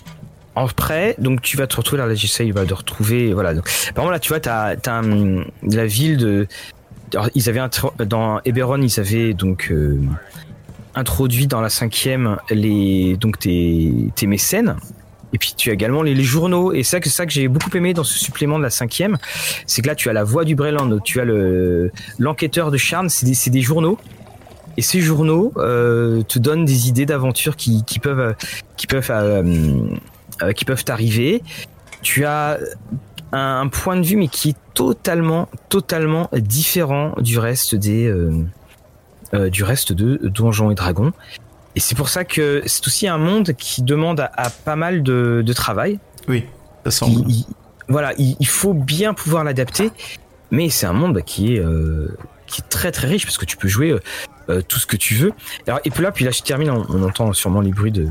après, 0.56 1.16
donc 1.18 1.42
tu 1.42 1.58
vas 1.58 1.68
te 1.68 1.76
retrouver 1.76 2.02
là, 2.02 2.14
j'essaye 2.14 2.52
de 2.52 2.74
retrouver, 2.74 3.34
voilà. 3.34 3.54
Donc, 3.54 3.66
par 3.96 4.04
exemple 4.04 4.12
là, 4.12 4.20
tu 4.20 4.30
vois, 4.30 4.40
t'as 4.40 4.76
as, 4.86 5.00
hum, 5.00 5.46
la 5.64 5.86
ville 5.86 6.18
de, 6.18 6.48
alors, 7.14 7.30
ils 7.36 7.50
avaient 7.50 7.62
dans 8.06 8.40
Eberron, 8.46 8.82
ils 8.82 9.00
avaient 9.00 9.34
donc 9.34 9.70
euh, 9.72 10.00
introduit 10.96 11.48
dans 11.48 11.62
la 11.62 11.70
cinquième 11.70 12.38
les 12.50 13.18
donc 13.18 13.40
tes, 13.40 14.10
tes 14.16 14.28
mécènes. 14.28 14.78
Et 15.34 15.38
puis 15.38 15.54
tu 15.56 15.70
as 15.70 15.74
également 15.74 16.04
les, 16.04 16.22
journaux. 16.24 16.74
Et 16.74 16.84
c'est 16.84 17.06
ça 17.08 17.26
que 17.26 17.32
j'ai 17.32 17.48
beaucoup 17.48 17.76
aimé 17.76 17.94
dans 17.94 18.04
ce 18.04 18.18
supplément 18.18 18.58
de 18.58 18.64
la 18.64 18.70
cinquième, 18.70 19.18
c'est 19.66 19.82
que 19.82 19.88
là 19.88 19.96
tu 19.96 20.10
as 20.10 20.14
la 20.14 20.24
voix 20.24 20.46
du 20.46 20.56
Breland, 20.56 21.00
tu 21.04 21.20
as 21.20 21.26
le 21.26 21.92
l'enquêteur 22.20 22.72
de 22.72 22.78
Charne, 22.78 23.10
c'est 23.10 23.50
des, 23.50 23.62
journaux. 23.62 23.98
Et 24.78 24.82
ces 24.82 25.02
journaux 25.02 25.52
euh, 25.58 26.22
te 26.24 26.40
donnent 26.40 26.66
des 26.66 26.88
idées 26.88 27.06
d'aventure 27.06 27.56
qui, 27.56 27.84
peuvent 28.02 28.36
qui 28.78 28.88
peuvent 28.88 29.12
euh, 29.12 29.44
euh, 30.42 30.54
peuvent 30.66 30.86
arriver. 30.88 31.42
Tu 32.02 32.26
as 32.26 32.58
un, 33.32 33.68
point 33.68 33.96
de 33.96 34.06
vue 34.06 34.18
mais 34.18 34.28
qui 34.28 34.50
est 34.50 34.58
totalement 34.74 35.48
totalement 35.70 36.30
différent 36.34 37.14
du 37.20 37.38
reste 37.38 37.76
des 37.76 38.14
du 39.34 39.64
reste 39.64 39.94
de 39.94 40.20
Donjons 40.28 40.72
et 40.72 40.76
Dragons. 40.76 41.14
Et 41.76 41.80
c'est 41.80 41.96
pour 41.96 42.10
ça 42.10 42.26
que 42.26 42.64
c'est 42.66 42.86
aussi 42.86 43.08
un 43.08 43.18
monde 43.18 43.54
qui 43.54 43.82
demande 43.82 44.20
à, 44.20 44.50
pas 44.50 44.76
mal 44.76 45.04
de, 45.04 45.42
de, 45.46 45.54
travail. 45.54 46.00
Oui, 46.28 46.46
ça 46.84 46.92
semble. 46.92 47.24
voilà, 47.88 48.14
il, 48.18 48.48
faut 48.48 48.74
bien 48.74 49.14
pouvoir 49.14 49.44
l'adapter, 49.44 49.92
mais 50.50 50.70
c'est 50.70 50.86
un 50.86 50.94
monde 50.94 51.22
qui 51.24 51.56
est 51.56 51.60
euh, 51.60 52.18
qui 52.48 52.62
est 52.62 52.70
très 52.70 52.92
très 52.92 53.08
riche 53.08 53.26
parce 53.26 53.38
que 53.38 53.46
tu 53.46 53.56
peux 53.56 53.70
jouer 53.70 53.92
euh, 53.92 54.00
euh, 54.50 54.62
tout 54.62 54.80
ce 54.80 54.86
que 54.86 54.98
tu 54.98 55.16
veux. 55.16 55.32
Alors, 55.66 55.80
et 55.86 55.90
puis 55.92 56.04
là, 56.04 56.12
puis 56.12 56.26
là, 56.26 56.32
je 56.32 56.42
termine. 56.42 56.70
On, 56.70 57.04
entend 57.04 57.32
sûrement 57.34 57.62
les 57.62 57.72
bruits 57.72 57.92
de 57.92 58.08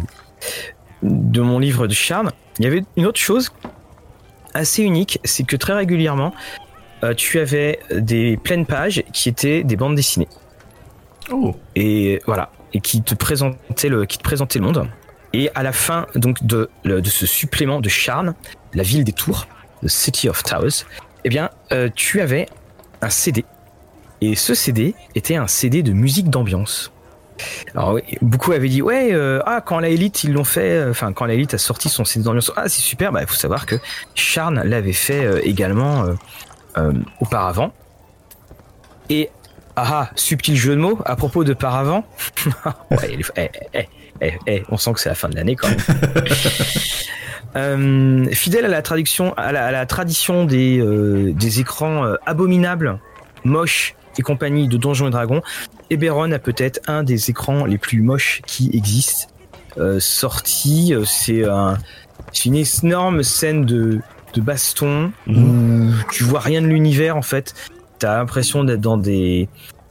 de 1.02 1.40
mon 1.40 1.58
livre 1.58 1.86
de 1.86 1.94
Charne. 1.94 2.30
Il 2.58 2.64
y 2.64 2.68
avait 2.68 2.82
une 2.96 3.06
autre 3.06 3.20
chose 3.20 3.50
assez 4.54 4.82
unique, 4.82 5.20
c'est 5.24 5.44
que 5.44 5.56
très 5.56 5.74
régulièrement, 5.74 6.34
tu 7.16 7.38
avais 7.38 7.78
des 7.92 8.36
pleines 8.36 8.66
pages 8.66 9.04
qui 9.12 9.28
étaient 9.28 9.62
des 9.62 9.76
bandes 9.76 9.94
dessinées. 9.94 10.28
Oh. 11.30 11.54
Et 11.76 12.20
voilà 12.26 12.50
et 12.72 12.80
qui 12.80 13.02
te 13.02 13.14
présentait 13.14 13.88
le, 13.88 14.06
qui 14.06 14.18
te 14.18 14.22
présentait 14.22 14.58
le 14.58 14.64
monde. 14.64 14.88
Et 15.32 15.50
à 15.54 15.62
la 15.62 15.72
fin 15.72 16.06
donc 16.14 16.44
de, 16.44 16.68
de 16.84 17.02
ce 17.04 17.26
supplément 17.26 17.80
de 17.80 17.88
Charne, 17.88 18.34
la 18.74 18.82
ville 18.82 19.04
des 19.04 19.12
tours, 19.12 19.46
The 19.82 19.88
City 19.88 20.28
of 20.28 20.42
Towers, 20.42 20.84
eh 21.24 21.28
bien, 21.28 21.50
euh, 21.72 21.88
tu 21.94 22.20
avais 22.20 22.46
un 23.00 23.10
CD. 23.10 23.44
Et 24.20 24.34
ce 24.34 24.54
CD 24.54 24.94
était 25.14 25.36
un 25.36 25.46
CD 25.46 25.82
de 25.82 25.92
musique 25.92 26.28
d'ambiance. 26.28 26.92
Alors 27.74 27.98
beaucoup 28.20 28.52
avaient 28.52 28.68
dit 28.68 28.82
ouais 28.82 29.14
euh, 29.14 29.40
ah 29.46 29.62
quand 29.64 29.78
la 29.78 29.88
élite 29.88 30.24
ils 30.24 30.32
l'ont 30.34 30.44
fait 30.44 30.72
euh, 30.72 30.90
enfin 30.90 31.14
quand 31.14 31.24
la 31.24 31.32
a 31.32 31.56
sorti 31.56 31.88
son 31.88 32.04
CD 32.04 32.22
d'ambiance 32.22 32.52
ah 32.54 32.68
c'est 32.68 32.82
super 32.82 33.12
bah 33.12 33.22
il 33.22 33.26
faut 33.26 33.34
savoir 33.34 33.64
que 33.64 33.76
Charne 34.14 34.62
l'avait 34.62 34.92
fait 34.92 35.40
également 35.48 36.04
auparavant 37.18 37.72
et 39.08 39.30
ah, 39.76 39.86
ah, 39.92 40.10
subtil 40.16 40.56
jeu 40.56 40.74
de 40.74 40.80
mots 40.80 40.98
à 41.04 41.16
propos 41.16 41.44
de 41.44 41.54
Paravent. 41.54 42.04
ouais, 42.90 43.18
eh, 43.36 43.50
eh, 44.20 44.32
eh, 44.46 44.62
on 44.68 44.76
sent 44.76 44.92
que 44.94 45.00
c'est 45.00 45.08
la 45.08 45.14
fin 45.14 45.28
de 45.28 45.36
l'année 45.36 45.56
quand 45.56 45.68
même. 45.68 45.78
Euh, 47.56 48.26
fidèle 48.30 48.64
à 48.64 48.68
la 48.68 48.80
traduction, 48.80 49.34
à 49.36 49.50
la, 49.50 49.84
tradition 49.84 50.44
des, 50.44 50.78
euh, 50.78 51.32
des 51.32 51.58
écrans 51.58 52.04
euh, 52.04 52.14
abominables, 52.24 53.00
moches 53.42 53.96
et 54.18 54.22
compagnie 54.22 54.68
de 54.68 54.76
Donjons 54.76 55.08
et 55.08 55.10
Dragons, 55.10 55.42
Eberron 55.90 56.30
a 56.30 56.38
peut-être 56.38 56.80
un 56.86 57.02
des 57.02 57.28
écrans 57.28 57.64
les 57.64 57.76
plus 57.76 58.02
moches 58.02 58.40
qui 58.46 58.70
existent. 58.72 59.26
sorti, 59.98 60.94
c'est 61.04 61.44
un, 61.44 61.76
une 62.44 62.54
énorme 62.54 63.24
scène 63.24 63.64
de, 63.64 63.98
de 64.34 64.40
baston 64.40 65.10
mmh. 65.26 65.42
où 65.42 65.92
tu 66.12 66.22
vois 66.22 66.40
rien 66.40 66.62
de 66.62 66.68
l'univers 66.68 67.16
en 67.16 67.22
fait 67.22 67.54
t'as 68.00 68.18
l'impression 68.18 68.64
d'être 68.64 68.80
dans 68.80 68.96
des 68.96 69.48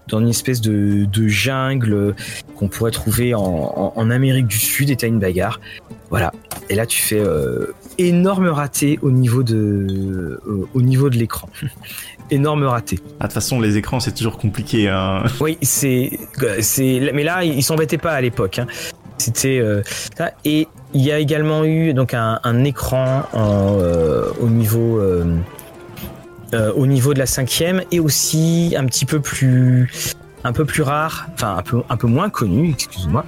dans 0.10 0.20
une 0.20 0.30
espèce 0.30 0.60
de, 0.60 1.06
de 1.06 1.28
jungle 1.28 2.16
qu'on 2.56 2.68
pourrait 2.68 2.92
trouver 2.92 3.36
en, 3.36 3.94
en, 3.96 4.10
Amérique 4.10 4.48
du 4.48 4.58
Sud 4.58 4.90
et 4.90 4.96
t'as 4.96 5.08
une 5.08 5.20
bagarre. 5.20 5.60
Voilà. 6.10 6.32
Et 6.70 6.76
là, 6.76 6.88
tu 6.88 7.00
fais 7.00 7.20
euh, 7.20 7.76
énorme 8.00 8.48
raté 8.48 8.98
au 9.04 9.12
niveau 9.12 9.44
de 9.44 9.86
euh, 10.48 10.68
au 10.74 10.82
niveau 10.82 11.12
de 11.12 11.18
l'écran. 11.18 11.48
énorme 12.32 12.64
raté. 12.64 13.00
Ah, 13.20 13.24
de 13.24 13.28
toute 13.28 13.34
façon, 13.34 13.60
les 13.62 13.78
écrans, 13.78 14.00
c'est 14.00 14.14
toujours 14.14 14.38
compliqué. 14.38 14.90
Hein. 14.90 15.24
Oui, 15.40 15.60
c'est 15.62 16.20
c'est 16.62 17.12
mais 17.14 17.24
là, 17.24 17.44
ils 17.44 17.64
s'embêtaient 17.64 18.00
pas 18.00 18.14
à 18.14 18.22
l'époque. 18.22 18.58
Hein. 18.58 18.68
C'était 19.20 19.60
euh, 19.60 19.84
et 20.44 20.68
il 20.94 21.02
y 21.02 21.12
a 21.12 21.20
également 21.20 21.66
eu 21.66 21.94
donc 21.94 22.16
un, 22.16 22.40
un 22.44 22.64
écran 22.64 23.24
en, 23.34 23.78
au 24.42 24.48
niveau 24.48 25.00
euh, 26.54 26.72
au 26.74 26.88
niveau 26.88 27.14
de 27.14 27.20
la 27.20 27.26
cinquième 27.26 27.84
et 27.92 28.00
aussi 28.00 28.76
un 28.78 28.86
petit 28.86 29.06
peu 29.06 29.20
plus 29.20 30.14
un 30.44 30.54
peu 30.54 30.66
plus 30.66 30.84
rare, 30.84 31.28
enfin 31.34 31.58
un 31.58 31.62
peu 31.62 31.82
un 31.90 31.98
peu 31.98 32.08
moins 32.08 32.30
connu, 32.30 32.72
excuse-moi. 32.72 33.26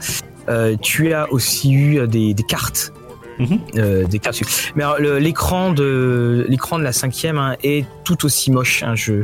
Euh, 0.49 0.75
tu 0.81 1.13
as 1.13 1.31
aussi 1.31 1.73
eu 1.73 2.07
des, 2.07 2.33
des 2.33 2.43
cartes. 2.43 2.93
Mhm. 3.39 3.59
Euh, 3.77 4.05
des 4.05 4.19
cartes. 4.19 4.41
Mais 4.75 4.83
l'écran 5.19 5.71
de 5.71 6.45
l'écran 6.47 6.79
de 6.79 6.83
la 6.83 6.93
cinquième 6.93 7.37
hein, 7.37 7.55
est 7.63 7.85
tout 8.03 8.25
aussi 8.25 8.51
moche. 8.51 8.83
Hein, 8.83 8.95
je 8.95 9.23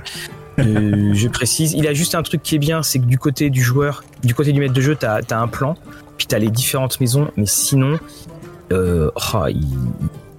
euh, 0.59 1.13
je 1.13 1.27
précise. 1.27 1.73
Il 1.73 1.87
a 1.87 1.93
juste 1.93 2.15
un 2.15 2.23
truc 2.23 2.41
qui 2.41 2.55
est 2.55 2.59
bien, 2.59 2.81
c'est 2.83 2.99
que 2.99 3.05
du 3.05 3.17
côté 3.17 3.49
du 3.49 3.61
joueur, 3.61 4.03
du 4.23 4.33
côté 4.33 4.53
du 4.53 4.59
maître 4.59 4.73
de 4.73 4.81
jeu, 4.81 4.95
t'as 4.95 5.19
as 5.29 5.39
un 5.39 5.47
plan, 5.47 5.75
puis 6.17 6.25
t'as 6.27 6.39
les 6.39 6.49
différentes 6.49 6.99
maisons, 6.99 7.29
mais 7.37 7.45
sinon, 7.45 7.99
euh, 8.71 9.11
oh, 9.15 9.45
il, 9.49 9.67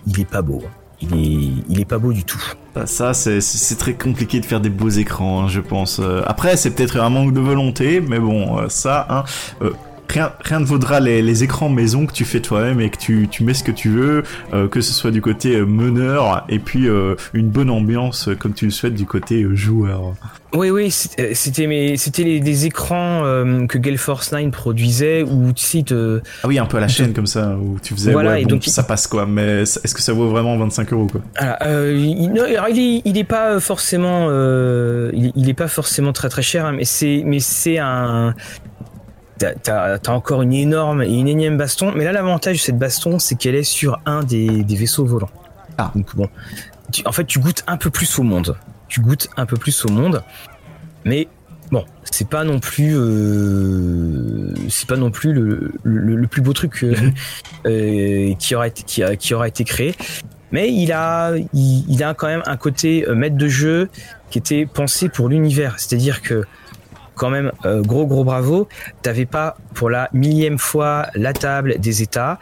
il 0.07 0.21
est 0.21 0.29
pas 0.29 0.43
beau. 0.43 0.63
Hein 0.67 0.78
il 1.01 1.15
est, 1.15 1.65
il 1.69 1.81
est 1.81 1.85
pas 1.85 1.99
beau 1.99 2.13
du 2.13 2.25
tout. 2.25 2.43
Bah, 2.75 2.87
ça, 2.87 3.15
c'est 3.15 3.79
très 3.79 3.95
compliqué 3.95 4.41
de 4.41 4.47
faire 4.47 4.61
des 4.61 4.71
beaux 4.71 4.89
écrans, 4.89 5.43
hein, 5.43 5.49
je 5.49 5.61
pense. 5.61 6.01
Euh, 6.01 6.23
après, 6.27 6.57
c'est 6.57 6.71
peut-être 6.71 6.99
un 6.99 7.09
manque 7.09 7.33
de 7.33 7.41
volonté, 7.41 8.01
mais 8.01 8.19
bon, 8.19 8.59
euh, 8.59 8.69
ça, 8.69 9.07
hein, 9.09 9.25
euh, 9.63 9.73
rien, 10.09 10.33
rien 10.41 10.61
ne 10.61 10.65
vaudra 10.65 11.01
les, 11.01 11.23
les, 11.23 11.45
écrans 11.45 11.69
maison 11.69 12.07
que 12.07 12.13
tu 12.13 12.25
fais 12.25 12.41
toi-même 12.41 12.81
et 12.81 12.91
que 12.91 12.99
tu, 12.99 13.29
tu 13.31 13.45
mets 13.45 13.55
ce 13.55 13.63
que 13.63 13.71
tu 13.71 13.91
veux, 13.91 14.23
euh, 14.53 14.69
que 14.69 14.81
ce 14.81 14.93
soit 14.93 15.11
du 15.11 15.21
côté 15.21 15.57
euh, 15.57 15.65
meneur 15.65 16.45
et 16.49 16.59
puis 16.59 16.89
euh, 16.89 17.15
une 17.35 17.49
bonne 17.49 17.71
ambiance 17.71 18.29
comme 18.39 18.55
tu 18.55 18.65
le 18.65 18.71
souhaites 18.71 18.95
du 18.95 19.07
côté 19.07 19.47
joueur. 19.53 20.15
Oui, 20.55 20.71
oui, 20.71 20.91
c'était 20.91 21.67
mais 21.67 21.97
c'était 21.99 22.25
les, 22.25 22.41
des 22.41 22.65
écrans 22.65 23.23
que 23.69 23.77
Gale 23.77 23.99
Force 23.99 24.33
9 24.33 24.51
produisait 24.51 25.23
où 25.23 25.53
tu 25.53 25.63
sais 25.63 25.83
te... 25.83 26.23
Ah 26.43 26.49
oui, 26.49 26.59
un 26.59 26.65
peu 26.65 26.79
à 26.79 26.81
la 26.81 26.89
chaîne 26.89 27.13
comme 27.13 27.27
ça 27.27 27.57
où 27.61 27.79
tu 27.83 27.93
faisais 27.93 28.13
voilà, 28.13 28.31
ouais, 28.31 28.43
bon, 28.45 28.49
donc 28.49 28.65
ça 28.65 28.83
passe 28.83 29.07
quoi, 29.07 29.27
mais 29.27 29.63
est-ce 29.63 29.95
que 29.95 30.01
ça 30.01 30.15
vaut 30.15 30.29
vraiment 30.29 30.57
25 30.57 30.93
euros 30.95 31.07
quoi? 31.07 31.21
Euh, 31.63 31.93
il, 31.95 32.33
il, 32.35 32.79
est, 32.79 33.03
il 33.05 33.19
est 33.19 33.25
pas 33.25 33.61
forcément 33.61 34.31
il, 35.13 35.33
il, 35.37 35.49
est 35.51 35.55
pas 35.55 35.69
forcément 35.69 36.15
très 36.15 36.31
très 36.31 36.43
cher, 36.43 36.65
hein, 36.65 36.73
mais 36.73 36.85
c'est 36.85 37.23
mais 37.27 37.41
c'est 37.41 37.79
un 37.79 38.35
t'as 39.39 39.99
as, 40.05 40.11
encore 40.11 40.43
une 40.43 40.53
énorme 40.53 41.03
et 41.03 41.19
une 41.19 41.29
énième 41.29 41.57
baston. 41.57 41.93
Mais 41.95 42.05
là, 42.05 42.13
l'avantage 42.13 42.57
de 42.57 42.61
cette 42.61 42.79
baston, 42.79 43.19
c'est 43.19 43.37
qu'elle 43.37 43.55
est 43.55 43.63
sur 43.63 44.01
un 44.07 44.23
des, 44.23 44.65
des, 44.65 44.77
vaisseaux 44.77 45.05
volants. 45.05 45.31
Ah. 45.79 45.93
Donc 45.95 46.15
bon, 46.17 46.29
en 47.05 47.13
fait, 47.13 47.25
tu 47.25 47.39
goûtes 47.39 47.65
un 47.67 47.77
peu 47.77 47.91
plus 47.91 48.19
au 48.19 48.23
monde. 48.23 48.57
Tu 48.89 49.01
goûtes 49.01 49.29
un 49.37 49.47
peu 49.47 49.57
plus 49.57 49.85
au 49.85 49.89
monde. 49.91 50.23
Mais 51.05 51.29
bon, 51.71 51.85
c'est 52.05 52.29
pas 52.29 52.45
non 52.45 52.59
plus, 52.59 52.95
euh, 52.97 54.53
c'est 54.69 54.89
pas 54.89 54.97
non 54.97 55.11
plus 55.11 55.33
le, 55.33 55.73
le, 55.83 56.27
plus 56.27 56.43
beau 56.43 56.53
truc 56.53 56.83
euh, 56.83 56.95
euh, 57.67 58.35
qui 58.35 58.55
aura 58.55 58.69
été, 58.69 58.83
qui, 58.83 59.03
a, 59.03 59.17
qui 59.17 59.35
aura 59.35 59.49
été 59.49 59.65
créé. 59.65 59.95
Mais 60.51 60.73
il 60.73 60.93
a, 60.93 61.35
il, 61.53 61.85
il 61.89 62.03
a 62.03 62.15
quand 62.15 62.27
même 62.27 62.43
un 62.47 62.57
côté 62.57 63.05
maître 63.15 63.37
de 63.37 63.49
jeu 63.49 63.91
qui 64.31 64.39
était 64.39 64.67
pensé 64.67 65.09
pour 65.09 65.29
l'univers. 65.29 65.75
C'est-à-dire 65.79 66.23
que 66.23 66.45
quand 67.19 67.29
même 67.31 67.53
euh, 67.67 67.83
gros 67.83 68.07
gros 68.07 68.25
bravo. 68.25 68.69
T'avais 69.03 69.27
pas 69.27 69.59
pour 69.75 69.91
la 69.91 70.09
millième 70.15 70.59
fois 70.59 71.09
la 71.15 71.35
table 71.35 71.79
des 71.79 72.03
États. 72.03 72.39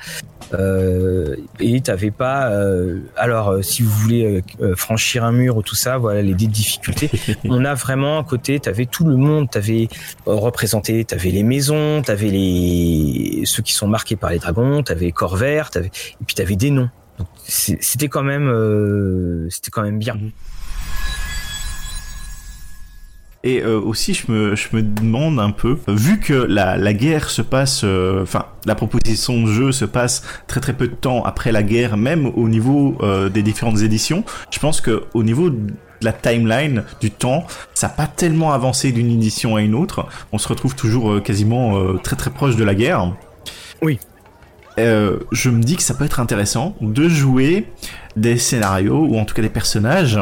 Euh, 0.55 1.35
et 1.59 1.81
t'avais 1.81 2.13
pas 2.13 2.53
euh, 2.53 3.01
alors 3.17 3.65
si 3.65 3.83
vous 3.83 3.91
voulez 3.91 4.45
franchir 4.77 5.25
un 5.25 5.33
mur 5.33 5.57
ou 5.57 5.63
tout 5.63 5.75
ça 5.75 5.99
voilà 5.99 6.23
les 6.23 6.35
difficultés 6.35 7.11
on 7.49 7.65
a 7.65 7.75
vraiment 7.75 8.21
à 8.21 8.23
côté 8.23 8.61
t'avais 8.61 8.87
tout 8.87 9.05
le 9.05 9.17
monde 9.17 9.51
t'avais 9.51 9.89
représenté 10.25 11.05
t'avais 11.05 11.31
les 11.31 11.43
maisons 11.43 12.01
t'avais 12.01 12.29
les 12.29 13.43
ceux 13.45 13.65
qui 13.65 13.73
sont 13.73 13.89
marqués 13.89 14.15
par 14.15 14.31
les 14.31 14.39
dragons 14.39 14.85
t'avais 14.85 15.11
corps 15.11 15.37
vert 15.37 15.71
t'avais 15.71 15.89
et 15.89 16.25
puis 16.25 16.37
t'avais 16.37 16.55
des 16.55 16.71
noms 16.71 16.91
c'était 17.49 18.09
quand 18.09 18.23
même 18.23 19.49
c'était 19.51 19.73
quand 19.73 19.83
même 19.83 19.99
bien 19.99 20.15
mmh. 20.15 20.31
Et 23.45 23.63
euh, 23.63 23.81
aussi, 23.81 24.13
je 24.13 24.33
me, 24.33 24.57
je 24.57 24.69
me 24.73 24.83
demande 24.83 25.39
un 25.39 25.51
peu, 25.51 25.79
vu 25.87 26.19
que 26.19 26.33
la, 26.33 26.77
la 26.77 26.93
guerre 26.93 27.31
se 27.31 27.43
passe, 27.43 27.83
euh, 27.85 28.23
enfin, 28.23 28.47
la 28.65 28.75
proposition 28.75 29.43
de 29.43 29.53
jeu 29.53 29.73
se 29.73 29.85
passe 29.85 30.23
très 30.49 30.61
très 30.61 30.73
peu 30.73 30.89
de 30.89 30.95
temps 30.95 31.23
après 31.23 31.53
la 31.53 31.63
guerre, 31.63 31.97
même 31.97 32.27
au 32.35 32.49
niveau 32.49 32.97
euh, 33.03 33.29
des 33.29 33.43
différentes 33.43 33.83
éditions, 33.83 34.25
je 34.51 34.59
pense 34.59 34.81
que 34.81 35.05
au 35.15 35.23
niveau 35.23 35.51
la 36.03 36.13
timeline 36.13 36.85
du 37.01 37.11
temps, 37.11 37.47
ça 37.75 37.89
n'a 37.89 37.93
pas 37.93 38.07
tellement 38.07 38.53
avancé 38.53 38.93
d'une 38.93 39.11
édition 39.11 39.57
à 39.57 39.63
une 39.63 39.75
autre. 39.75 40.07
On 40.33 40.39
se 40.39 40.49
retrouve 40.49 40.75
toujours 40.75 41.13
euh, 41.13 41.21
quasiment 41.21 41.79
euh, 41.79 41.99
très 42.03 42.17
très 42.17 42.31
proche 42.31 42.57
de 42.57 42.65
la 42.65 42.75
guerre. 42.75 43.13
Oui. 43.83 43.99
Euh, 44.79 45.21
je 45.33 45.49
me 45.49 45.63
dis 45.63 45.77
que 45.77 45.83
ça 45.83 45.95
peut 45.95 46.05
être 46.05 46.21
intéressant 46.21 46.77
de 46.83 47.09
jouer 47.09 47.67
des 48.15 48.37
scénarios 48.37 49.07
ou 49.07 49.19
en 49.19 49.25
tout 49.25 49.35
cas 49.35 49.41
des 49.41 49.49
personnages 49.49 50.21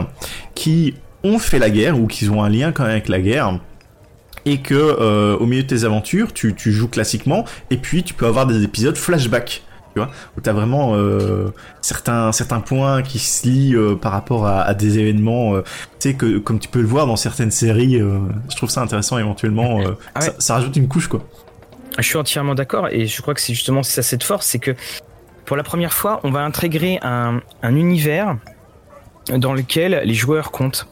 qui 0.54 0.94
ont 1.24 1.38
fait 1.38 1.58
la 1.58 1.70
guerre 1.70 1.98
ou 1.98 2.06
qui 2.06 2.28
ont 2.28 2.42
un 2.44 2.48
lien 2.48 2.70
quand 2.72 2.84
même 2.84 2.92
avec 2.92 3.08
la 3.08 3.20
guerre 3.20 3.58
et 4.46 4.60
que 4.60 4.74
euh, 4.74 5.36
au 5.38 5.46
milieu 5.46 5.62
de 5.62 5.68
tes 5.68 5.84
aventures 5.84 6.32
tu, 6.32 6.54
tu 6.54 6.70
joues 6.70 6.88
classiquement 6.88 7.44
et 7.70 7.76
puis 7.78 8.02
tu 8.02 8.14
peux 8.14 8.26
avoir 8.26 8.46
des 8.46 8.62
épisodes 8.62 8.96
flashback 8.96 9.62
tu 9.94 10.00
vois 10.00 10.10
où 10.36 10.40
t'as 10.40 10.52
vraiment 10.52 10.94
euh, 10.94 11.48
certains 11.80 12.30
certains 12.32 12.60
points 12.60 13.02
qui 13.02 13.18
se 13.18 13.48
lient 13.48 13.74
euh, 13.74 13.94
par 13.94 14.12
rapport 14.12 14.46
à, 14.46 14.60
à 14.62 14.74
des 14.74 14.98
événements 14.98 15.58
tu 15.62 15.64
sais 15.98 16.14
que 16.14 16.38
comme 16.38 16.58
tu 16.58 16.68
peux 16.68 16.80
le 16.80 16.86
voir 16.86 17.06
dans 17.06 17.16
certaines 17.16 17.50
séries 17.50 17.98
je 17.98 18.56
trouve 18.56 18.68
ça 18.70 18.82
intéressant 18.82 19.16
éventuellement 19.18 19.80
Ah 20.14 20.20
ouais. 20.20 20.26
ça, 20.26 20.34
ça 20.38 20.54
rajoute 20.54 20.76
une 20.76 20.88
couche 20.88 21.08
quoi 21.08 21.24
Je 21.96 22.02
suis 22.02 22.18
entièrement 22.18 22.54
d'accord 22.54 22.88
et 22.90 23.06
je 23.06 23.22
crois 23.22 23.32
que 23.34 23.40
c'est 23.40 23.54
justement 23.54 23.82
ça 23.82 24.02
cette 24.02 24.24
force, 24.24 24.46
c'est 24.46 24.58
que 24.58 24.74
pour 25.46 25.56
la 25.58 25.62
première 25.62 25.92
fois, 25.92 26.20
on 26.24 26.30
va 26.30 26.40
intégrer 26.40 26.98
un, 27.02 27.40
un 27.62 27.76
univers 27.76 28.38
dans 29.28 29.52
lequel 29.52 30.00
les 30.04 30.14
joueurs 30.14 30.50
comptent. 30.50 30.86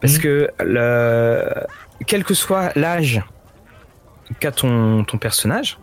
Parce 0.00 0.14
Mhm. 0.14 0.20
que 0.20 0.48
le, 0.60 1.44
quel 2.06 2.24
que 2.24 2.34
soit 2.34 2.72
l'âge 2.76 3.22
qu'a 4.40 4.52
ton, 4.52 5.04
ton 5.04 5.18
personnage, 5.18 5.78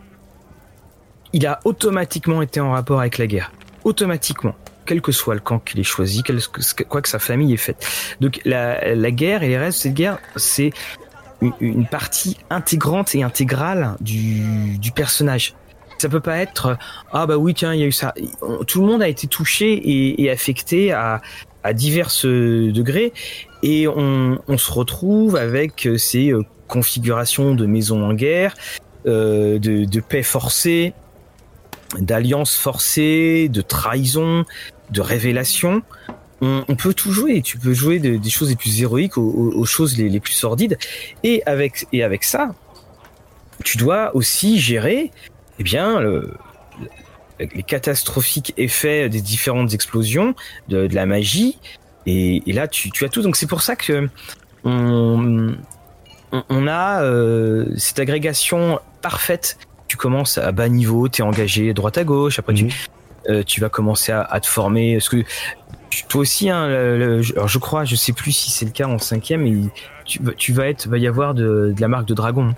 il 1.32 1.46
a 1.46 1.60
automatiquement 1.64 2.40
été 2.42 2.60
en 2.60 2.72
rapport 2.72 3.00
avec 3.00 3.18
la 3.18 3.26
guerre. 3.26 3.52
Automatiquement. 3.84 4.54
Quel 4.86 5.00
que 5.02 5.10
soit 5.12 5.34
le 5.34 5.40
camp 5.40 5.58
qu'il 5.58 5.80
ait 5.80 5.84
choisi, 5.84 6.22
quel, 6.22 6.38
quoi 6.88 7.02
que 7.02 7.08
sa 7.08 7.18
famille 7.18 7.52
ait 7.52 7.56
fait. 7.58 7.76
Donc 8.20 8.40
la, 8.44 8.94
la 8.94 9.10
guerre 9.10 9.42
et 9.42 9.48
les 9.48 9.58
restes 9.58 9.78
de 9.78 9.82
cette 9.82 9.94
guerre, 9.94 10.18
c'est 10.36 10.70
une, 11.42 11.52
une 11.60 11.86
partie 11.86 12.36
intégrante 12.50 13.14
et 13.16 13.22
intégrale 13.24 13.96
du, 14.00 14.78
du 14.78 14.92
personnage. 14.92 15.54
Ça 15.98 16.08
peut 16.08 16.20
pas 16.20 16.36
être 16.38 16.76
ah 17.12 17.26
bah 17.26 17.36
oui 17.36 17.54
tiens 17.54 17.72
il 17.74 17.80
y 17.80 17.82
a 17.82 17.86
eu 17.86 17.92
ça. 17.92 18.14
Tout 18.66 18.80
le 18.82 18.86
monde 18.86 19.02
a 19.02 19.08
été 19.08 19.26
touché 19.26 19.72
et, 19.72 20.22
et 20.22 20.30
affecté 20.30 20.92
à, 20.92 21.20
à 21.64 21.72
divers 21.72 22.10
euh, 22.24 22.70
degrés 22.70 23.12
et 23.62 23.88
on, 23.88 24.38
se 24.56 24.70
retrouve 24.70 25.36
avec 25.36 25.86
euh, 25.86 25.98
ces 25.98 26.32
euh, 26.32 26.42
configurations 26.68 27.54
de 27.54 27.66
maisons 27.66 28.04
en 28.04 28.14
guerre, 28.14 28.54
euh, 29.06 29.58
de, 29.58 30.00
paix 30.00 30.22
forcée, 30.22 30.94
d'alliances 31.98 32.56
forcées, 32.56 33.48
de 33.48 33.60
trahison, 33.60 34.44
de 34.90 35.00
révélation. 35.00 35.82
On, 36.42 36.76
peut 36.76 36.92
tout 36.92 37.12
jouer. 37.12 37.40
Tu 37.40 37.58
peux 37.58 37.72
jouer 37.72 37.98
de- 37.98 38.16
des 38.16 38.30
choses 38.30 38.50
les 38.50 38.56
plus 38.56 38.82
héroïques 38.82 39.16
aux, 39.16 39.64
choses 39.64 39.96
les, 39.96 40.20
plus 40.20 40.34
sordides. 40.34 40.76
Et 41.22 41.42
avec, 41.46 41.86
et 41.92 42.02
avec 42.02 42.24
ça, 42.24 42.54
tu 43.64 43.78
dois 43.78 44.14
aussi 44.14 44.58
gérer 44.58 45.12
eh 45.58 45.62
bien, 45.62 45.98
le- 45.98 46.34
les 47.38 47.62
catastrophiques 47.62 48.52
effets 48.58 49.08
des 49.08 49.22
différentes 49.22 49.72
explosions, 49.72 50.34
de 50.68 50.88
la 50.92 51.06
magie. 51.06 51.58
Et, 52.06 52.42
et 52.48 52.52
là, 52.52 52.68
tu, 52.68 52.90
tu 52.90 53.04
as 53.04 53.08
tout. 53.08 53.22
Donc 53.22 53.36
c'est 53.36 53.46
pour 53.48 53.62
ça 53.62 53.76
que 53.76 54.08
on, 54.64 55.54
a 56.66 57.02
euh, 57.02 57.66
cette 57.76 57.98
agrégation 57.98 58.78
parfaite. 59.02 59.58
Tu 59.88 59.96
commences 59.96 60.38
à 60.38 60.50
bas 60.52 60.68
niveau, 60.68 61.08
tu 61.08 61.22
es 61.22 61.24
engagé 61.24 61.72
droite 61.72 61.98
à 61.98 62.04
gauche, 62.04 62.38
après 62.38 62.54
tu, 62.54 62.64
Mhm. 62.64 62.70
euh, 63.30 63.42
tu 63.44 63.60
vas 63.60 63.68
commencer 63.68 64.12
à, 64.12 64.22
à 64.22 64.40
te 64.40 64.46
former. 64.48 64.96
Parce 64.96 65.08
que 65.08 65.22
toi 66.08 66.20
aussi, 66.22 66.50
hein, 66.50 66.66
le- 66.68 66.98
le- 67.20 67.32
alors 67.36 67.48
je 67.48 67.58
crois, 67.58 67.84
je 67.84 67.94
sais 67.94 68.12
plus 68.12 68.32
si 68.32 68.50
c'est 68.50 68.64
le 68.64 68.72
cas 68.72 68.86
en 68.86 68.98
cinquième, 68.98 69.42
mais 69.42 69.68
tu, 70.04 70.20
vas- 70.22 70.32
tu 70.32 70.52
vas 70.52 70.66
être, 70.66 70.88
va 70.88 70.98
y 70.98 71.06
avoir 71.06 71.34
de, 71.34 71.72
de 71.76 71.80
la 71.80 71.88
marque 71.88 72.06
de 72.08 72.14
dragon. 72.14 72.54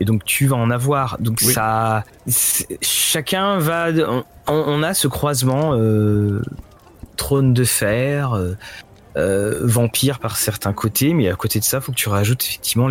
Et 0.00 0.04
donc 0.04 0.24
tu 0.24 0.46
vas 0.46 0.56
en 0.56 0.70
avoir. 0.70 1.16
Donc 1.20 1.38
Oui. 1.42 1.52
ça, 1.52 2.04
chacun 2.82 3.58
va, 3.58 3.88
on, 4.06 4.24
on 4.46 4.82
a 4.82 4.94
ce 4.94 5.08
croisement 5.08 5.72
euh, 5.74 6.42
trône 7.18 7.52
de 7.52 7.64
fer, 7.64 8.32
euh, 8.32 8.54
euh, 9.18 9.58
vampire 9.62 10.20
par 10.20 10.38
certains 10.38 10.72
côtés, 10.72 11.12
mais 11.12 11.28
à 11.28 11.34
côté 11.34 11.58
de 11.58 11.64
ça, 11.64 11.82
faut 11.82 11.92
que 11.92 11.98
tu 11.98 12.08
rajoutes 12.08 12.42
effectivement 12.42 12.88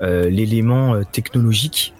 euh, 0.00 0.30
l'élément 0.30 1.02
technologique. 1.04 1.92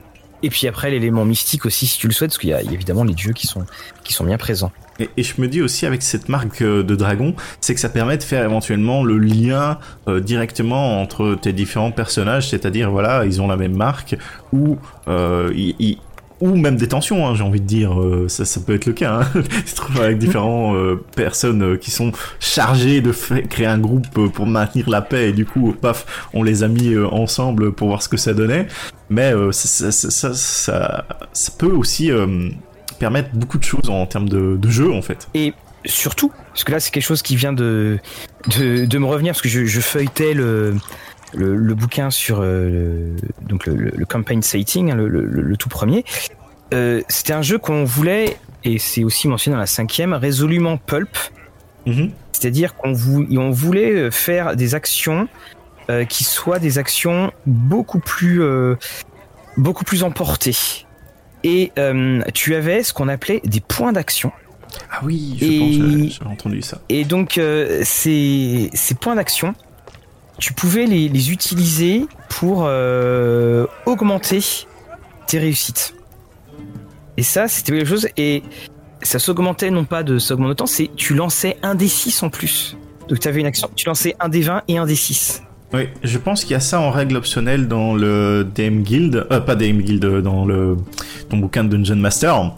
Et 0.43 0.51
puis 0.51 0.69
après 0.69 0.91
l'élément 0.91 1.25
mystique 1.25 1.65
aussi 1.67 1.87
si 1.87 1.99
tu 1.99 2.07
le 2.07 2.13
souhaites, 2.13 2.31
parce 2.31 2.39
qu'il 2.39 2.51
y 2.51 2.55
a 2.55 2.63
évidemment 2.63 3.05
les 3.05 3.15
dieux 3.15 3.33
qui 3.33 3.47
sont 3.47 3.65
qui 4.05 4.13
sont 4.13 4.25
bien 4.25 4.37
présents. 4.37 4.71
Et, 4.99 5.23
je 5.23 5.41
me 5.41 5.49
dis 5.49 5.61
aussi 5.61 5.87
avec 5.87 6.03
cette 6.03 6.29
marque 6.29 6.63
de 6.63 6.95
dragon, 6.95 7.35
c'est 7.61 7.75
que 7.75 7.81
ça 7.81 7.89
permet 7.89 8.17
de 8.17 8.23
faire 8.23 8.45
éventuellement 8.45 9.03
le 9.03 9.19
lien 9.19 9.79
directement 10.07 11.01
entre 11.01 11.37
tes 11.41 11.53
différents 11.53 11.91
personnages, 11.91 12.51
c'est-à-dire 12.51 12.91
voilà, 12.91 13.25
ils 13.25 13.41
ont 13.43 13.49
la 13.49 13.57
même 13.57 13.77
marque 13.77 14.17
ou 14.53 14.79
ils- 15.09 15.99
ou 16.41 16.55
même 16.55 16.77
des 16.77 16.89
tensions, 16.89 17.27
hein, 17.27 17.35
j'ai 17.35 17.43
envie 17.43 17.61
de 17.61 17.67
dire, 17.67 17.99
euh, 17.99 18.29
ça, 18.29 18.45
ça 18.45 18.61
peut 18.61 18.75
être 18.75 18.87
le 18.87 18.93
cas. 18.93 19.21
Hein. 19.21 19.43
Tu 19.67 19.73
te 19.73 20.01
avec 20.01 20.19
différents 20.19 20.75
euh, 20.77 21.03
personnes 21.15 21.63
euh, 21.63 21.77
qui 21.77 21.91
sont 21.91 22.13
chargées 22.41 23.01
de 23.01 23.13
créer 23.49 23.67
un 23.67 23.79
groupe 23.79 24.07
pour 24.29 24.47
maintenir 24.47 24.91
la 24.91 25.03
paix 25.03 25.31
et 25.31 25.33
du 25.33 25.47
coup, 25.47 25.75
paf, 25.81 26.29
on 26.35 26.43
les 26.43 26.63
a 26.63 26.69
mis 26.69 26.97
ensemble 26.99 27.73
pour 27.73 27.89
voir 27.89 28.03
ce 28.03 28.09
que 28.09 28.17
ça 28.17 28.35
donnait. 28.35 28.67
Mais 29.09 29.33
ça, 29.53 29.93
ça, 29.93 30.35
ça, 30.35 31.53
peut 31.59 31.73
aussi 31.73 32.11
permettre 32.99 33.31
beaucoup 33.35 33.59
de 33.59 33.65
choses 33.65 33.89
en 33.89 34.05
termes 34.07 34.29
de, 34.29 34.69
jeu 34.69 34.93
en 34.93 35.03
fait. 35.03 35.29
Et 35.35 35.55
surtout, 35.85 36.33
parce 36.49 36.65
que 36.65 36.73
là 36.73 36.81
c'est 36.81 36.91
quelque 36.91 37.05
chose 37.05 37.23
qui 37.23 37.37
vient 37.37 37.53
de, 37.53 37.99
de, 38.59 38.85
de 38.85 38.99
me 38.99 39.07
revenir, 39.07 39.33
parce 39.33 39.43
que 39.43 39.49
je 39.49 39.81
feuilletais 39.81 40.35
le, 40.35 40.77
le, 41.35 41.57
le 41.57 41.75
bouquin 41.75 42.11
sur 42.11 42.41
euh, 42.41 42.69
le, 42.69 43.17
donc 43.49 43.67
le, 43.67 44.05
campaign 44.07 44.43
sighting, 44.43 44.91
hein, 44.91 44.95
le, 44.97 45.57
tout 45.57 45.69
premier. 45.69 46.05
Euh, 46.75 47.03
C'était 47.09 47.33
un 47.33 47.43
jeu 47.43 47.59
qu'on 47.59 47.85
voulait, 47.85 48.37
et 48.65 48.79
c'est 48.79 49.05
aussi 49.05 49.29
mentionné 49.29 49.55
dans 49.55 49.61
la 49.61 49.67
cinquième, 49.67 50.13
résolument 50.13 50.77
pulp. 50.79 51.17
Mhm. 51.87 52.11
C'est-à-dire 52.33 52.75
qu'on 52.75 52.93
vou- 52.93 53.27
on 53.31 53.51
voulait 53.51 54.11
faire 54.11 54.57
des 54.57 54.75
actions 54.75 55.29
euh, 55.89 56.05
qui 56.05 56.25
soient 56.25 56.59
des 56.59 56.79
actions 56.79 57.33
beaucoup 57.47 58.01
plus, 58.01 58.43
euh, 58.43 58.75
beaucoup 59.57 59.85
plus 59.85 60.03
emportées. 60.03 60.57
Et 61.45 61.71
euh, 61.79 62.23
tu 62.35 62.55
avais 62.57 62.83
ce 62.83 62.93
qu'on 62.93 63.07
appelait 63.09 63.41
des 63.45 63.61
points 63.61 63.93
d'action. 63.93 64.33
Ah 64.91 65.01
oui, 65.05 65.37
je 65.41 65.45
Et- 65.45 65.59
pense 65.61 65.77
que 65.77 65.91
j'avais- 65.91 66.09
j'avais 66.09 66.31
entendu 66.31 66.63
ça. 66.63 66.79
Et 66.89 67.05
donc, 67.05 67.39
euh, 67.39 67.83
ces, 67.85 68.69
ces 68.75 68.95
points 68.97 69.15
d'action, 69.15 69.55
tu 70.39 70.53
pouvais 70.53 70.87
les, 70.87 71.31
utiliser 71.31 72.07
pour 72.29 72.65
euh, 72.67 73.67
augmenter 73.87 74.41
tes 75.27 75.39
réussites. 75.39 75.95
Et 77.17 77.23
ça, 77.23 77.49
c'était 77.49 77.73
quelque 77.73 77.89
chose. 77.89 78.09
Et 78.17 78.43
ça 79.03 79.19
s'augmentait 79.19 79.71
non 79.71 79.85
pas 79.85 80.03
de 80.03 80.19
s'augmenter 80.19 80.51
autant, 80.51 80.67
c'est 80.67 80.91
tu 80.97 81.15
lançais 81.15 81.57
un 81.63 81.75
des 81.75 81.89
6 81.89 82.23
en 82.23 82.31
plus. 82.31 82.77
Donc, 83.09 83.21
tu 83.21 83.29
avais 83.29 83.41
une 83.41 83.47
action. 83.47 83.71
Tu 83.77 83.87
lançais 83.87 84.17
un 84.21 84.29
des 84.29 84.43
20 84.43 84.65
et 84.69 84.79
un 84.79 84.87
des 84.87 84.97
6. 84.97 85.43
Oui, 85.75 85.89
je 86.05 86.17
pense 86.19 86.43
qu'il 86.45 86.53
y 86.53 86.55
a 86.55 86.61
ça 86.61 86.81
en 86.81 86.91
règle 86.91 87.17
optionnelle 87.17 87.67
dans 87.67 87.95
le 87.95 88.47
DM 88.55 88.83
Guild, 88.83 89.27
euh, 89.33 89.41
pas 89.41 89.57
DM 89.57 89.81
Guild, 89.81 90.05
euh, 90.05 90.21
dans 90.23 90.45
le 90.45 90.77
ton 91.29 91.39
bouquin 91.39 91.65
de 91.65 91.77
Dungeon 91.77 91.97
Master, 91.97 92.35
donc 92.41 92.55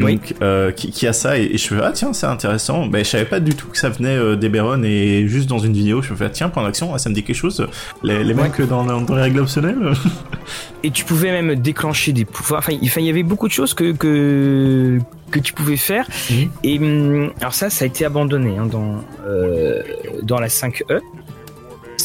Oui. 0.00 0.20
euh, 0.42 0.72
qui, 0.72 0.90
qui 0.90 1.06
a 1.06 1.12
ça 1.12 1.38
et, 1.38 1.44
et 1.44 1.56
je 1.56 1.72
me 1.72 1.78
fais 1.78 1.86
ah 1.86 1.92
tiens 1.92 2.12
c'est 2.12 2.26
intéressant, 2.26 2.86
ben 2.86 3.04
je 3.04 3.10
savais 3.10 3.26
pas 3.26 3.38
du 3.38 3.54
tout 3.54 3.68
que 3.68 3.78
ça 3.78 3.90
venait 3.90 4.16
euh, 4.16 4.34
d'Eberron 4.34 4.82
et 4.82 5.28
juste 5.28 5.48
dans 5.48 5.60
une 5.60 5.72
vidéo 5.72 6.02
je 6.02 6.10
me 6.12 6.16
fais 6.16 6.24
ah, 6.24 6.30
tiens 6.30 6.48
point 6.48 6.64
d'action, 6.64 6.92
ah, 6.92 6.98
ça 6.98 7.08
me 7.10 7.14
dit 7.14 7.22
quelque 7.22 7.36
chose, 7.36 7.64
les, 8.02 8.24
les 8.24 8.34
Ouais. 8.34 8.42
mecs 8.42 8.60
dans, 8.68 8.84
dans, 8.84 9.00
dans 9.02 9.14
les 9.14 9.22
règles 9.22 9.38
optionnelles. 9.40 9.78
Et 10.82 10.90
tu 10.90 11.04
pouvais 11.04 11.30
même 11.30 11.54
déclencher 11.56 12.12
des 12.12 12.24
pouvoirs. 12.24 12.60
Enfin, 12.60 12.72
il 12.72 13.04
y 13.04 13.10
avait 13.10 13.24
beaucoup 13.24 13.48
de 13.48 13.52
choses 13.52 13.74
que, 13.74 13.90
que, 13.92 14.98
que 15.30 15.38
tu 15.40 15.52
pouvais 15.52 15.76
faire. 15.76 16.06
Mhm. 16.30 16.50
Et 16.62 16.78
hum, 16.78 17.30
alors 17.40 17.52
ça, 17.54 17.68
ça 17.68 17.84
a 17.84 17.88
été 17.88 18.04
abandonné 18.04 18.56
hein, 18.58 18.66
dans, 18.66 18.96
euh, 19.26 19.82
dans 20.22 20.38
la 20.38 20.46
5E. 20.48 21.00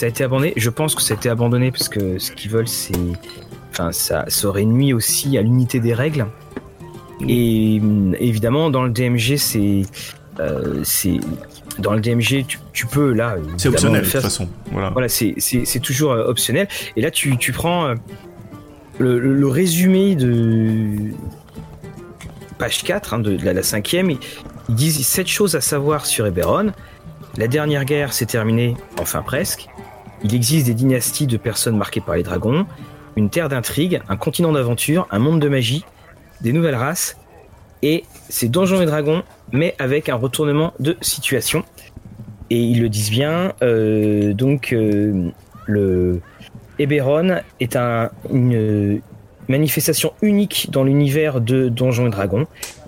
Ça 0.04 0.08
a 0.08 0.10
été 0.10 0.26
abandonné. 0.26 0.51
Je 0.58 0.70
pense 0.70 0.95
que 0.95 1.01
ça 1.01 1.14
a 1.14 1.18
été 1.18 1.30
abandonné 1.30 1.72
parce 1.72 1.88
que 1.88 2.20
ce 2.20 2.34
qu'ils 2.34 2.51
veulent, 2.51 2.68
c'est. 2.68 2.91
Enfin, 3.72 3.93
ça, 3.93 4.26
ça 4.28 4.47
aurait 4.49 4.66
nuit 4.66 4.91
aussi 4.91 5.38
à 5.38 5.41
l'unité 5.41 5.80
des 5.80 5.93
règles. 5.93 6.26
Et 7.26 7.82
évidemment, 8.20 8.70
dans 8.70 8.84
le 8.84 8.89
DMG, 8.89 9.38
c'est. 9.38 9.84
euh, 10.41 10.82
c'est 10.84 11.22
dans 11.80 11.93
le 11.93 12.01
DMG, 12.01 12.45
tu, 12.45 12.60
tu 12.74 12.86
peux 12.86 13.14
là. 13.14 13.38
c'est 13.56 13.70
optionnel 13.70 14.01
de 14.01 14.10
toute 14.12 14.20
façon, 14.20 14.49
voilà. 14.74 14.89
voilà, 14.89 15.08
c'est- 15.08 15.80
toujours 15.82 16.12
euh, 16.12 16.26
optionnel. 16.28 16.68
Et 16.97 17.01
là, 17.01 17.10
tu, 17.10 17.38
tu 17.38 17.54
prends 17.54 17.86
euh, 17.86 17.95
le, 18.99 19.18
le- 19.20 19.34
le 19.36 19.47
résumé 19.47 20.18
de 20.18 20.97
page 22.58 22.84
4, 22.84 23.14
hein, 23.14 23.20
de, 23.20 23.38
de 23.38 23.45
la, 23.45 23.54
la 23.54 23.64
cinquième. 23.64 24.12
Ils, 24.12 24.20
disent 24.68 25.08
sept 25.08 25.28
choses 25.28 25.56
à 25.56 25.62
savoir 25.62 26.06
sur 26.06 26.26
Eberron. 26.28 26.74
La 27.38 27.47
dernière 27.47 27.86
guerre 27.86 28.12
s'est 28.12 28.26
terminée, 28.26 28.76
enfin 28.99 29.22
presque. 29.22 29.70
Il 30.24 30.36
existe 30.36 30.65
des 30.65 30.74
dynasties 30.74 31.28
de 31.28 31.38
personnes 31.38 31.78
marquées 31.78 32.01
par 32.01 32.15
les 32.15 32.24
dragons, 32.24 32.65
une 33.15 33.30
terre 33.30 33.49
d'intrigue, 33.49 34.01
un 34.09 34.15
continent 34.15 34.51
d'aventure, 34.51 35.07
un 35.11 35.19
monde 35.19 35.39
de 35.39 35.49
magie, 35.49 35.86
des 36.41 36.53
nouvelles 36.53 36.76
races, 36.76 37.17
et 37.82 38.05
c'est 38.30 38.47
Donjons 38.47 38.82
et 38.82 38.86
Dragons, 38.86 39.24
mais 39.51 39.76
avec 39.78 40.09
un 40.09 40.15
retournement 40.15 40.74
de 40.80 40.95
situation. 41.01 41.63
et 42.49 42.57
ils 42.57 42.82
le 42.82 42.89
disent 42.89 43.11
bien. 43.11 43.53
donc 43.61 44.76
le 45.65 46.21
Eberron 46.80 47.41
est 47.59 47.76
un, 47.76 48.09
une 48.32 49.01
manifestation 49.47 50.13
unique 50.21 50.69
dans 50.71 50.84
l'univers 50.84 51.41
de 51.41 51.69
Donjons 51.69 52.07
et 52.07 52.09
Dragons 52.09 52.47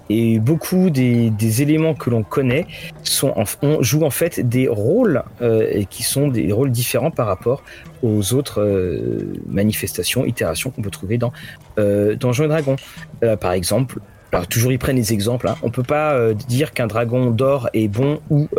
et 0.10 0.39
beaucoup 0.39 0.89
des, 0.89 1.62
éléments 1.62 1.93
que 1.93 2.10
l'on 2.10 2.24
connaît 2.24 2.68
sont 3.03 3.34
on 3.62 3.82
joue 3.82 4.03
en 4.03 4.10
fait 4.10 4.39
des 4.39 4.68
rôles 4.68 5.24
euh, 5.41 5.84
qui 5.89 6.03
sont 6.03 6.28
des 6.28 6.51
rôles 6.51 6.72
différents 6.72 7.12
par 7.12 7.28
rapport 7.28 7.64
aux 8.06 8.34
autres 8.34 8.62
euh, 8.62 9.34
manifestations, 9.47 10.26
itérations 10.26 10.70
qu'on 10.70 10.82
peut 10.82 10.91
trouver 10.91 11.18
dans 11.18 11.34
euh, 11.80 12.16
Donjons 12.16 12.45
et 12.45 12.47
Dragons. 12.47 12.76
Euh, 13.24 13.36
par 13.36 13.53
exemple, 13.53 13.99
alors 14.32 14.47
toujours 14.47 14.72
ils 14.72 14.80
prennent 14.80 14.97
des 14.97 15.14
exemples. 15.14 15.47
Hein. 15.47 15.56
On 15.64 15.70
peut 15.70 15.84
pas 15.84 16.34
dire 16.34 16.74
qu'un 16.74 16.88
dragon 16.88 17.32
d'or 17.32 17.70
est 17.74 17.88
bon 17.88 18.20
ou 18.30 18.49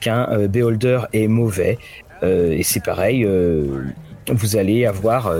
qu'un 0.00 0.48
beholder 0.48 1.00
est 1.12 1.28
mauvais. 1.28 1.78
et 2.22 2.62
c'est 2.62 2.82
pareil. 2.82 3.26
Vous 4.30 4.56
allez 4.56 4.86
avoir 4.86 5.32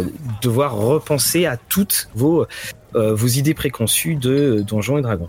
devoir 0.42 0.76
repenser 0.76 1.46
à 1.46 1.56
toutes 1.56 2.08
vos 2.14 2.46
euh, 2.96 3.14
vos 3.14 3.26
idées 3.26 3.52
préconçues 3.52 4.14
de 4.14 4.64
Donjons 4.66 4.96
et 4.96 5.02
Dragons. 5.02 5.28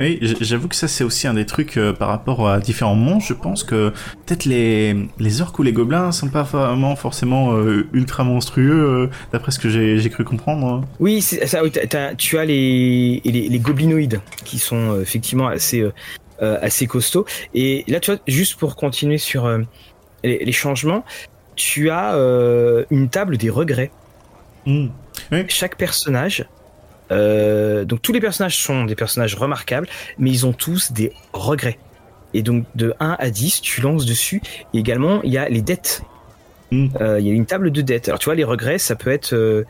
Oui, 0.00 0.18
j'avoue 0.40 0.66
que 0.66 0.74
ça 0.74 0.88
c'est 0.88 1.04
aussi 1.04 1.28
un 1.28 1.34
des 1.34 1.46
trucs 1.46 1.76
euh, 1.76 1.92
par 1.92 2.08
rapport 2.08 2.48
à 2.48 2.58
différents 2.58 2.96
mondes. 2.96 3.20
Je 3.20 3.34
pense 3.34 3.62
que 3.62 3.90
peut-être 4.26 4.44
les 4.46 4.96
les 5.20 5.40
orques 5.40 5.56
ou 5.60 5.62
les 5.62 5.72
gobelins 5.72 6.10
sont 6.10 6.28
pas 6.28 6.42
vraiment 6.42 6.96
forcément 6.96 7.54
euh, 7.54 7.86
ultra 7.92 8.24
monstrueux, 8.24 9.08
d'après 9.32 9.52
ce 9.52 9.60
que 9.60 9.68
j'ai 9.68 10.10
cru 10.10 10.24
comprendre. 10.24 10.84
Oui, 10.98 11.22
ça. 11.22 11.62
Oui, 11.62 11.70
tu 12.18 12.38
as 12.38 12.44
les, 12.44 13.20
les, 13.24 13.48
les 13.48 13.58
goblinoïdes 13.60 14.20
qui 14.44 14.58
sont 14.58 15.00
effectivement 15.00 15.46
assez 15.46 15.84
assez 16.40 16.88
costauds. 16.88 17.26
Et 17.54 17.84
là, 17.86 18.00
tu 18.00 18.10
vois, 18.10 18.20
juste 18.26 18.56
pour 18.56 18.74
continuer 18.74 19.18
sur 19.18 19.48
les, 20.24 20.44
les, 20.44 20.52
changements, 20.52 21.04
tu 21.54 21.90
as 21.90 22.16
une 22.90 23.08
table 23.08 23.36
des 23.36 23.50
regrets. 23.50 23.90
Mmh. 24.66 24.86
Oui. 25.30 25.44
Chaque 25.48 25.76
personnage 25.76 26.46
euh, 27.10 27.84
donc 27.84 28.02
tous 28.02 28.12
les 28.12 28.20
personnages 28.20 28.56
sont 28.56 28.84
des 28.84 28.94
personnages 28.94 29.34
remarquables, 29.34 29.88
mais 30.18 30.30
ils 30.30 30.46
ont 30.46 30.52
tous 30.52 30.92
des 30.92 31.12
regrets. 31.32 31.78
Et 32.32 32.42
donc 32.42 32.64
de 32.74 32.94
1 33.00 33.16
à 33.18 33.30
10, 33.30 33.60
tu 33.60 33.80
lances 33.80 34.06
dessus. 34.06 34.42
Et 34.72 34.78
également, 34.78 35.20
il 35.22 35.32
y 35.32 35.38
a 35.38 35.48
les 35.48 35.62
dettes. 35.62 36.02
Hmm. 36.72 36.88
Euh, 37.00 37.20
il 37.20 37.26
y 37.26 37.30
a 37.30 37.32
une 37.32 37.46
table 37.46 37.70
de 37.70 37.82
dettes. 37.82 38.08
Alors 38.08 38.18
tu 38.18 38.24
vois, 38.24 38.34
les 38.34 38.44
regrets, 38.44 38.78
ça 38.78 38.96
peut 38.96 39.10
être 39.10 39.34
euh, 39.34 39.64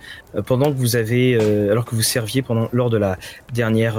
pendant 0.47 0.72
que 0.72 0.76
vous 0.76 0.97
avez, 0.97 1.37
euh, 1.39 1.70
alors 1.72 1.85
que 1.85 1.95
vous 1.95 2.03
serviez 2.03 2.41
pendant 2.41 2.68
lors 2.72 2.89
de 2.89 2.97
la 2.97 3.18
dernière, 3.53 3.95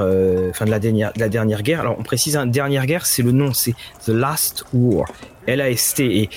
fin 0.54 0.66
de 0.66 0.72
la 0.72 0.80
dernière, 0.80 1.14
de 1.14 1.20
la 1.20 1.30
dernière 1.30 1.62
guerre. 1.62 1.82
Alors 1.82 1.98
on 2.00 2.04
précise, 2.04 2.38
hein, 2.38 2.48
dernière 2.48 2.86
guerre, 2.86 3.06
c'est 3.06 3.22
le 3.22 3.32
nom, 3.32 3.54
c'est 3.54 3.76
The 4.06 4.10
Last 4.10 4.66
War, 4.74 5.12
L-A-S-T, 5.46 6.04
et 6.04 6.30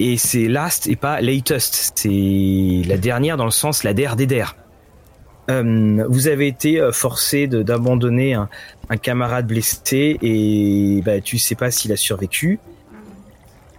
et 0.00 0.16
c'est 0.16 0.48
last 0.48 0.86
et 0.86 0.96
pas 0.96 1.20
latest. 1.20 1.92
C'est 1.94 2.82
la 2.86 2.96
dernière 2.96 3.36
dans 3.36 3.44
le 3.44 3.50
sens 3.50 3.84
la 3.84 3.94
der 3.94 4.16
des 4.16 4.26
der. 4.26 4.56
Euh, 5.50 6.04
vous 6.08 6.28
avez 6.28 6.46
été 6.46 6.80
euh, 6.80 6.90
forcé 6.90 7.46
d'abandonner 7.46 8.32
un, 8.32 8.48
un, 8.88 8.96
camarade 8.96 9.46
blessé 9.46 10.18
et 10.22 11.02
bah, 11.04 11.20
tu 11.20 11.38
sais 11.38 11.54
pas 11.54 11.70
s'il 11.70 11.92
a 11.92 11.96
survécu. 11.96 12.58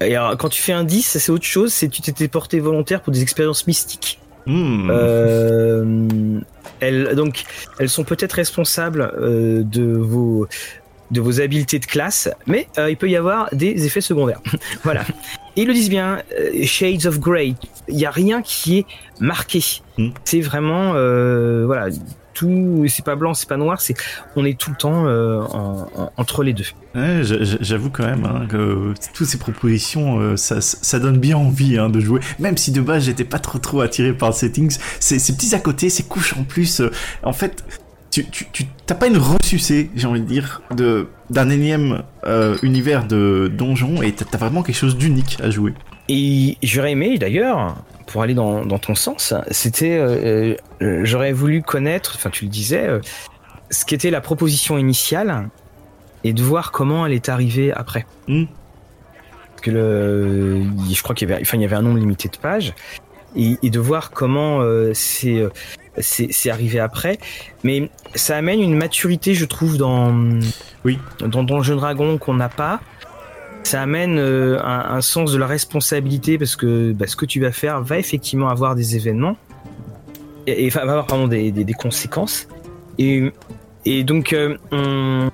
Et 0.01 0.15
alors, 0.15 0.37
quand 0.37 0.49
tu 0.49 0.61
fais 0.61 0.73
un 0.73 0.83
10, 0.83 1.17
c'est 1.17 1.31
autre 1.31 1.45
chose, 1.45 1.73
c'est 1.73 1.87
tu 1.87 2.01
t'étais 2.01 2.27
porté 2.27 2.59
volontaire 2.59 3.01
pour 3.01 3.11
des 3.11 3.23
expériences 3.23 3.65
mystiques. 3.65 4.19
Mmh. 4.45 4.89
Euh, 4.91 6.39
elles, 6.81 7.15
donc, 7.15 7.45
elles 7.79 7.89
sont 7.89 8.03
peut-être 8.03 8.33
responsables 8.33 9.11
euh, 9.17 9.63
de 9.63 9.85
vos 9.85 10.47
de 11.11 11.21
vos 11.21 11.39
habiletés 11.39 11.77
de 11.77 11.85
classe, 11.85 12.29
mais 12.47 12.67
il 12.89 12.97
peut 12.97 13.09
y 13.09 13.15
avoir 13.15 13.47
des 13.53 13.85
effets 13.85 14.01
secondaires. 14.01 14.41
voilà. 14.83 15.05
Et 15.55 15.61
ils 15.61 15.67
le 15.67 15.73
disent 15.73 15.89
bien, 15.89 16.21
euh, 16.39 16.63
Shades 16.63 17.05
of 17.05 17.19
Grey, 17.19 17.55
il 17.87 17.95
n'y 17.95 18.05
a 18.05 18.11
rien 18.11 18.41
qui 18.41 18.79
est 18.79 18.85
marqué. 19.19 19.63
Mm. 19.97 20.09
C'est 20.23 20.41
vraiment, 20.41 20.93
euh, 20.95 21.63
voilà, 21.65 21.89
tout, 22.35 22.85
c'est 22.87 23.03
pas 23.03 23.15
blanc, 23.15 23.33
c'est 23.33 23.49
pas 23.49 23.57
noir, 23.57 23.81
c'est, 23.81 23.95
on 24.35 24.45
est 24.45 24.59
tout 24.59 24.69
le 24.69 24.75
temps 24.75 25.07
euh, 25.07 25.41
en, 25.41 25.87
en, 25.95 26.11
entre 26.17 26.43
les 26.43 26.53
deux. 26.53 26.65
Ouais, 26.93 27.21
J'avoue 27.23 27.89
quand 27.89 28.05
même 28.05 28.25
hein, 28.25 28.45
que 28.47 28.93
toutes 29.13 29.27
ces 29.27 29.39
propositions, 29.39 30.19
euh, 30.19 30.35
ça, 30.35 30.61
ça, 30.61 30.99
donne 30.99 31.17
bien 31.17 31.37
envie 31.37 31.77
hein, 31.77 31.89
de 31.89 31.99
jouer. 31.99 32.19
Même 32.37 32.57
si 32.57 32.71
de 32.71 32.81
base 32.81 33.05
j'étais 33.05 33.23
pas 33.23 33.39
trop 33.39 33.57
trop 33.57 33.81
attiré 33.81 34.13
par 34.13 34.29
le 34.29 34.35
settings, 34.35 34.77
ces, 34.99 35.17
ces 35.17 35.35
petits 35.35 35.55
à 35.55 35.59
côté, 35.59 35.89
ces 35.89 36.03
couches 36.03 36.35
en 36.37 36.43
plus, 36.43 36.81
euh, 36.81 36.91
en 37.23 37.33
fait, 37.33 37.63
tu, 38.11 38.25
tu, 38.29 38.45
tu 38.51 38.65
t'as 38.85 38.95
pas 38.95 39.07
une 39.07 39.17
ressucée, 39.17 39.89
j'ai 39.95 40.07
envie 40.07 40.21
de 40.21 40.27
dire, 40.27 40.61
de 40.75 41.07
d'un 41.29 41.49
énième 41.49 42.03
euh, 42.25 42.55
univers 42.61 43.07
de 43.07 43.51
donjon 43.51 44.01
et 44.01 44.11
t'as 44.13 44.37
vraiment 44.37 44.61
quelque 44.61 44.75
chose 44.75 44.95
d'unique 44.95 45.37
à 45.41 45.49
jouer. 45.49 45.73
Et 46.07 46.57
j'aurais 46.61 46.91
aimé 46.91 47.17
d'ailleurs, 47.17 47.75
pour 48.07 48.21
aller 48.21 48.35
dans, 48.35 48.65
dans 48.65 48.77
ton 48.77 48.95
sens, 48.95 49.33
c'était, 49.49 49.97
euh, 49.97 50.55
euh, 50.81 51.01
j'aurais 51.03 51.33
voulu 51.33 51.63
connaître, 51.63 52.13
enfin 52.15 52.29
tu 52.29 52.45
le 52.45 52.51
disais, 52.51 52.87
euh, 52.87 52.99
ce 53.71 53.85
qu'était 53.85 54.11
la 54.11 54.21
proposition 54.21 54.77
initiale 54.77 55.49
et 56.23 56.33
de 56.33 56.43
voir 56.43 56.71
comment 56.71 57.05
elle 57.05 57.13
est 57.13 57.29
arrivée 57.29 57.73
après. 57.73 58.05
Mm. 58.27 58.45
Parce 59.49 59.61
que 59.61 59.71
le, 59.71 60.63
je 60.91 61.01
crois 61.01 61.15
qu'il 61.15 61.27
y 61.27 61.31
avait, 61.31 61.41
enfin 61.41 61.57
il 61.57 61.61
y 61.61 61.65
avait 61.65 61.75
un 61.75 61.81
nombre 61.81 61.97
limité 61.97 62.29
de 62.29 62.37
pages 62.37 62.73
et, 63.35 63.57
et 63.63 63.69
de 63.71 63.79
voir 63.79 64.11
comment 64.11 64.61
c'est 64.93 65.43
c'est 65.99 66.49
arrivé 66.49 66.79
après, 66.79 67.17
mais 67.63 67.89
ça 68.15 68.37
amène 68.37 68.61
une 68.61 68.75
maturité, 68.75 69.33
je 69.33 69.45
trouve, 69.45 69.77
dans 69.77 70.13
oui 70.83 70.99
dans 71.19 71.43
Donjon 71.43 71.75
Dragon 71.75 72.17
qu'on 72.17 72.33
n'a 72.33 72.49
pas. 72.49 72.81
Ça 73.63 73.81
amène 73.81 74.19
euh, 74.19 74.59
un, 74.61 74.95
un, 74.97 75.01
sens 75.01 75.31
de 75.31 75.39
la 75.39 75.47
responsabilité 75.47 76.37
parce 76.37 76.55
que 76.55 76.91
bah, 76.91 77.07
ce 77.07 77.15
que 77.15 77.25
tu 77.25 77.41
vas 77.41 77.51
faire 77.51 77.81
va 77.81 77.97
effectivement 77.97 78.49
avoir 78.49 78.75
des 78.75 78.95
événements 78.95 79.37
et, 80.45 80.65
et 80.65 80.69
va 80.69 80.81
avoir 80.81 81.07
pardon 81.07 81.27
des, 81.27 81.51
des, 81.51 81.63
des 81.63 81.73
conséquences. 81.73 82.47
Et, 82.99 83.31
et 83.85 84.03
donc 84.03 84.33
euh, 84.33 84.57
on, 84.71 85.31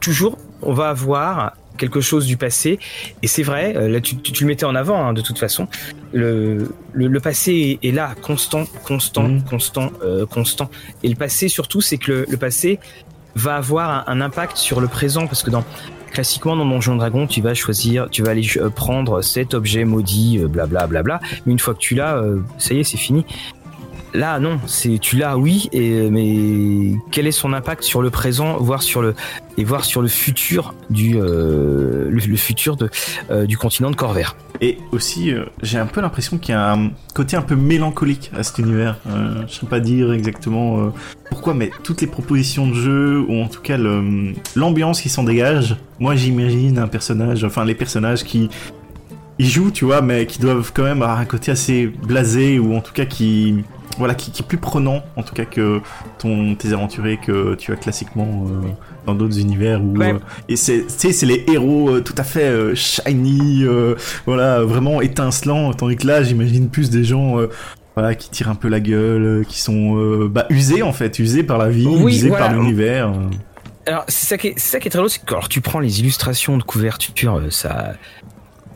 toujours 0.00 0.36
on 0.60 0.74
va 0.74 0.90
avoir 0.90 1.54
quelque 1.82 2.00
chose 2.00 2.26
du 2.26 2.36
passé. 2.36 2.78
Et 3.22 3.26
c'est 3.26 3.42
vrai, 3.42 3.72
là 3.88 4.00
tu, 4.00 4.16
tu, 4.16 4.30
tu, 4.30 4.44
le 4.44 4.48
mettais 4.48 4.64
en 4.64 4.76
avant 4.76 5.04
hein, 5.04 5.12
de 5.12 5.20
toute 5.20 5.38
façon. 5.38 5.66
Le, 6.12 6.72
le, 6.92 7.08
le 7.08 7.20
passé 7.20 7.80
est, 7.82 7.90
là, 7.90 8.14
constant, 8.22 8.66
constant, 8.84 9.28
mmh. 9.28 9.42
constant, 9.50 9.90
euh, 10.04 10.24
constant. 10.24 10.70
Et 11.02 11.08
le 11.08 11.16
passé 11.16 11.48
surtout, 11.48 11.80
c'est 11.80 11.98
que 11.98 12.12
le, 12.12 12.26
le, 12.28 12.36
passé 12.36 12.78
va 13.34 13.56
avoir 13.56 13.90
un, 13.90 14.04
un, 14.06 14.20
impact 14.20 14.56
sur 14.58 14.80
le 14.80 14.86
présent 14.86 15.26
parce 15.26 15.42
que 15.42 15.50
dans 15.50 15.64
classiquement 16.12 16.54
dans 16.54 16.66
Donjon 16.66 16.96
Dragon, 16.96 17.26
tu 17.26 17.40
vas 17.40 17.54
choisir, 17.54 18.08
tu 18.10 18.22
vas 18.22 18.30
aller 18.30 18.46
euh, 18.58 18.70
prendre 18.70 19.22
cet 19.22 19.54
objet 19.54 19.84
maudit, 19.84 20.38
blablabla. 20.38 20.86
Bla, 20.86 21.02
bla, 21.02 21.18
bla. 21.18 21.20
Mais 21.46 21.52
une 21.52 21.58
fois 21.58 21.74
que 21.74 21.80
tu 21.80 21.96
l'as, 21.96 22.16
euh, 22.18 22.40
ça 22.58 22.74
y 22.74 22.80
est, 22.80 22.84
c'est 22.84 22.98
fini. 22.98 23.24
Là, 24.14 24.38
non, 24.38 24.60
c'est 24.66 24.98
tu 24.98 25.16
l'as, 25.16 25.38
oui, 25.38 25.70
et 25.72 26.10
mais 26.10 26.98
quel 27.10 27.26
est 27.26 27.32
son 27.32 27.54
impact 27.54 27.82
sur 27.82 28.02
le 28.02 28.10
présent, 28.10 28.58
voire 28.58 28.82
sur 28.82 29.00
le 29.00 29.14
et 29.56 29.64
voir 29.64 29.84
sur 29.84 30.02
le 30.02 30.08
futur 30.08 30.74
du 30.90 31.16
euh, 31.16 32.08
le, 32.10 32.36
futur 32.36 32.76
de 32.76 32.90
euh, 33.30 33.46
du 33.46 33.56
continent 33.56 33.90
de 33.90 33.96
Corvair. 33.96 34.36
Et 34.60 34.78
aussi, 34.92 35.32
euh, 35.32 35.44
j'ai 35.62 35.78
un 35.78 35.86
peu 35.86 36.00
l'impression 36.00 36.38
qu'il 36.38 36.54
y 36.54 36.56
a 36.56 36.72
un 36.72 36.90
côté 37.14 37.36
un 37.36 37.42
peu 37.42 37.56
mélancolique 37.56 38.30
à 38.36 38.42
cet 38.42 38.58
univers. 38.58 38.98
Euh, 39.08 39.42
je 39.48 39.54
sais 39.54 39.66
pas 39.66 39.80
dire 39.80 40.12
exactement 40.12 40.92
pourquoi, 41.30 41.54
mais 41.54 41.70
toutes 41.82 42.00
les 42.00 42.06
propositions 42.06 42.68
de 42.68 42.74
jeu 42.74 43.24
ou 43.28 43.42
en 43.42 43.48
tout 43.48 43.60
cas 43.60 43.78
l'ambiance 44.56 45.00
qui 45.00 45.08
s'en 45.08 45.24
dégage. 45.24 45.76
Moi, 45.98 46.14
j'imagine 46.14 46.78
un 46.78 46.88
personnage, 46.88 47.44
enfin 47.44 47.64
les 47.64 47.74
personnages 47.74 48.24
qui 48.24 48.48
jouent, 49.38 49.70
tu 49.70 49.84
vois, 49.84 50.02
mais 50.02 50.26
qui 50.26 50.38
doivent 50.38 50.72
quand 50.74 50.84
même 50.84 51.02
avoir 51.02 51.18
un 51.18 51.24
côté 51.24 51.50
assez 51.50 51.86
blasé 51.86 52.58
ou 52.58 52.74
en 52.74 52.80
tout 52.80 52.92
cas 52.92 53.04
qui 53.04 53.64
voilà, 53.98 54.14
qui, 54.14 54.30
qui, 54.30 54.42
est 54.42 54.46
plus 54.46 54.58
prenant 54.58 55.02
en 55.16 55.22
tout 55.22 55.34
cas 55.34 55.44
que 55.44 55.80
ton 56.18 56.54
tes 56.54 56.72
aventuriers 56.72 57.18
que 57.18 57.54
tu 57.54 57.72
as 57.72 57.76
classiquement 57.76 58.46
euh, 58.46 58.68
dans 59.06 59.14
d'autres 59.14 59.38
univers 59.38 59.82
où 59.82 59.96
ouais. 59.96 60.14
euh, 60.14 60.18
et 60.48 60.56
c'est 60.56 60.88
c'est 60.88 61.26
les 61.26 61.44
héros 61.48 61.90
euh, 61.90 62.00
tout 62.00 62.14
à 62.16 62.24
fait 62.24 62.74
shiny, 62.74 63.64
voilà, 64.26 64.62
vraiment 64.62 65.00
étincelants, 65.00 65.72
tandis 65.74 65.96
que 65.96 66.06
là 66.06 66.22
j'imagine 66.22 66.68
plus 66.68 66.90
des 66.90 67.04
gens 67.04 67.36
voilà 67.94 68.14
qui 68.14 68.30
tirent 68.30 68.48
un 68.48 68.54
peu 68.54 68.68
la 68.68 68.80
gueule, 68.80 69.44
qui 69.46 69.60
sont 69.60 70.26
bah, 70.26 70.46
usés 70.50 70.82
en 70.82 70.92
fait, 70.92 71.18
usés 71.18 71.42
par 71.42 71.58
la 71.58 71.68
vie, 71.68 71.86
oui, 71.86 72.16
usés 72.16 72.28
voilà. 72.28 72.46
par 72.46 72.54
l'univers. 72.54 73.12
Alors 73.86 74.04
c'est 74.08 74.26
ça 74.26 74.38
qui 74.38 74.48
est, 74.48 74.54
c'est 74.56 74.70
ça 74.72 74.80
qui 74.80 74.88
est 74.88 74.90
très 74.90 74.98
drôle, 74.98 75.10
c'est 75.10 75.24
que 75.24 75.32
alors 75.32 75.48
tu 75.48 75.60
prends 75.60 75.80
les 75.80 76.00
illustrations 76.00 76.56
de 76.56 76.62
couverture, 76.62 77.42
ça 77.50 77.94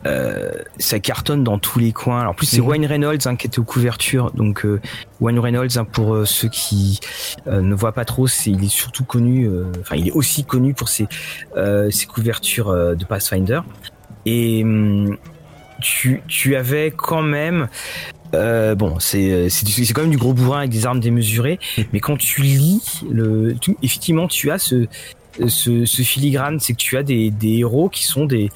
euh, 0.07 0.51
ça 0.79 0.99
cartonne 0.99 1.43
dans 1.43 1.59
tous 1.59 1.79
les 1.79 1.91
coins. 1.91 2.21
Alors, 2.21 2.31
en 2.31 2.35
plus, 2.35 2.47
c'est 2.47 2.61
mmh. 2.61 2.67
Wayne 2.67 2.85
Reynolds 2.85 3.19
hein, 3.25 3.35
qui 3.35 3.47
était 3.47 3.59
aux 3.59 3.63
couvertures. 3.63 4.31
Donc, 4.31 4.65
euh, 4.65 4.79
Wayne 5.19 5.39
Reynolds, 5.39 5.77
hein, 5.77 5.85
pour 5.85 6.15
euh, 6.15 6.25
ceux 6.25 6.49
qui 6.49 6.99
ne 7.45 7.75
voient 7.75 7.91
pas 7.91 8.05
trop, 8.05 8.27
c'est 8.27 8.51
il 8.51 8.63
est 8.63 8.69
surtout 8.69 9.03
connu. 9.03 9.49
Enfin, 9.81 9.95
il 9.95 10.07
est 10.07 10.11
aussi 10.11 10.43
connu 10.43 10.73
pour 10.73 10.89
ses 10.89 11.07
ses 11.89 12.05
couvertures 12.05 12.95
de 12.95 13.05
Pathfinder. 13.05 13.61
Et 14.25 14.63
hum, 14.63 15.17
tu 15.81 16.21
tu 16.27 16.55
avais 16.55 16.91
quand 16.95 17.21
même 17.21 17.67
euh, 18.33 18.75
bon, 18.75 18.99
c'est 18.99 19.49
c'est 19.49 19.93
quand 19.93 20.01
même 20.01 20.11
du 20.11 20.17
gros 20.17 20.33
bourrin 20.33 20.59
avec 20.59 20.71
des 20.71 20.85
armes 20.85 20.99
démesurées, 20.99 21.59
mais 21.93 21.99
quand 21.99 22.17
tu 22.17 22.41
lis 22.41 23.01
le, 23.09 23.55
tu, 23.59 23.77
effectivement, 23.81 24.27
tu 24.27 24.51
as 24.51 24.57
ce 24.57 24.87
ce, 25.47 25.85
ce 25.85 26.01
filigrane, 26.01 26.59
c'est 26.59 26.73
que 26.73 26.79
tu 26.79 26.97
as 26.97 27.03
des, 27.03 27.29
des 27.29 27.59
héros 27.59 27.89
qui 27.89 28.03
sont 28.05 28.25
des 28.25 28.49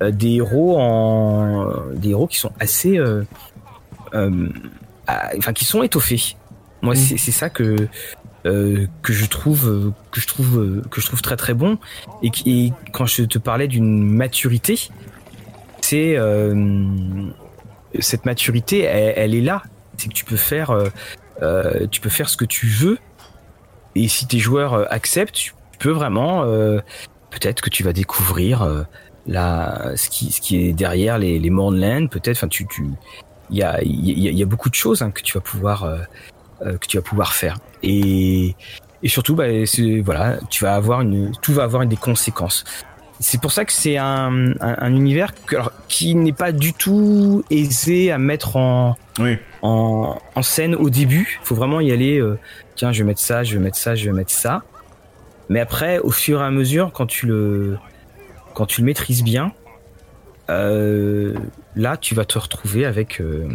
des 0.00 0.36
héros 0.36 0.78
en 0.78 1.72
des 1.94 2.10
héros 2.10 2.26
qui 2.26 2.38
sont 2.38 2.52
assez 2.60 3.00
enfin 4.12 5.52
qui 5.54 5.64
sont 5.64 5.82
étoffés. 5.82 6.36
Moi, 6.82 6.94
mm. 6.94 6.96
c'est 6.96 7.32
ça 7.32 7.50
que 7.50 7.76
que 8.44 9.12
je 9.12 9.26
trouve 9.26 9.92
que 10.10 10.20
je 10.20 10.26
trouve 10.26 10.82
que 10.90 11.00
je 11.00 11.06
trouve 11.06 11.22
très 11.22 11.36
très 11.36 11.54
bon 11.54 11.78
et, 12.22 12.30
et 12.44 12.72
quand 12.92 13.06
je 13.06 13.22
te 13.22 13.38
parlais 13.38 13.68
d'une 13.68 14.04
maturité, 14.06 14.90
c'est 15.80 16.18
cette 18.00 18.24
maturité, 18.24 18.80
elle, 18.80 19.34
est 19.34 19.40
là. 19.40 19.62
C'est 19.96 20.08
que 20.08 20.14
tu 20.14 20.24
peux 20.24 20.36
faire, 20.36 20.70
euh, 20.70 20.88
euh, 21.42 21.86
tu 21.90 22.00
peux 22.00 22.08
faire 22.08 22.28
ce 22.28 22.36
que 22.36 22.44
tu 22.44 22.66
veux. 22.66 22.98
Et 23.94 24.08
si 24.08 24.26
tes 24.26 24.38
joueurs 24.38 24.74
euh, 24.74 24.84
acceptent, 24.90 25.34
tu 25.34 25.54
peux 25.78 25.90
vraiment, 25.90 26.44
peut-être 27.30 27.60
que 27.60 27.68
tu 27.68 27.82
vas 27.82 27.92
découvrir 27.92 28.86
la, 29.26 29.92
ce 29.96 30.08
qui, 30.10 30.30
ce 30.32 30.40
qui 30.40 30.66
est 30.66 30.72
derrière 30.72 31.18
les, 31.18 31.38
les 31.38 31.50
Mornland. 31.50 32.08
Peut-être, 32.08 32.36
enfin, 32.36 32.48
tu, 32.48 32.66
tu, 32.66 32.84
il 33.50 33.58
y 33.58 33.62
a, 33.62 33.78
y, 33.82 34.42
a, 34.42 34.46
beaucoup 34.46 34.70
de 34.70 34.74
choses 34.74 35.02
hein, 35.02 35.10
que 35.10 35.22
tu 35.22 35.34
vas 35.34 35.40
pouvoir, 35.40 35.86
que 36.60 36.86
tu 36.86 36.96
vas 36.96 37.02
pouvoir 37.02 37.34
faire. 37.34 37.58
Et, 37.82 38.54
et 39.04 39.08
surtout, 39.08 39.34
bah, 39.34 39.44
voilà, 40.02 40.38
tu 40.48 40.64
vas 40.64 40.74
avoir 40.74 41.02
une, 41.02 41.32
tout 41.42 41.52
va 41.52 41.64
avoir 41.64 41.86
des 41.86 41.96
conséquences. 41.96 42.64
C'est 43.20 43.40
pour 43.40 43.52
ça 43.52 43.66
que 43.66 43.72
c'est 43.72 43.98
un, 43.98 44.54
un, 44.60 44.94
univers 44.94 45.32
qui 45.88 46.14
n'est 46.14 46.32
pas 46.32 46.52
du 46.52 46.72
tout 46.72 47.44
aisé 47.50 48.10
à 48.10 48.18
mettre 48.18 48.56
en, 48.56 48.96
en, 49.62 50.18
en, 50.34 50.42
scène 50.42 50.74
au 50.74 50.88
début. 50.88 51.38
Il 51.42 51.46
faut 51.46 51.54
vraiment 51.54 51.80
y 51.80 51.92
aller. 51.92 52.18
Euh, 52.18 52.38
tiens, 52.76 52.92
je 52.92 53.02
vais 53.02 53.04
mettre 53.04 53.20
ça, 53.20 53.44
je 53.44 53.54
vais 53.54 53.62
mettre 53.62 53.76
ça, 53.76 53.94
je 53.94 54.06
vais 54.06 54.12
mettre 54.12 54.32
ça. 54.32 54.62
Mais 55.50 55.60
après, 55.60 55.98
au 55.98 56.10
fur 56.10 56.40
et 56.40 56.44
à 56.44 56.50
mesure, 56.50 56.90
quand 56.92 57.06
tu 57.06 57.26
le, 57.26 57.76
quand 58.54 58.66
tu 58.66 58.80
le 58.80 58.86
maîtrises 58.86 59.22
bien, 59.22 59.52
euh, 60.50 61.34
là, 61.76 61.96
tu 61.96 62.14
vas 62.14 62.24
te 62.24 62.38
retrouver 62.38 62.84
avec, 62.86 63.20
euh, 63.20 63.48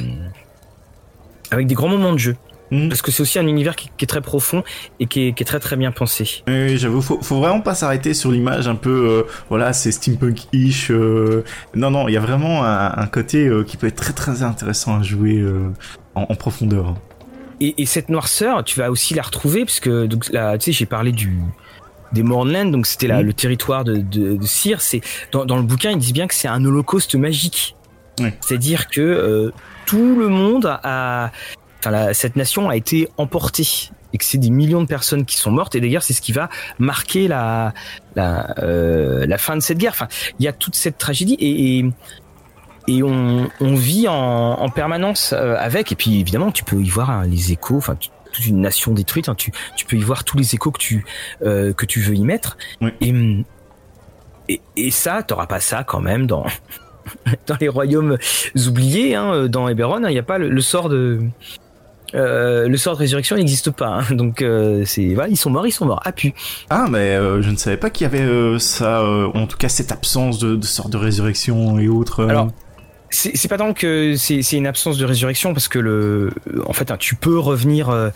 avec 1.52 1.68
des 1.68 1.76
grands 1.76 1.90
moments 1.90 2.14
de 2.14 2.20
jeu. 2.20 2.36
Hmm. 2.72 2.88
Parce 2.88 3.02
que 3.02 3.12
c'est 3.12 3.22
aussi 3.22 3.40
un 3.40 3.48
univers 3.48 3.76
qui, 3.76 3.90
est 4.00 4.06
très 4.06 4.22
profond 4.22 4.64
et 5.00 5.08
qui 5.08 5.28
est, 5.28 5.46
très 5.46 5.60
très 5.60 5.76
bien 5.76 5.92
pensé. 5.92 6.44
Oui, 6.48 6.78
j'avoue, 6.78 7.02
faut, 7.02 7.20
faut 7.22 7.40
vraiment 7.40 7.62
pas 7.62 7.74
s'arrêter 7.74 8.14
sur 8.14 8.32
l'image 8.32 8.68
un 8.68 8.76
peu, 8.76 9.08
euh, 9.10 9.24
voilà, 9.50 9.74
c'est 9.74 9.92
steampunk-ish. 9.92 10.92
Euh. 10.92 11.44
Non, 11.74 11.90
non, 11.90 12.08
il 12.08 12.14
y 12.14 12.18
a 12.18 12.20
vraiment 12.20 12.64
un, 12.64 13.08
côté 13.08 13.48
euh, 13.48 13.64
qui 13.64 13.78
peut 13.78 13.88
être 13.88 13.96
très 13.96 14.14
très 14.14 14.44
intéressant 14.44 15.00
à 15.00 15.02
jouer 15.02 15.44
en, 16.16 16.36
profondeur. 16.36 16.96
Et, 17.60 17.86
cette 17.86 18.10
noirceur, 18.10 18.64
tu 18.64 18.80
vas 18.80 18.92
aussi 18.92 19.14
la 19.16 19.24
retrouver, 19.24 19.66
parce 19.66 19.80
que 19.80 20.06
donc, 20.06 20.30
là, 20.30 20.58
tu 20.58 20.66
sais, 20.66 20.72
j'ai 20.72 20.86
parlé 20.86 21.12
du 21.12 21.40
des 22.12 22.24
Mornland, 22.24 22.72
donc 22.72 22.86
c'était 22.86 23.08
hmm. 23.08 23.22
le 23.22 23.34
territoire 23.34 23.84
de, 23.84 23.98
de, 23.98 24.36
de 24.36 24.46
Cyr. 24.46 24.82
C'est 24.82 25.02
dans, 25.32 25.46
dans, 25.46 25.58
le 25.58 25.64
bouquin, 25.64 25.92
ils 25.92 25.98
disent 25.98 26.14
bien 26.14 26.28
que 26.28 26.36
c'est 26.36 26.48
un 26.48 26.64
holocauste 26.64 27.16
magique. 27.16 27.76
C'est-à-dire 28.42 28.90
que 28.90 29.54
tout 29.86 30.16
le 30.16 30.28
monde 30.28 30.66
a, 30.84 31.32
cette 32.14 32.36
nation 32.36 32.70
a 32.70 32.76
été 32.76 33.10
emportée 33.18 33.90
et 34.14 34.18
que 34.18 34.26
c'est 34.26 34.38
des 34.38 34.50
millions 34.50 34.82
de 34.82 34.88
personnes 34.88 35.26
qui 35.26 35.38
sont 35.38 35.52
mortes 35.52 35.76
et 35.76 35.82
d'ailleurs 35.82 36.04
c'est 36.04 36.14
ce 36.14 36.22
qui 36.22 36.32
va 36.32 36.50
marquer 36.80 37.28
la 37.28 37.74
la, 38.16 38.56
euh, 38.60 39.26
la 39.26 39.38
fin 39.38 39.56
de 39.56 39.62
cette 39.62 39.78
guerre. 39.78 39.92
Enfin, 39.94 40.08
il 40.40 40.46
y 40.46 40.48
a 40.48 40.54
toute 40.54 40.76
cette 40.76 40.98
tragédie 40.98 41.38
et, 41.40 41.86
et, 42.88 43.04
on, 43.04 43.50
on, 43.60 43.76
vit 43.76 44.08
en, 44.08 44.14
en 44.14 44.70
permanence 44.70 45.34
euh, 45.34 45.56
avec 45.60 45.92
et 45.92 45.96
puis 45.96 46.20
évidemment 46.20 46.52
tu 46.52 46.64
peux 46.64 46.82
y 46.82 46.90
voir 46.90 47.10
hein, 47.10 47.26
les 47.28 47.52
échos. 47.52 47.78
Enfin, 47.78 47.98
toute 48.40 48.48
une 48.48 48.62
nation 48.62 48.94
détruite. 48.94 49.30
Hein, 49.30 49.36
tu, 49.36 49.52
tu 49.76 49.86
peux 49.86 49.98
y 49.98 50.02
voir 50.02 50.24
tous 50.24 50.38
les 50.38 50.56
échos 50.56 50.72
que 50.72 50.80
tu 50.80 51.06
euh, 51.44 51.74
que 51.74 51.86
tu 51.86 52.02
veux 52.02 52.16
y 52.16 52.24
mettre. 52.24 52.58
Et, 53.02 53.14
et, 54.48 54.62
et 54.76 54.92
ça, 54.92 55.24
t'auras 55.24 55.48
pas 55.48 55.60
ça 55.60 55.84
quand 55.84 56.02
même 56.02 56.28
dans 56.28 56.46
dans 57.48 57.58
les 57.60 57.68
royaumes 57.68 58.18
oubliés. 58.68 59.16
Hein, 59.16 59.48
dans 59.48 59.68
Eberron, 59.68 60.06
il 60.08 60.12
n'y 60.12 60.20
a 60.20 60.24
pas 60.24 60.38
le 60.38 60.62
sort 60.62 60.90
de 60.90 61.20
euh, 62.16 62.68
le 62.68 62.78
sort 62.78 62.94
de 62.94 63.00
résurrection 63.00 63.36
n'existe 63.36 63.72
pas. 63.72 64.00
Hein. 64.00 64.16
Donc 64.16 64.42
euh, 64.42 64.84
c'est 64.86 65.14
voilà, 65.14 65.30
ils 65.30 65.38
sont 65.38 65.50
morts, 65.50 65.68
ils 65.68 65.72
sont 65.72 65.86
morts. 65.86 66.02
Ah 66.06 66.12
pu. 66.12 66.34
Ah 66.70 66.88
mais 66.90 67.16
euh, 67.16 67.42
je 67.42 67.50
ne 67.50 67.56
savais 67.56 67.78
pas 67.78 67.90
qu'il 67.90 68.06
y 68.06 68.08
avait 68.08 68.60
ça, 68.60 69.04
en 69.04 69.48
tout 69.48 69.58
cas 69.58 69.70
cette 69.70 69.92
absence 69.92 70.40
de, 70.40 70.56
de 70.56 70.66
sort 70.66 70.90
de 70.90 70.98
résurrection 70.98 71.80
et 71.80 71.88
autres. 71.88 72.26
Alors 72.26 72.50
c'est 73.10 73.48
pas 73.48 73.58
tant 73.58 73.74
que 73.74 74.16
c'est 74.16 74.52
une 74.54 74.68
absence 74.68 74.98
de 74.98 75.06
résurrection 75.06 75.54
parce 75.54 75.68
que 75.68 75.80
le 75.80 76.32
en 76.66 76.74
fait 76.74 76.92
hein, 76.92 76.98
tu 76.98 77.16
peux 77.16 77.40
revenir, 77.40 78.12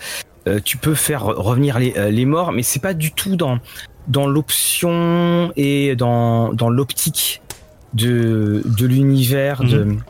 tu 0.64 0.76
peux 0.76 0.94
faire 0.94 1.24
revenir 1.24 1.78
les, 1.78 1.94
les 2.10 2.24
morts, 2.24 2.52
mais 2.52 2.62
c'est 2.62 2.82
pas 2.82 2.94
du 2.94 3.12
tout 3.12 3.36
dans 3.36 3.58
dans 4.06 4.26
l'option 4.26 5.52
et 5.56 5.96
dans 5.96 6.52
dans 6.52 6.70
l'optique 6.70 7.42
de 7.94 8.62
de 8.64 8.86
l'univers 8.86 9.64
de 9.64 9.84
mhm 9.84 10.00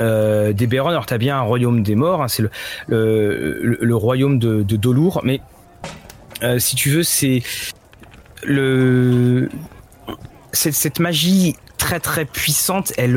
euh, 0.00 0.52
d'Eberron. 0.52 0.88
Alors 0.88 1.06
t'as 1.06 1.18
bien 1.18 1.38
un 1.38 1.42
royaume 1.42 1.82
des 1.82 1.94
morts, 1.94 2.22
hein, 2.22 2.28
c'est 2.28 2.42
le, 2.42 2.50
le, 2.88 3.78
le, 3.80 3.96
royaume 3.96 4.38
de, 4.38 4.62
de 4.62 4.76
Dolour, 4.76 5.20
mais 5.22 5.40
euh, 6.42 6.58
si 6.58 6.74
tu 6.74 6.90
veux, 6.90 7.02
c'est 7.02 7.42
le 8.42 9.48
cette, 10.52 10.74
cette, 10.74 10.98
magie 10.98 11.56
très 11.78 12.00
très 12.00 12.24
puissante, 12.24 12.92
elle 12.96 13.16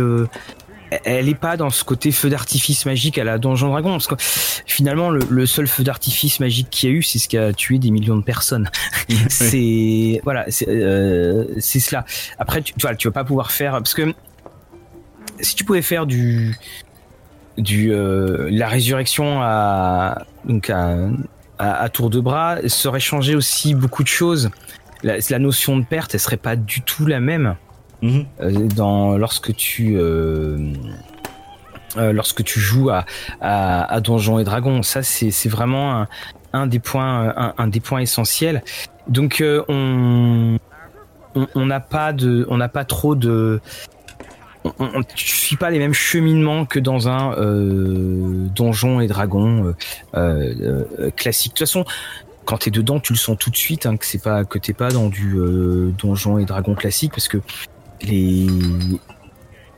elle 0.91 1.27
est 1.27 1.35
pas 1.35 1.57
dans 1.57 1.69
ce 1.69 1.83
côté 1.83 2.11
feu 2.11 2.29
d'artifice 2.29 2.85
magique 2.85 3.17
à 3.17 3.23
la 3.23 3.38
Donjon 3.38 3.69
Dragon 3.69 3.91
parce 3.91 4.07
que 4.07 4.15
finalement 4.17 5.09
le, 5.09 5.45
seul 5.45 5.67
feu 5.67 5.83
d'artifice 5.83 6.39
magique 6.39 6.69
qu'il 6.69 6.89
y 6.89 6.93
a 6.93 6.95
eu 6.95 7.03
c'est 7.03 7.19
ce 7.19 7.27
qui 7.27 7.38
a 7.38 7.53
tué 7.53 7.79
des 7.79 7.91
millions 7.91 8.15
de 8.15 8.23
personnes. 8.23 8.69
C'est 9.29 10.21
voilà 10.23 10.45
c'est 10.49 10.67
euh, 10.67 11.59
cela. 11.59 12.05
Après 12.39 12.61
tu, 12.61 12.73
tu, 12.73 12.88
tu 12.97 13.07
vas 13.07 13.11
pas 13.11 13.23
pouvoir 13.23 13.51
faire 13.51 13.73
parce 13.73 13.93
que 13.93 14.13
si 15.39 15.55
tu 15.55 15.63
pouvais 15.63 15.81
faire 15.81 16.05
du 16.05 16.57
du 17.57 17.91
euh, 17.91 18.47
la 18.51 18.67
résurrection 18.67 19.41
à 19.41 20.25
donc 20.45 20.69
à, 20.69 21.89
tour 21.89 22.09
de 22.09 22.19
bras, 22.19 22.57
ça 22.67 22.89
aurait 22.89 22.99
changé 22.99 23.35
aussi 23.35 23.73
beaucoup 23.73 24.03
de 24.03 24.07
choses. 24.07 24.51
La, 25.01 25.15
la 25.29 25.39
notion 25.39 25.77
de 25.77 25.83
perte, 25.83 26.13
elle 26.13 26.19
serait 26.19 26.38
pas 26.38 26.55
du 26.55 26.81
tout 26.81 27.05
la 27.05 27.19
même 27.19 27.55
mhm. 28.02 28.26
euh, 28.41 29.18
lorsque 29.18 29.56
tu 29.56 29.98
euh, 29.98 30.74
lorsque 31.95 32.43
tu 32.43 32.60
joues 32.60 32.89
à, 32.89 33.06
à, 33.41 34.00
Donjons 34.02 34.39
et 34.39 34.43
Dragons. 34.43 34.84
Ça, 34.84 35.02
c'est 35.04 35.50
vraiment 35.50 36.06
un, 36.54 36.68
des 36.68 36.80
points 36.80 37.34
un, 37.36 37.54
un, 37.58 37.68
des 37.68 37.80
points 37.80 38.00
essentiels. 38.00 38.64
Donc 39.08 39.43
on 39.68 40.58
on 41.56 41.66
n'a 41.66 41.80
pas 41.80 42.14
de 42.14 42.45
on 42.50 42.58
n'a 42.58 42.70
pas 42.70 42.86
trop 42.86 43.16
de 43.16 43.62
on, 44.80 45.00
ne 45.00 45.04
suit 45.16 45.56
pas 45.56 45.70
les 45.70 45.80
mêmes 45.80 45.93
cheminements 45.93 46.66
que 46.66 46.80
dans 46.80 47.10
un 47.10 47.34
euh, 47.34 48.48
donjon 48.56 49.00
et 49.00 49.08
dragon 49.08 49.74
euh, 50.16 50.86
euh, 51.00 51.12
classique. 51.12 51.54
De 51.54 51.60
toute 51.60 51.68
façon, 51.68 51.86
quand 52.45 52.58
t'es 52.60 52.72
dedans, 52.72 53.00
tu 53.00 53.14
le 53.14 53.18
sens 53.18 53.38
tout 53.38 53.50
de 53.50 53.56
suite 53.56 53.86
hein, 53.86 53.98
que 53.98 54.06
c'est 54.06 54.22
pas 54.22 54.45
que 54.45 54.58
t'es 54.58 54.74
pas 54.74 54.89
dans 54.89 55.10
du 55.10 55.38
donjon 55.98 56.38
et 56.38 56.45
dragon 56.45 56.76
classique 56.76 57.12
parce 57.12 57.28
que 57.28 57.38
les 58.04 58.48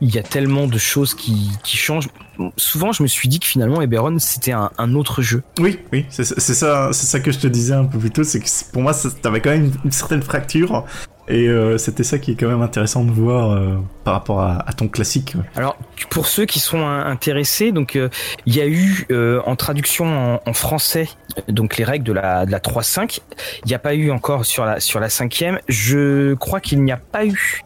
il 0.02 0.14
y 0.14 0.18
a 0.18 0.24
tellement 0.24 0.68
de 0.68 0.78
choses 0.78 1.14
qui, 1.14 1.52
changent. 1.66 2.08
Souvent, 2.56 2.92
je 2.94 3.04
me 3.04 3.08
suis 3.08 3.28
dit 3.28 3.40
que 3.40 3.46
finalement, 3.46 3.82
Eberron, 3.82 4.18
c'était 4.20 4.54
un, 4.54 4.94
autre 4.96 5.22
jeu. 5.22 5.44
Oui, 5.60 5.80
oui, 5.92 6.06
c'est 6.10 6.24
ça, 6.24 6.90
c'est 6.94 7.06
ça 7.06 7.20
que 7.20 7.32
je 7.32 7.40
te 7.40 7.48
disais 7.48 7.74
un 7.74 7.86
peu 7.86 8.00
plus 8.00 8.12
tôt. 8.12 8.24
C'est 8.24 8.40
que 8.40 8.48
pour 8.72 8.82
moi, 8.82 8.94
t'avais 9.22 9.42
quand 9.42 9.50
même 9.50 9.72
une 9.84 9.92
certaine 9.92 10.22
fracture 10.22 10.86
et 11.28 11.48
euh, 11.48 11.78
c'était 11.78 12.04
ça 12.04 12.18
qui 12.18 12.32
est 12.32 12.36
quand 12.36 12.48
même 12.48 12.64
intéressant 12.64 13.04
de 13.04 13.12
voir 13.12 13.52
euh, 13.52 13.76
par 14.04 14.16
rapport 14.16 14.42
à, 14.42 14.74
ton 14.76 14.88
classique. 14.88 15.36
Alors, 15.56 15.78
pour 16.10 16.26
ceux 16.26 16.46
qui 16.46 16.60
sont 16.60 16.88
intéressés, 16.88 17.72
donc 17.72 17.96
euh, 17.96 18.10
il 18.46 18.56
y 18.56 18.62
a 18.62 18.68
eu 18.68 19.06
en 19.46 19.56
traduction 19.56 20.40
en, 20.44 20.54
français 20.54 21.10
donc 21.48 21.78
les 21.78 21.84
règles 21.84 22.06
de 22.06 22.14
la 22.14 22.46
de 22.46 22.52
la 22.52 22.60
3.5. 22.60 23.20
Il 23.64 23.68
n'y 23.68 23.76
a 23.76 23.80
pas 23.80 23.94
eu 23.94 24.12
encore 24.12 24.46
sur 24.46 24.66
la 24.66 24.80
sur 24.80 25.00
la 25.00 25.10
cinquième. 25.10 25.60
Je 25.68 26.34
crois 26.36 26.62
qu'il 26.62 26.84
n'y 26.84 26.92
a 26.92 26.98
pas 26.98 27.26
eu 27.26 27.62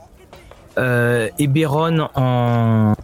Eberron 0.78 2.09
en 2.15 2.95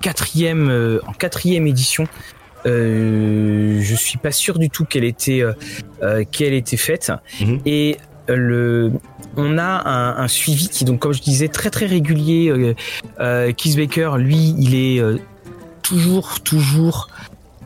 quatrième 0.00 1.00
en 1.06 1.12
quatrième 1.12 1.66
édition. 1.66 2.06
Euh, 2.66 3.80
je 3.80 3.94
suis 3.94 4.18
pas 4.18 4.32
sûr 4.32 4.58
du 4.58 4.70
tout 4.70 4.84
qu'elle 4.84 5.04
était 5.04 5.42
qu'elle 6.30 6.54
était 6.54 6.76
faite. 6.76 7.12
Mhm. 7.40 7.60
Et 7.64 7.96
le, 8.28 8.92
on 9.36 9.58
a 9.58 10.20
un, 10.20 10.28
suivi 10.28 10.68
qui, 10.68 10.84
donc, 10.84 11.00
comme 11.00 11.12
je 11.12 11.22
disais, 11.22 11.48
très 11.48 11.70
très 11.70 11.86
régulier. 11.86 12.48
Euh, 12.48 12.74
euh 13.20 13.52
Baker, 13.76 14.12
lui, 14.18 14.54
il 14.58 14.74
est 14.74 15.00
euh, 15.00 15.18
toujours, 15.82 16.40
toujours 16.40 17.08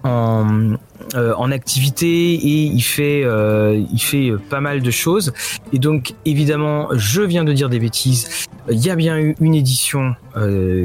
en, 0.05 0.74
euh, 1.14 1.34
en 1.36 1.51
activité 1.51 2.34
et 2.34 2.64
il 2.64 2.82
fait, 2.82 3.22
il 3.22 4.01
fait 4.01 4.32
pas 4.48 4.61
mal 4.61 4.82
de 4.82 4.90
choses. 4.90 5.32
Et 5.72 5.78
donc, 5.78 6.14
évidemment, 6.24 6.88
je 6.92 7.22
viens 7.22 7.44
de 7.44 7.53
dire 7.53 7.68
des 7.68 7.78
bêtises. 7.78 8.46
Il 8.70 8.78
y 8.78 8.90
a 8.90 8.96
bien 8.96 9.18
eu 9.18 9.34
une 9.40 9.55
édition 9.55 10.14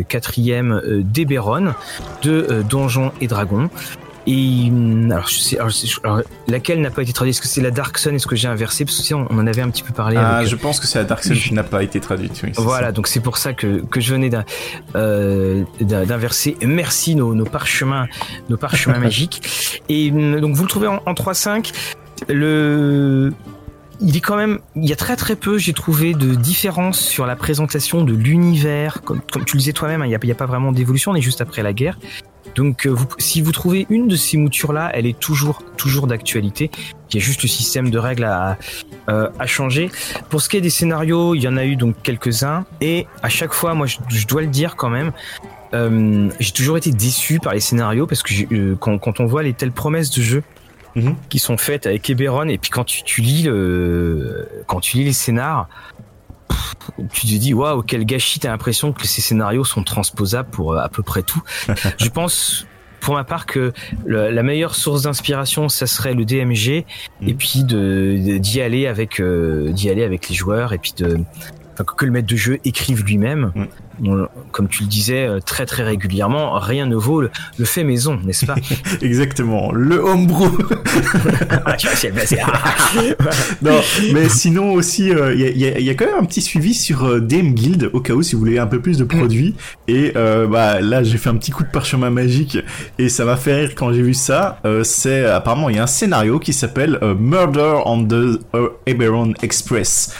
quatrième 0.07 0.81
d'Eberron 1.03 1.73
de 2.23 2.63
Donjons 2.67 3.11
et 3.21 3.27
Dragons. 3.27 3.69
Et 4.27 4.69
hum, 4.69 5.11
alors, 5.11 5.27
je 5.27 5.35
sais, 5.35 5.57
alors, 6.03 6.21
laquelle 6.47 6.81
n'a 6.81 6.89
pas 6.89 7.03
été 7.03 7.13
traduite? 7.13 7.35
Est-ce 7.35 7.41
que 7.41 7.47
c'est 7.47 7.61
la 7.61 7.71
Dark 7.71 7.97
Sun? 7.97 8.15
Est-ce 8.15 8.27
que 8.27 8.35
j'ai 8.35 8.47
inversé? 8.47 8.85
Parce 8.85 9.07
que 9.07 9.13
on, 9.13 9.27
on 9.29 9.37
en 9.37 9.47
avait 9.47 9.61
un 9.61 9.69
petit 9.69 9.83
peu 9.83 9.93
parlé. 9.93 10.17
Ah, 10.17 10.43
je 10.45 10.55
pense 10.55 10.79
que 10.79 10.87
c'est 10.87 10.99
la 10.99 11.05
Dark 11.05 11.23
Sun 11.23 11.35
qui 11.35 11.53
n'a 11.53 11.63
pas 11.63 11.83
été 11.83 11.99
traduite. 11.99 12.41
Oui, 12.43 12.51
voilà, 12.55 12.91
donc 12.91 13.07
c'est 13.07 13.19
pour 13.19 13.37
ça 13.37 13.53
que, 13.53 13.85
que 13.85 14.01
je 14.01 14.11
venais 14.13 14.31
euh, 14.95 15.63
d'inverser. 15.79 16.57
Merci 16.65 17.15
nos, 17.15 17.35
nos, 17.35 17.45
parchemins, 17.45 18.07
nos 18.49 18.57
parchemins 18.57 18.99
magiques. 18.99 19.81
Et 19.89 20.11
hum, 20.11 20.39
donc 20.39 20.55
vous 20.55 20.63
le 20.63 20.69
trouvez 20.69 20.87
en, 20.87 21.01
en 21.05 21.13
3.5. 21.13 21.71
Le 22.29 23.31
il 24.01 24.17
est 24.17 24.21
quand 24.21 24.35
même, 24.35 24.59
il 24.75 24.85
y 24.85 24.93
a 24.93 24.95
très 24.95 25.15
très 25.15 25.35
peu, 25.35 25.57
j'ai 25.57 25.73
trouvé, 25.73 26.13
de 26.13 26.35
différence 26.35 26.99
sur 26.99 27.25
la 27.25 27.35
présentation 27.35 28.03
de 28.03 28.13
l'univers. 28.13 29.01
Comme, 29.03 29.21
tu 29.45 29.55
le 29.55 29.59
disais 29.59 29.73
toi-même, 29.73 30.01
hein, 30.01 30.05
il 30.05 30.09
n'y 30.09 30.15
a, 30.15 30.33
a, 30.33 30.35
pas 30.35 30.45
vraiment 30.45 30.71
d'évolution, 30.71 31.11
on 31.11 31.15
est 31.15 31.21
juste 31.21 31.41
après 31.41 31.63
la 31.63 31.73
guerre. 31.73 31.97
Donc, 32.53 32.85
euh, 32.85 32.89
vous, 32.89 33.07
si 33.17 33.41
vous 33.41 33.51
trouvez 33.51 33.85
une 33.89 34.07
de 34.07 34.15
ces 34.15 34.37
moutures-là, 34.37 34.91
elle 34.93 35.05
est 35.05 35.19
toujours 35.19 35.63
toujours 35.77 36.07
d'actualité. 36.07 36.71
Il 37.09 37.15
y 37.15 37.17
a 37.17 37.25
juste 37.25 37.43
le 37.43 37.49
système 37.49 37.89
de 37.89 37.97
règles 37.97 38.23
à, 38.25 38.57
euh, 39.09 39.29
à 39.39 39.47
changer. 39.47 39.89
Pour 40.29 40.41
ce 40.41 40.49
qui 40.49 40.57
est 40.57 40.61
des 40.61 40.69
scénarios, 40.69 41.35
il 41.35 41.41
y 41.41 41.47
en 41.47 41.57
a 41.57 41.65
eu 41.65 41.75
donc 41.75 41.95
quelques-uns, 42.03 42.65
et 42.81 43.07
à 43.23 43.29
chaque 43.29 43.53
fois, 43.53 43.73
moi, 43.73 43.87
je, 43.87 43.97
je 44.09 44.27
dois 44.27 44.41
le 44.41 44.47
dire 44.47 44.75
quand 44.75 44.89
même, 44.89 45.11
euh, 45.73 46.29
j'ai 46.39 46.51
toujours 46.51 46.77
été 46.77 46.91
déçu 46.91 47.39
par 47.39 47.53
les 47.53 47.59
scénarios 47.59 48.07
parce 48.07 48.23
que 48.23 48.33
euh, 48.53 48.75
quand, 48.79 48.97
quand 48.97 49.19
on 49.19 49.25
voit 49.25 49.43
les 49.43 49.53
telles 49.53 49.71
promesses 49.71 50.11
de 50.11 50.21
jeu 50.21 50.43
Mmh. 50.97 51.11
qui 51.27 51.39
sont 51.39 51.57
faites 51.57 51.87
avec 51.87 52.09
Eberron 52.09 52.47
et 52.47 52.57
puis 52.57 52.69
quand 52.69 52.85
tu, 52.85 53.03
tu 53.03 53.19
lis 53.19 53.43
le 53.43 54.47
quand 54.65 54.79
tu 54.79 54.95
lis 54.95 55.03
les 55.03 55.11
scénars 55.11 55.67
tu 57.11 57.27
te 57.27 57.33
dis 57.33 57.53
waouh 57.53 57.81
quel 57.81 58.05
gâchis 58.05 58.39
t'as 58.39 58.49
l'impression 58.49 58.93
que 58.93 59.05
ces 59.07 59.21
scénarios 59.21 59.65
sont 59.65 59.83
transposables 59.83 60.49
pour 60.49 60.77
à 60.77 60.89
peu 60.89 61.03
près 61.03 61.23
tout. 61.23 61.41
Je 61.97 62.09
pense 62.09 62.65
pour 63.01 63.15
ma 63.15 63.23
part 63.23 63.45
que 63.45 63.71
le, 64.05 64.31
la 64.31 64.43
meilleure 64.43 64.75
source 64.75 65.03
d'inspiration 65.03 65.69
ça 65.69 65.85
serait 65.85 66.13
le 66.13 66.25
DMG 66.25 66.85
mmh. 67.21 67.27
et 67.27 67.33
puis 67.33 67.63
de 67.63 68.37
d'y 68.37 68.61
aller 68.61 68.87
avec 68.87 69.19
euh, 69.19 69.71
d'y 69.71 69.89
aller 69.89 70.03
avec 70.03 70.29
les 70.29 70.35
joueurs 70.35 70.73
et 70.73 70.77
puis 70.77 70.93
de 70.97 71.19
que 71.97 72.05
le 72.05 72.11
maître 72.11 72.27
de 72.27 72.37
jeu 72.37 72.59
écrive 72.63 73.03
lui-même. 73.03 73.51
Mmh 73.53 73.65
comme 74.51 74.67
tu 74.67 74.83
le 74.83 74.89
disais 74.89 75.27
euh, 75.27 75.39
très 75.39 75.65
très 75.65 75.83
régulièrement, 75.83 76.57
rien 76.59 76.85
ne 76.85 76.95
vaut 76.95 77.21
le, 77.21 77.31
le 77.57 77.65
fait 77.65 77.83
maison, 77.83 78.19
n'est-ce 78.23 78.45
pas 78.45 78.55
Exactement, 79.01 79.71
le 79.71 79.97
homebrew. 79.97 80.51
ah, 81.65 81.75
non, 83.61 83.79
mais 84.13 84.29
sinon 84.29 84.73
aussi, 84.73 85.07
il 85.07 85.17
euh, 85.17 85.33
y, 85.35 85.65
a, 85.65 85.79
y, 85.79 85.89
a, 85.89 85.93
quand 85.93 86.05
même 86.05 86.19
un 86.19 86.25
petit 86.25 86.41
suivi 86.41 86.73
sur 86.73 87.05
euh, 87.05 87.19
DM 87.19 87.53
Guild 87.53 87.89
au 87.93 87.99
cas 88.01 88.13
où 88.13 88.21
si 88.21 88.33
vous 88.33 88.39
voulez 88.39 88.57
un 88.57 88.67
peu 88.67 88.79
plus 88.79 88.97
de 88.97 89.03
produits. 89.03 89.55
Et 89.87 90.13
euh, 90.15 90.47
bah 90.47 90.81
là, 90.81 91.03
j'ai 91.03 91.17
fait 91.17 91.29
un 91.29 91.37
petit 91.37 91.51
coup 91.51 91.63
de 91.63 91.69
parchemin 91.69 92.09
magique 92.09 92.57
et 92.97 93.09
ça 93.09 93.25
m'a 93.25 93.37
fait 93.37 93.55
rire 93.55 93.75
quand 93.75 93.93
j'ai 93.93 94.01
vu 94.01 94.13
ça. 94.13 94.59
C'est 94.83 95.25
apparemment 95.25 95.69
il 95.69 95.75
y 95.75 95.79
a 95.79 95.83
un 95.83 95.87
scénario 95.87 96.39
qui 96.39 96.53
s'appelle 96.53 96.99
Murder 97.19 97.81
on 97.85 98.05
the 98.05 98.39
Eberron 98.85 99.33
Express. 99.41 100.13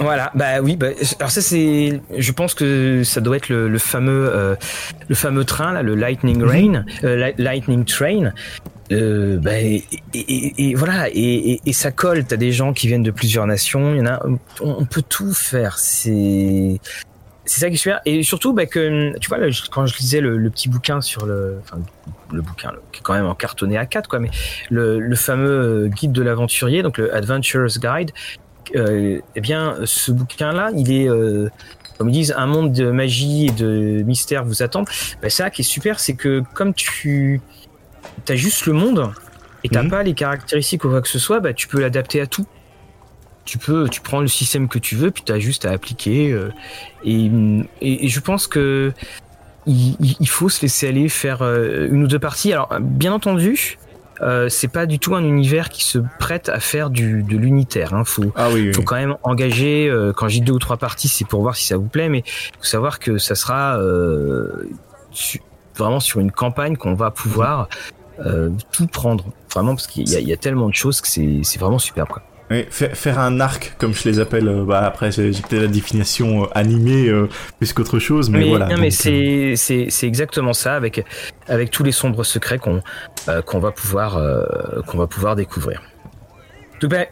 Voilà, 0.00 0.32
bah 0.34 0.60
oui, 0.60 0.76
bah, 0.76 0.88
alors 1.20 1.30
ça 1.30 1.40
c'est, 1.40 2.00
je 2.16 2.32
pense 2.32 2.54
que 2.54 3.04
ça 3.04 3.20
doit 3.20 3.36
être 3.36 3.48
le, 3.48 3.68
le 3.68 3.78
fameux, 3.78 4.28
euh, 4.32 4.56
le 5.08 5.14
fameux 5.14 5.44
train 5.44 5.72
là, 5.72 5.82
le 5.82 5.94
Lightning 5.94 6.38
mhm. 6.38 6.48
Rain, 6.48 6.84
euh, 7.04 7.32
Lightning 7.38 7.84
Train. 7.84 8.32
Euh, 8.92 9.38
bah, 9.38 9.58
et, 9.58 9.84
et, 10.12 10.70
et, 10.70 10.74
voilà, 10.74 11.08
et, 11.10 11.60
et, 11.64 11.72
ça 11.72 11.90
colle. 11.90 12.24
T'as 12.24 12.36
des 12.36 12.52
gens 12.52 12.74
qui 12.74 12.86
viennent 12.86 13.02
de 13.02 13.10
plusieurs 13.10 13.46
nations. 13.46 13.94
Il 13.94 13.98
y 13.98 14.00
en 14.02 14.06
a, 14.06 14.20
on, 14.26 14.38
on 14.60 14.84
peut 14.84 15.02
tout 15.08 15.32
faire. 15.32 15.78
C'est, 15.78 16.80
c'est 17.46 17.60
ça 17.60 17.68
qui 17.68 17.74
est 17.74 17.78
super. 17.78 18.00
Et 18.04 18.22
surtout, 18.22 18.52
bah, 18.52 18.66
que 18.66 19.16
tu 19.18 19.28
vois, 19.28 19.38
quand 19.70 19.86
je 19.86 19.96
lisais 19.98 20.20
le, 20.20 20.36
le 20.36 20.50
petit 20.50 20.68
bouquin 20.68 21.00
sur 21.00 21.24
le, 21.24 21.58
enfin, 21.62 21.78
le 22.32 22.42
bouquin 22.42 22.72
qui 22.92 23.00
est 23.00 23.02
quand 23.02 23.14
même 23.14 23.26
en 23.26 23.34
cartonné 23.34 23.78
à 23.78 23.86
4 23.86 24.08
quoi, 24.08 24.18
mais 24.18 24.30
le, 24.70 24.98
le 24.98 25.16
fameux 25.16 25.88
guide 25.88 26.12
de 26.12 26.22
l'aventurier, 26.22 26.82
donc 26.82 26.98
le 26.98 27.14
Adventurer's 27.14 27.78
Guide, 27.78 28.12
eh 28.74 29.40
bien, 29.40 29.76
ce 29.84 30.12
bouquin-là, 30.12 30.70
il 30.76 30.92
est, 30.92 31.08
euh, 31.08 31.48
comme 31.98 32.08
ils 32.08 32.12
disent, 32.12 32.34
un 32.36 32.46
monde 32.46 32.72
de 32.72 32.90
magie 32.90 33.46
et 33.46 33.50
de 33.50 34.02
mystère 34.02 34.44
vous 34.44 34.62
attend. 34.62 34.84
Ben, 35.22 35.30
ça 35.30 35.50
qui 35.50 35.62
est 35.62 35.64
super, 35.64 36.00
c'est 36.00 36.14
que 36.14 36.42
comme 36.54 36.74
tu 36.74 37.40
as 38.28 38.36
juste 38.36 38.66
le 38.66 38.72
monde 38.72 39.12
et 39.62 39.68
t'as 39.68 39.82
mmh. 39.82 39.90
pas 39.90 40.02
les 40.02 40.14
caractéristiques 40.14 40.84
ou 40.84 40.90
quoi 40.90 41.00
que 41.00 41.08
ce 41.08 41.18
soit, 41.18 41.40
bah, 41.40 41.54
tu 41.54 41.68
peux 41.68 41.80
l'adapter 41.80 42.20
à 42.20 42.26
tout. 42.26 42.46
Tu 43.44 43.58
peux, 43.58 43.88
tu 43.88 44.00
prends 44.00 44.20
le 44.20 44.28
système 44.28 44.68
que 44.68 44.78
tu 44.78 44.96
veux, 44.96 45.10
puis 45.10 45.22
tu 45.24 45.32
as 45.32 45.38
juste 45.38 45.66
à 45.66 45.70
appliquer. 45.70 46.32
Euh, 46.32 46.50
et, 47.04 47.30
et, 47.80 48.06
et, 48.06 48.08
je 48.08 48.20
pense 48.20 48.46
que 48.46 48.92
il, 49.66 49.96
il, 50.00 50.28
faut 50.28 50.48
se 50.48 50.62
laisser 50.62 50.88
aller 50.88 51.08
faire 51.08 51.42
euh, 51.42 51.88
une 51.90 52.04
ou 52.04 52.06
deux 52.06 52.18
parties. 52.18 52.52
Alors, 52.52 52.70
bien 52.80 53.12
entendu, 53.12 53.78
euh, 54.20 54.48
c'est 54.48 54.68
pas 54.68 54.86
du 54.86 54.98
tout 54.98 55.14
un 55.14 55.24
univers 55.24 55.68
qui 55.68 55.84
se 55.84 55.98
prête 56.18 56.48
à 56.48 56.60
faire 56.60 56.90
du 56.90 57.22
de 57.22 57.36
l'unitaire. 57.36 57.94
Hein. 57.94 58.04
Faut, 58.04 58.32
ah 58.36 58.48
oui, 58.52 58.68
oui. 58.68 58.74
faut 58.74 58.82
quand 58.82 58.96
même 58.96 59.16
engager. 59.22 59.88
Euh, 59.88 60.12
quand 60.12 60.28
j'ai 60.28 60.40
deux 60.40 60.52
ou 60.52 60.58
trois 60.58 60.76
parties, 60.76 61.08
c'est 61.08 61.26
pour 61.26 61.42
voir 61.42 61.56
si 61.56 61.66
ça 61.66 61.76
vous 61.76 61.88
plaît, 61.88 62.08
mais 62.08 62.22
faut 62.58 62.64
savoir 62.64 62.98
que 62.98 63.18
ça 63.18 63.34
sera 63.34 63.78
euh, 63.78 64.68
su, 65.10 65.40
vraiment 65.76 66.00
sur 66.00 66.20
une 66.20 66.32
campagne 66.32 66.76
qu'on 66.76 66.94
va 66.94 67.10
pouvoir 67.10 67.68
euh, 68.24 68.50
tout 68.72 68.86
prendre. 68.86 69.24
Vraiment 69.52 69.74
parce 69.74 69.86
qu'il 69.86 70.08
y, 70.08 70.22
y 70.22 70.32
a, 70.32 70.36
tellement 70.36 70.68
de 70.68 70.74
choses 70.74 71.00
que 71.00 71.08
c'est 71.08 71.58
vraiment 71.58 71.78
superbe. 71.78 72.08
Quoi. 72.08 72.22
Oui, 72.50 72.66
faire 72.68 73.18
un 73.18 73.40
arc, 73.40 73.74
comme 73.78 73.94
je 73.94 74.06
les 74.06 74.20
appelle, 74.20 74.48
euh, 74.48 74.64
bah 74.64 74.84
après 74.84 75.10
j'ai 75.10 75.30
peut-être 75.30 75.62
la 75.62 75.66
définition 75.66 76.44
euh, 76.44 76.46
animée 76.54 77.08
euh, 77.08 77.26
plus 77.58 77.72
qu'autre 77.72 77.98
chose, 77.98 78.28
mais, 78.28 78.40
mais, 78.40 78.48
voilà. 78.50 78.66
Non, 78.68 78.76
mais 78.76 78.90
c'est 78.90 79.54
exactement 80.02 80.52
ça 80.52 80.76
avec 80.76 81.02
avec 81.48 81.70
tous 81.70 81.82
les 81.82 81.92
sombres 81.92 82.22
secrets 82.22 82.58
qu'on 82.58 82.82
euh, 83.28 83.40
qu'on 83.40 83.60
va 83.60 83.70
pouvoir 83.70 84.18
euh, 84.18 84.44
qu'on 84.86 84.98
va 84.98 85.06
pouvoir 85.06 85.36
découvrir. 85.36 85.82
Donc 86.82 86.90
ben, 86.90 87.06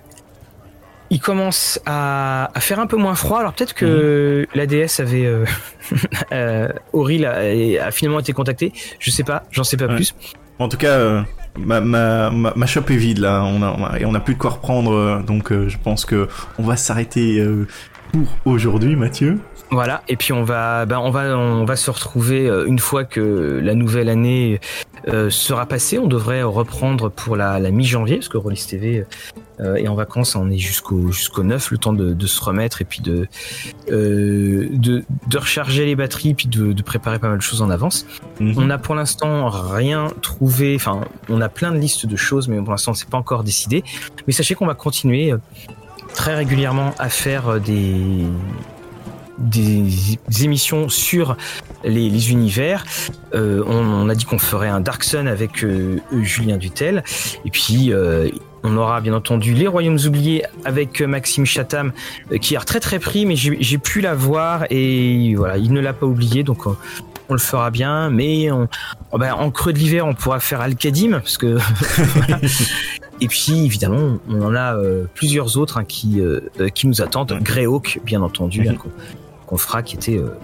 il 1.09 1.20
commence 1.20 1.80
à, 1.87 2.51
à, 2.55 2.61
faire 2.61 2.78
un 2.78 2.87
peu 2.87 2.99
moins 2.99 3.14
froid. 3.14 3.41
Alors 3.41 3.55
peut-être 3.55 3.72
que 3.72 4.43
mmh. 4.43 4.59
la 4.59 4.66
déesse 4.66 5.01
avait 5.01 5.24
euh, 5.24 6.68
Auril 6.93 7.24
a, 7.24 7.87
a, 7.87 7.91
finalement 7.91 8.20
été 8.20 8.35
contacté. 8.35 8.74
Je 8.99 9.11
sais 9.11 9.24
pas, 9.24 9.45
j'en 9.51 9.64
sais 9.64 9.78
pas 9.78 9.87
ouais. 9.87 9.97
plus. 9.97 10.14
En 10.59 10.68
tout 10.68 10.76
cas, 10.76 11.24
ma, 11.59 11.80
ma, 11.80 12.30
ma, 12.30 12.66
shop 12.66 12.84
est 12.90 12.96
vide 12.96 13.18
là, 13.18 13.42
on 13.44 13.62
a, 13.62 13.98
et 13.98 14.05
on 14.05 14.14
a 14.14 14.20
plus 14.20 14.34
de 14.34 14.38
quoi 14.38 14.50
reprendre, 14.50 15.22
donc 15.26 15.53
euh, 15.53 15.68
je 15.68 15.78
pense 15.78 16.05
que 16.05 16.28
on 16.59 16.62
va 16.62 16.76
s'arrêter 16.76 17.40
euh, 17.40 17.66
pour 18.12 18.26
aujourd'hui, 18.44 18.96
Mathieu. 18.96 19.38
Voilà, 19.73 20.03
et 20.07 20.16
puis 20.16 20.35
on 20.35 20.45
va, 20.45 20.85
ben 20.85 20.99
on 20.99 21.11
va, 21.11 21.35
on 21.37 21.64
va 21.64 21.77
se 21.77 21.91
retrouver 21.91 22.47
euh, 22.47 22.66
une 22.66 22.79
fois 22.79 23.05
que 23.05 23.59
la 23.62 23.75
nouvelle 23.75 24.11
année 24.11 24.61
euh, 25.09 25.31
sera 25.31 25.64
passée. 25.64 25.99
On 25.99 26.09
devrait 26.09 26.43
reprendre 26.43 27.09
pour 27.11 27.37
la, 27.37 27.59
la 27.59 27.70
mi-janvier, 27.70 28.16
parce 28.16 28.29
que 28.29 28.37
Rollis 28.37 28.66
TV 28.68 29.07
euh, 29.61 29.77
est 29.77 29.89
en 29.89 29.95
vacances, 29.95 30.37
on 30.37 30.51
est 30.51 30.59
jusqu'au 30.59 31.11
jusqu'au 31.11 31.43
9, 31.43 31.70
le 31.70 31.79
temps 31.79 31.95
de, 31.95 32.12
de, 32.12 32.27
se 32.27 32.45
remettre 32.45 32.83
et 32.83 32.85
puis 32.85 33.01
de, 33.01 33.29
euh, 33.91 34.68
de, 34.73 35.05
de 35.27 35.39
recharger 35.39 35.87
les 35.87 35.97
batteries, 35.97 36.35
puis 36.35 36.49
de, 36.49 36.75
de, 36.75 36.83
préparer 36.83 37.18
pas 37.18 37.29
mal 37.29 37.39
de 37.39 37.43
choses 37.43 37.62
en 37.62 37.70
avance. 37.70 38.05
-hmm. 38.41 38.55
On 38.59 38.68
a 38.68 38.77
pour 38.77 38.95
l'instant 38.95 39.49
rien 39.49 40.09
trouvé, 40.20 40.77
enfin, 40.77 41.01
on 41.31 41.41
a 41.41 41.49
plein 41.49 41.73
de 41.73 41.79
listes 41.79 42.05
de 42.05 42.16
choses, 42.16 42.47
mais 42.49 42.59
pour 42.59 42.73
l'instant, 42.73 42.93
c'est 42.93 43.09
pas 43.09 43.18
encore 43.18 43.43
décidé. 43.43 43.83
Mais 44.27 44.35
sachez 44.35 44.55
qu'on 44.55 44.66
va 44.66 44.75
continuer 44.75 45.33
très 46.14 46.35
régulièrement 46.35 46.95
à 46.99 47.09
faire 47.09 47.59
des 47.59 48.27
des, 49.39 50.09
émissions 50.43 50.89
sur 50.89 51.37
les, 51.85 52.09
les 52.11 52.30
univers. 52.30 52.85
Euh, 53.35 53.62
on, 53.66 53.76
on, 53.76 54.09
a 54.09 54.14
dit 54.14 54.24
qu'on 54.24 54.39
ferait 54.39 54.68
un 54.68 54.80
Dark 54.80 55.05
Sun 55.05 55.26
avec 55.28 55.64
euh, 55.64 56.01
Julien 56.22 56.57
Dutel. 56.57 57.03
Et 57.45 57.51
puis, 57.51 57.93
euh, 57.93 58.28
on 58.64 58.76
aura 58.76 59.01
bien 59.01 59.14
entendu 59.14 59.55
Les 59.55 59.66
Royaumes 59.66 59.99
Oubliés 60.07 60.45
avec 60.64 61.01
Maxime 61.01 61.47
Chatham, 61.47 61.93
euh, 62.30 62.39
qui 62.39 62.55
est 62.55 62.59
très 62.61 62.80
très 62.80 62.99
pris, 62.99 63.26
mais 63.26 63.37
j'ai 63.37 63.78
pu 63.78 64.01
la 64.01 64.14
voir 64.14 64.64
et 64.70 65.35
voilà, 65.37 65.57
il 65.57 65.72
ne 65.72 65.80
l'a 65.80 65.93
pas 65.93 66.07
oublié. 66.07 66.43
Donc, 66.43 66.66
on, 66.66 66.76
le 67.30 67.39
fera 67.39 67.70
bien, 67.70 68.11
mais 68.11 68.51
on, 68.51 68.68
oh 69.11 69.18
ben, 69.18 69.33
en 69.33 69.51
creux 69.51 69.72
de 69.72 69.78
l'hiver, 69.78 70.07
on 70.07 70.12
pourra 70.12 70.39
faire 70.39 70.61
Al-Kadim, 70.61 71.12
parce 71.12 71.39
que 71.39 71.57
Et 73.22 73.28
puis 73.28 73.64
évidemment, 73.64 74.18
on 74.28 74.43
en 74.43 74.55
a 74.57 74.74
euh, 74.74 75.05
plusieurs 75.14 75.57
autres 75.57 75.78
hein, 75.78 75.85
qui, 75.85 76.20
euh, 76.20 76.41
qui 76.74 76.89
nous 76.89 77.01
attendent. 77.03 77.39
Greyhawk, 77.41 78.01
bien 78.05 78.20
entendu, 78.20 78.68
hein, 78.68 78.74
fera, 79.57 79.82
qui 79.82 79.96
était 79.96 80.18
euh, 80.18 80.36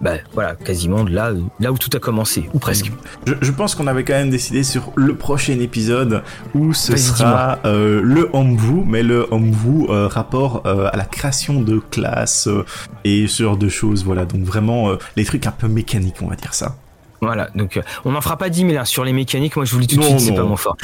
bah, 0.00 0.16
voilà, 0.34 0.54
quasiment 0.54 1.04
là, 1.04 1.32
là 1.60 1.72
où 1.72 1.78
tout 1.78 1.90
a 1.94 1.98
commencé, 1.98 2.48
ou 2.52 2.58
presque. 2.58 2.92
Je, 3.26 3.34
je 3.40 3.50
pense 3.50 3.74
qu'on 3.74 3.86
avait 3.86 4.04
quand 4.04 4.12
même 4.12 4.30
décidé 4.30 4.62
sur 4.62 4.92
le 4.96 5.14
prochain 5.14 5.58
épisode 5.60 6.22
où 6.54 6.74
ce 6.74 6.96
sera 6.96 7.58
euh, 7.64 8.02
le 8.02 8.28
homebrew, 8.32 8.84
mais 8.84 9.02
le 9.02 9.26
euh, 9.32 10.08
rapport 10.08 10.62
euh, 10.66 10.90
à 10.92 10.96
la 10.96 11.04
création 11.04 11.60
de 11.60 11.78
classes 11.90 12.48
et 13.04 13.26
ce 13.26 13.44
genre 13.44 13.56
de 13.56 13.68
choses. 13.68 14.04
Voilà, 14.04 14.26
donc 14.26 14.42
vraiment 14.42 14.90
les 15.16 15.24
trucs 15.24 15.46
un 15.46 15.52
peu 15.52 15.68
mécaniques, 15.68 16.16
on 16.20 16.28
va 16.28 16.36
dire 16.36 16.54
ça. 16.54 16.76
Voilà, 17.24 17.48
donc 17.54 17.76
euh, 17.76 17.82
on 18.04 18.12
n'en 18.12 18.20
fera 18.20 18.36
pas 18.36 18.50
10 18.50 18.66
000 18.66 18.72
hein, 18.76 18.84
sur 18.84 19.04
les 19.04 19.12
mécaniques. 19.12 19.56
Moi, 19.56 19.64
je 19.64 19.72
vous 19.72 19.78
le 19.78 19.86
dis 19.86 19.96
tout 19.96 20.02
de 20.02 20.06
suite, 20.06 20.20
c'est 20.20 20.34
pas 20.34 20.42
mon 20.42 20.56
fort. 20.56 20.76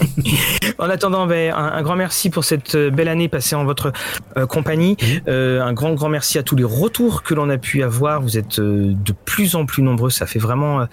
en 0.78 0.88
attendant, 0.88 1.26
ben, 1.26 1.52
un, 1.52 1.72
un, 1.72 1.82
grand 1.82 1.96
merci 1.96 2.30
pour 2.30 2.44
cette 2.44 2.74
euh, 2.74 2.90
belle 2.90 3.08
année 3.08 3.28
passée 3.28 3.56
en 3.56 3.64
votre 3.64 3.92
euh, 4.36 4.46
compagnie. 4.46 4.96
Un 5.26 5.72
grand, 5.72 5.94
grand 5.94 6.08
merci 6.08 6.38
à 6.38 6.42
tous 6.42 6.56
les 6.56 6.64
retours 6.64 7.22
que 7.22 7.34
l'on 7.34 7.48
a 7.50 7.58
pu 7.58 7.82
avoir. 7.82 8.22
Vous 8.22 8.38
êtes 8.38 8.60
de 8.60 9.12
plus 9.24 9.54
en 9.56 9.66
plus 9.66 9.82
nombreux. 9.82 10.10
Ça 10.10 10.26
fait 10.26 10.38
vraiment 10.38 10.86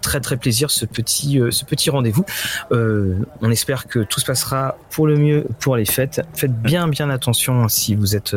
très 0.00 0.20
très 0.20 0.36
plaisir 0.36 0.70
ce 0.70 0.84
petit 0.84 1.40
ce 1.50 1.64
petit 1.64 1.90
rendez-vous. 1.90 2.24
on 2.70 3.50
espère 3.50 3.86
que 3.86 4.00
tout 4.00 4.20
se 4.20 4.26
passera 4.26 4.76
pour 4.90 5.06
le 5.06 5.16
mieux 5.16 5.46
pour 5.60 5.76
les 5.76 5.84
fêtes. 5.84 6.22
Faites 6.34 6.54
bien 6.60 6.88
bien 6.88 7.10
attention 7.10 7.68
si 7.68 7.94
vous 7.94 8.16
êtes 8.16 8.36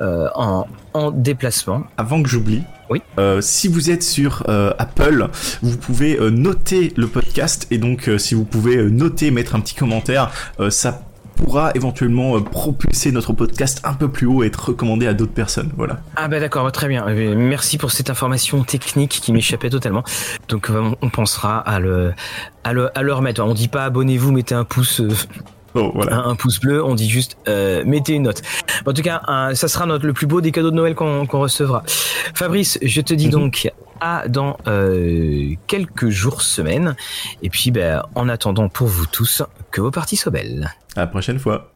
en, 0.00 0.66
en 0.92 1.10
déplacement. 1.10 1.84
Avant 1.96 2.22
que 2.22 2.28
j'oublie, 2.28 2.62
oui. 2.90 3.02
Euh, 3.18 3.40
si 3.40 3.68
vous 3.68 3.90
êtes 3.90 4.02
sur 4.02 4.44
euh, 4.48 4.72
Apple, 4.78 5.28
vous 5.62 5.76
pouvez 5.76 6.18
euh, 6.18 6.30
noter 6.30 6.92
le 6.96 7.06
podcast 7.06 7.66
et 7.70 7.78
donc 7.78 8.10
si 8.18 8.34
vous 8.34 8.44
pouvez 8.44 8.76
noter, 8.90 9.30
mettre 9.30 9.54
un 9.54 9.60
petit 9.60 9.74
commentaire, 9.74 10.30
ça 10.70 11.02
pourra 11.36 11.72
éventuellement 11.74 12.40
propulser 12.40 13.12
notre 13.12 13.32
podcast 13.32 13.80
un 13.84 13.94
peu 13.94 14.08
plus 14.08 14.26
haut 14.26 14.42
et 14.42 14.46
être 14.46 14.68
recommandé 14.70 15.06
à 15.06 15.14
d'autres 15.14 15.32
personnes. 15.32 15.70
Voilà. 15.76 16.00
Ah 16.16 16.28
bah 16.28 16.40
d'accord, 16.40 16.70
très 16.72 16.88
bien. 16.88 17.04
Merci 17.34 17.78
pour 17.78 17.90
cette 17.90 18.10
information 18.10 18.62
technique 18.64 19.20
qui 19.22 19.32
m'échappait 19.32 19.70
totalement. 19.70 20.04
Donc 20.48 20.70
on 21.02 21.10
pensera 21.10 21.58
à 21.58 21.78
le, 21.80 22.12
à 22.62 22.72
le, 22.72 22.96
à 22.96 23.02
le 23.02 23.12
remettre. 23.12 23.42
On 23.42 23.54
dit 23.54 23.68
pas 23.68 23.84
abonnez-vous, 23.84 24.32
mettez 24.32 24.54
un 24.54 24.64
pouce. 24.64 25.02
Oh, 25.76 25.90
voilà. 25.92 26.18
un, 26.18 26.36
pouce 26.36 26.60
bleu, 26.60 26.84
on 26.84 26.94
dit 26.94 27.10
juste 27.10 27.36
euh, 27.48 27.82
mettez 27.84 28.12
une 28.12 28.22
note. 28.22 28.42
En 28.86 28.92
tout 28.92 29.02
cas, 29.02 29.20
ça 29.54 29.66
sera 29.66 29.86
notre, 29.86 30.06
le 30.06 30.12
plus 30.12 30.28
beau 30.28 30.40
des 30.40 30.52
cadeaux 30.52 30.70
de 30.70 30.76
Noël 30.76 30.94
qu'on 30.94 31.26
recevra. 31.26 31.82
Fabrice, 31.86 32.78
je 32.80 33.00
te 33.00 33.12
dis 33.12 33.26
mhm. 33.26 33.32
donc 33.32 33.72
à 34.00 34.28
dans 34.28 34.56
euh, 34.66 35.54
quelques 35.66 36.10
jours, 36.10 36.42
semaines. 36.42 36.94
Et 37.42 37.50
puis, 37.50 37.70
ben, 37.70 38.02
en 38.14 38.28
attendant 38.28 38.68
pour 38.68 38.86
vous 38.86 39.06
tous, 39.06 39.42
que 39.74 39.80
vos 39.80 39.90
parties 39.90 40.16
soient 40.16 40.30
belles. 40.30 40.70
À 40.94 41.00
la 41.00 41.06
prochaine 41.08 41.40
fois. 41.40 41.73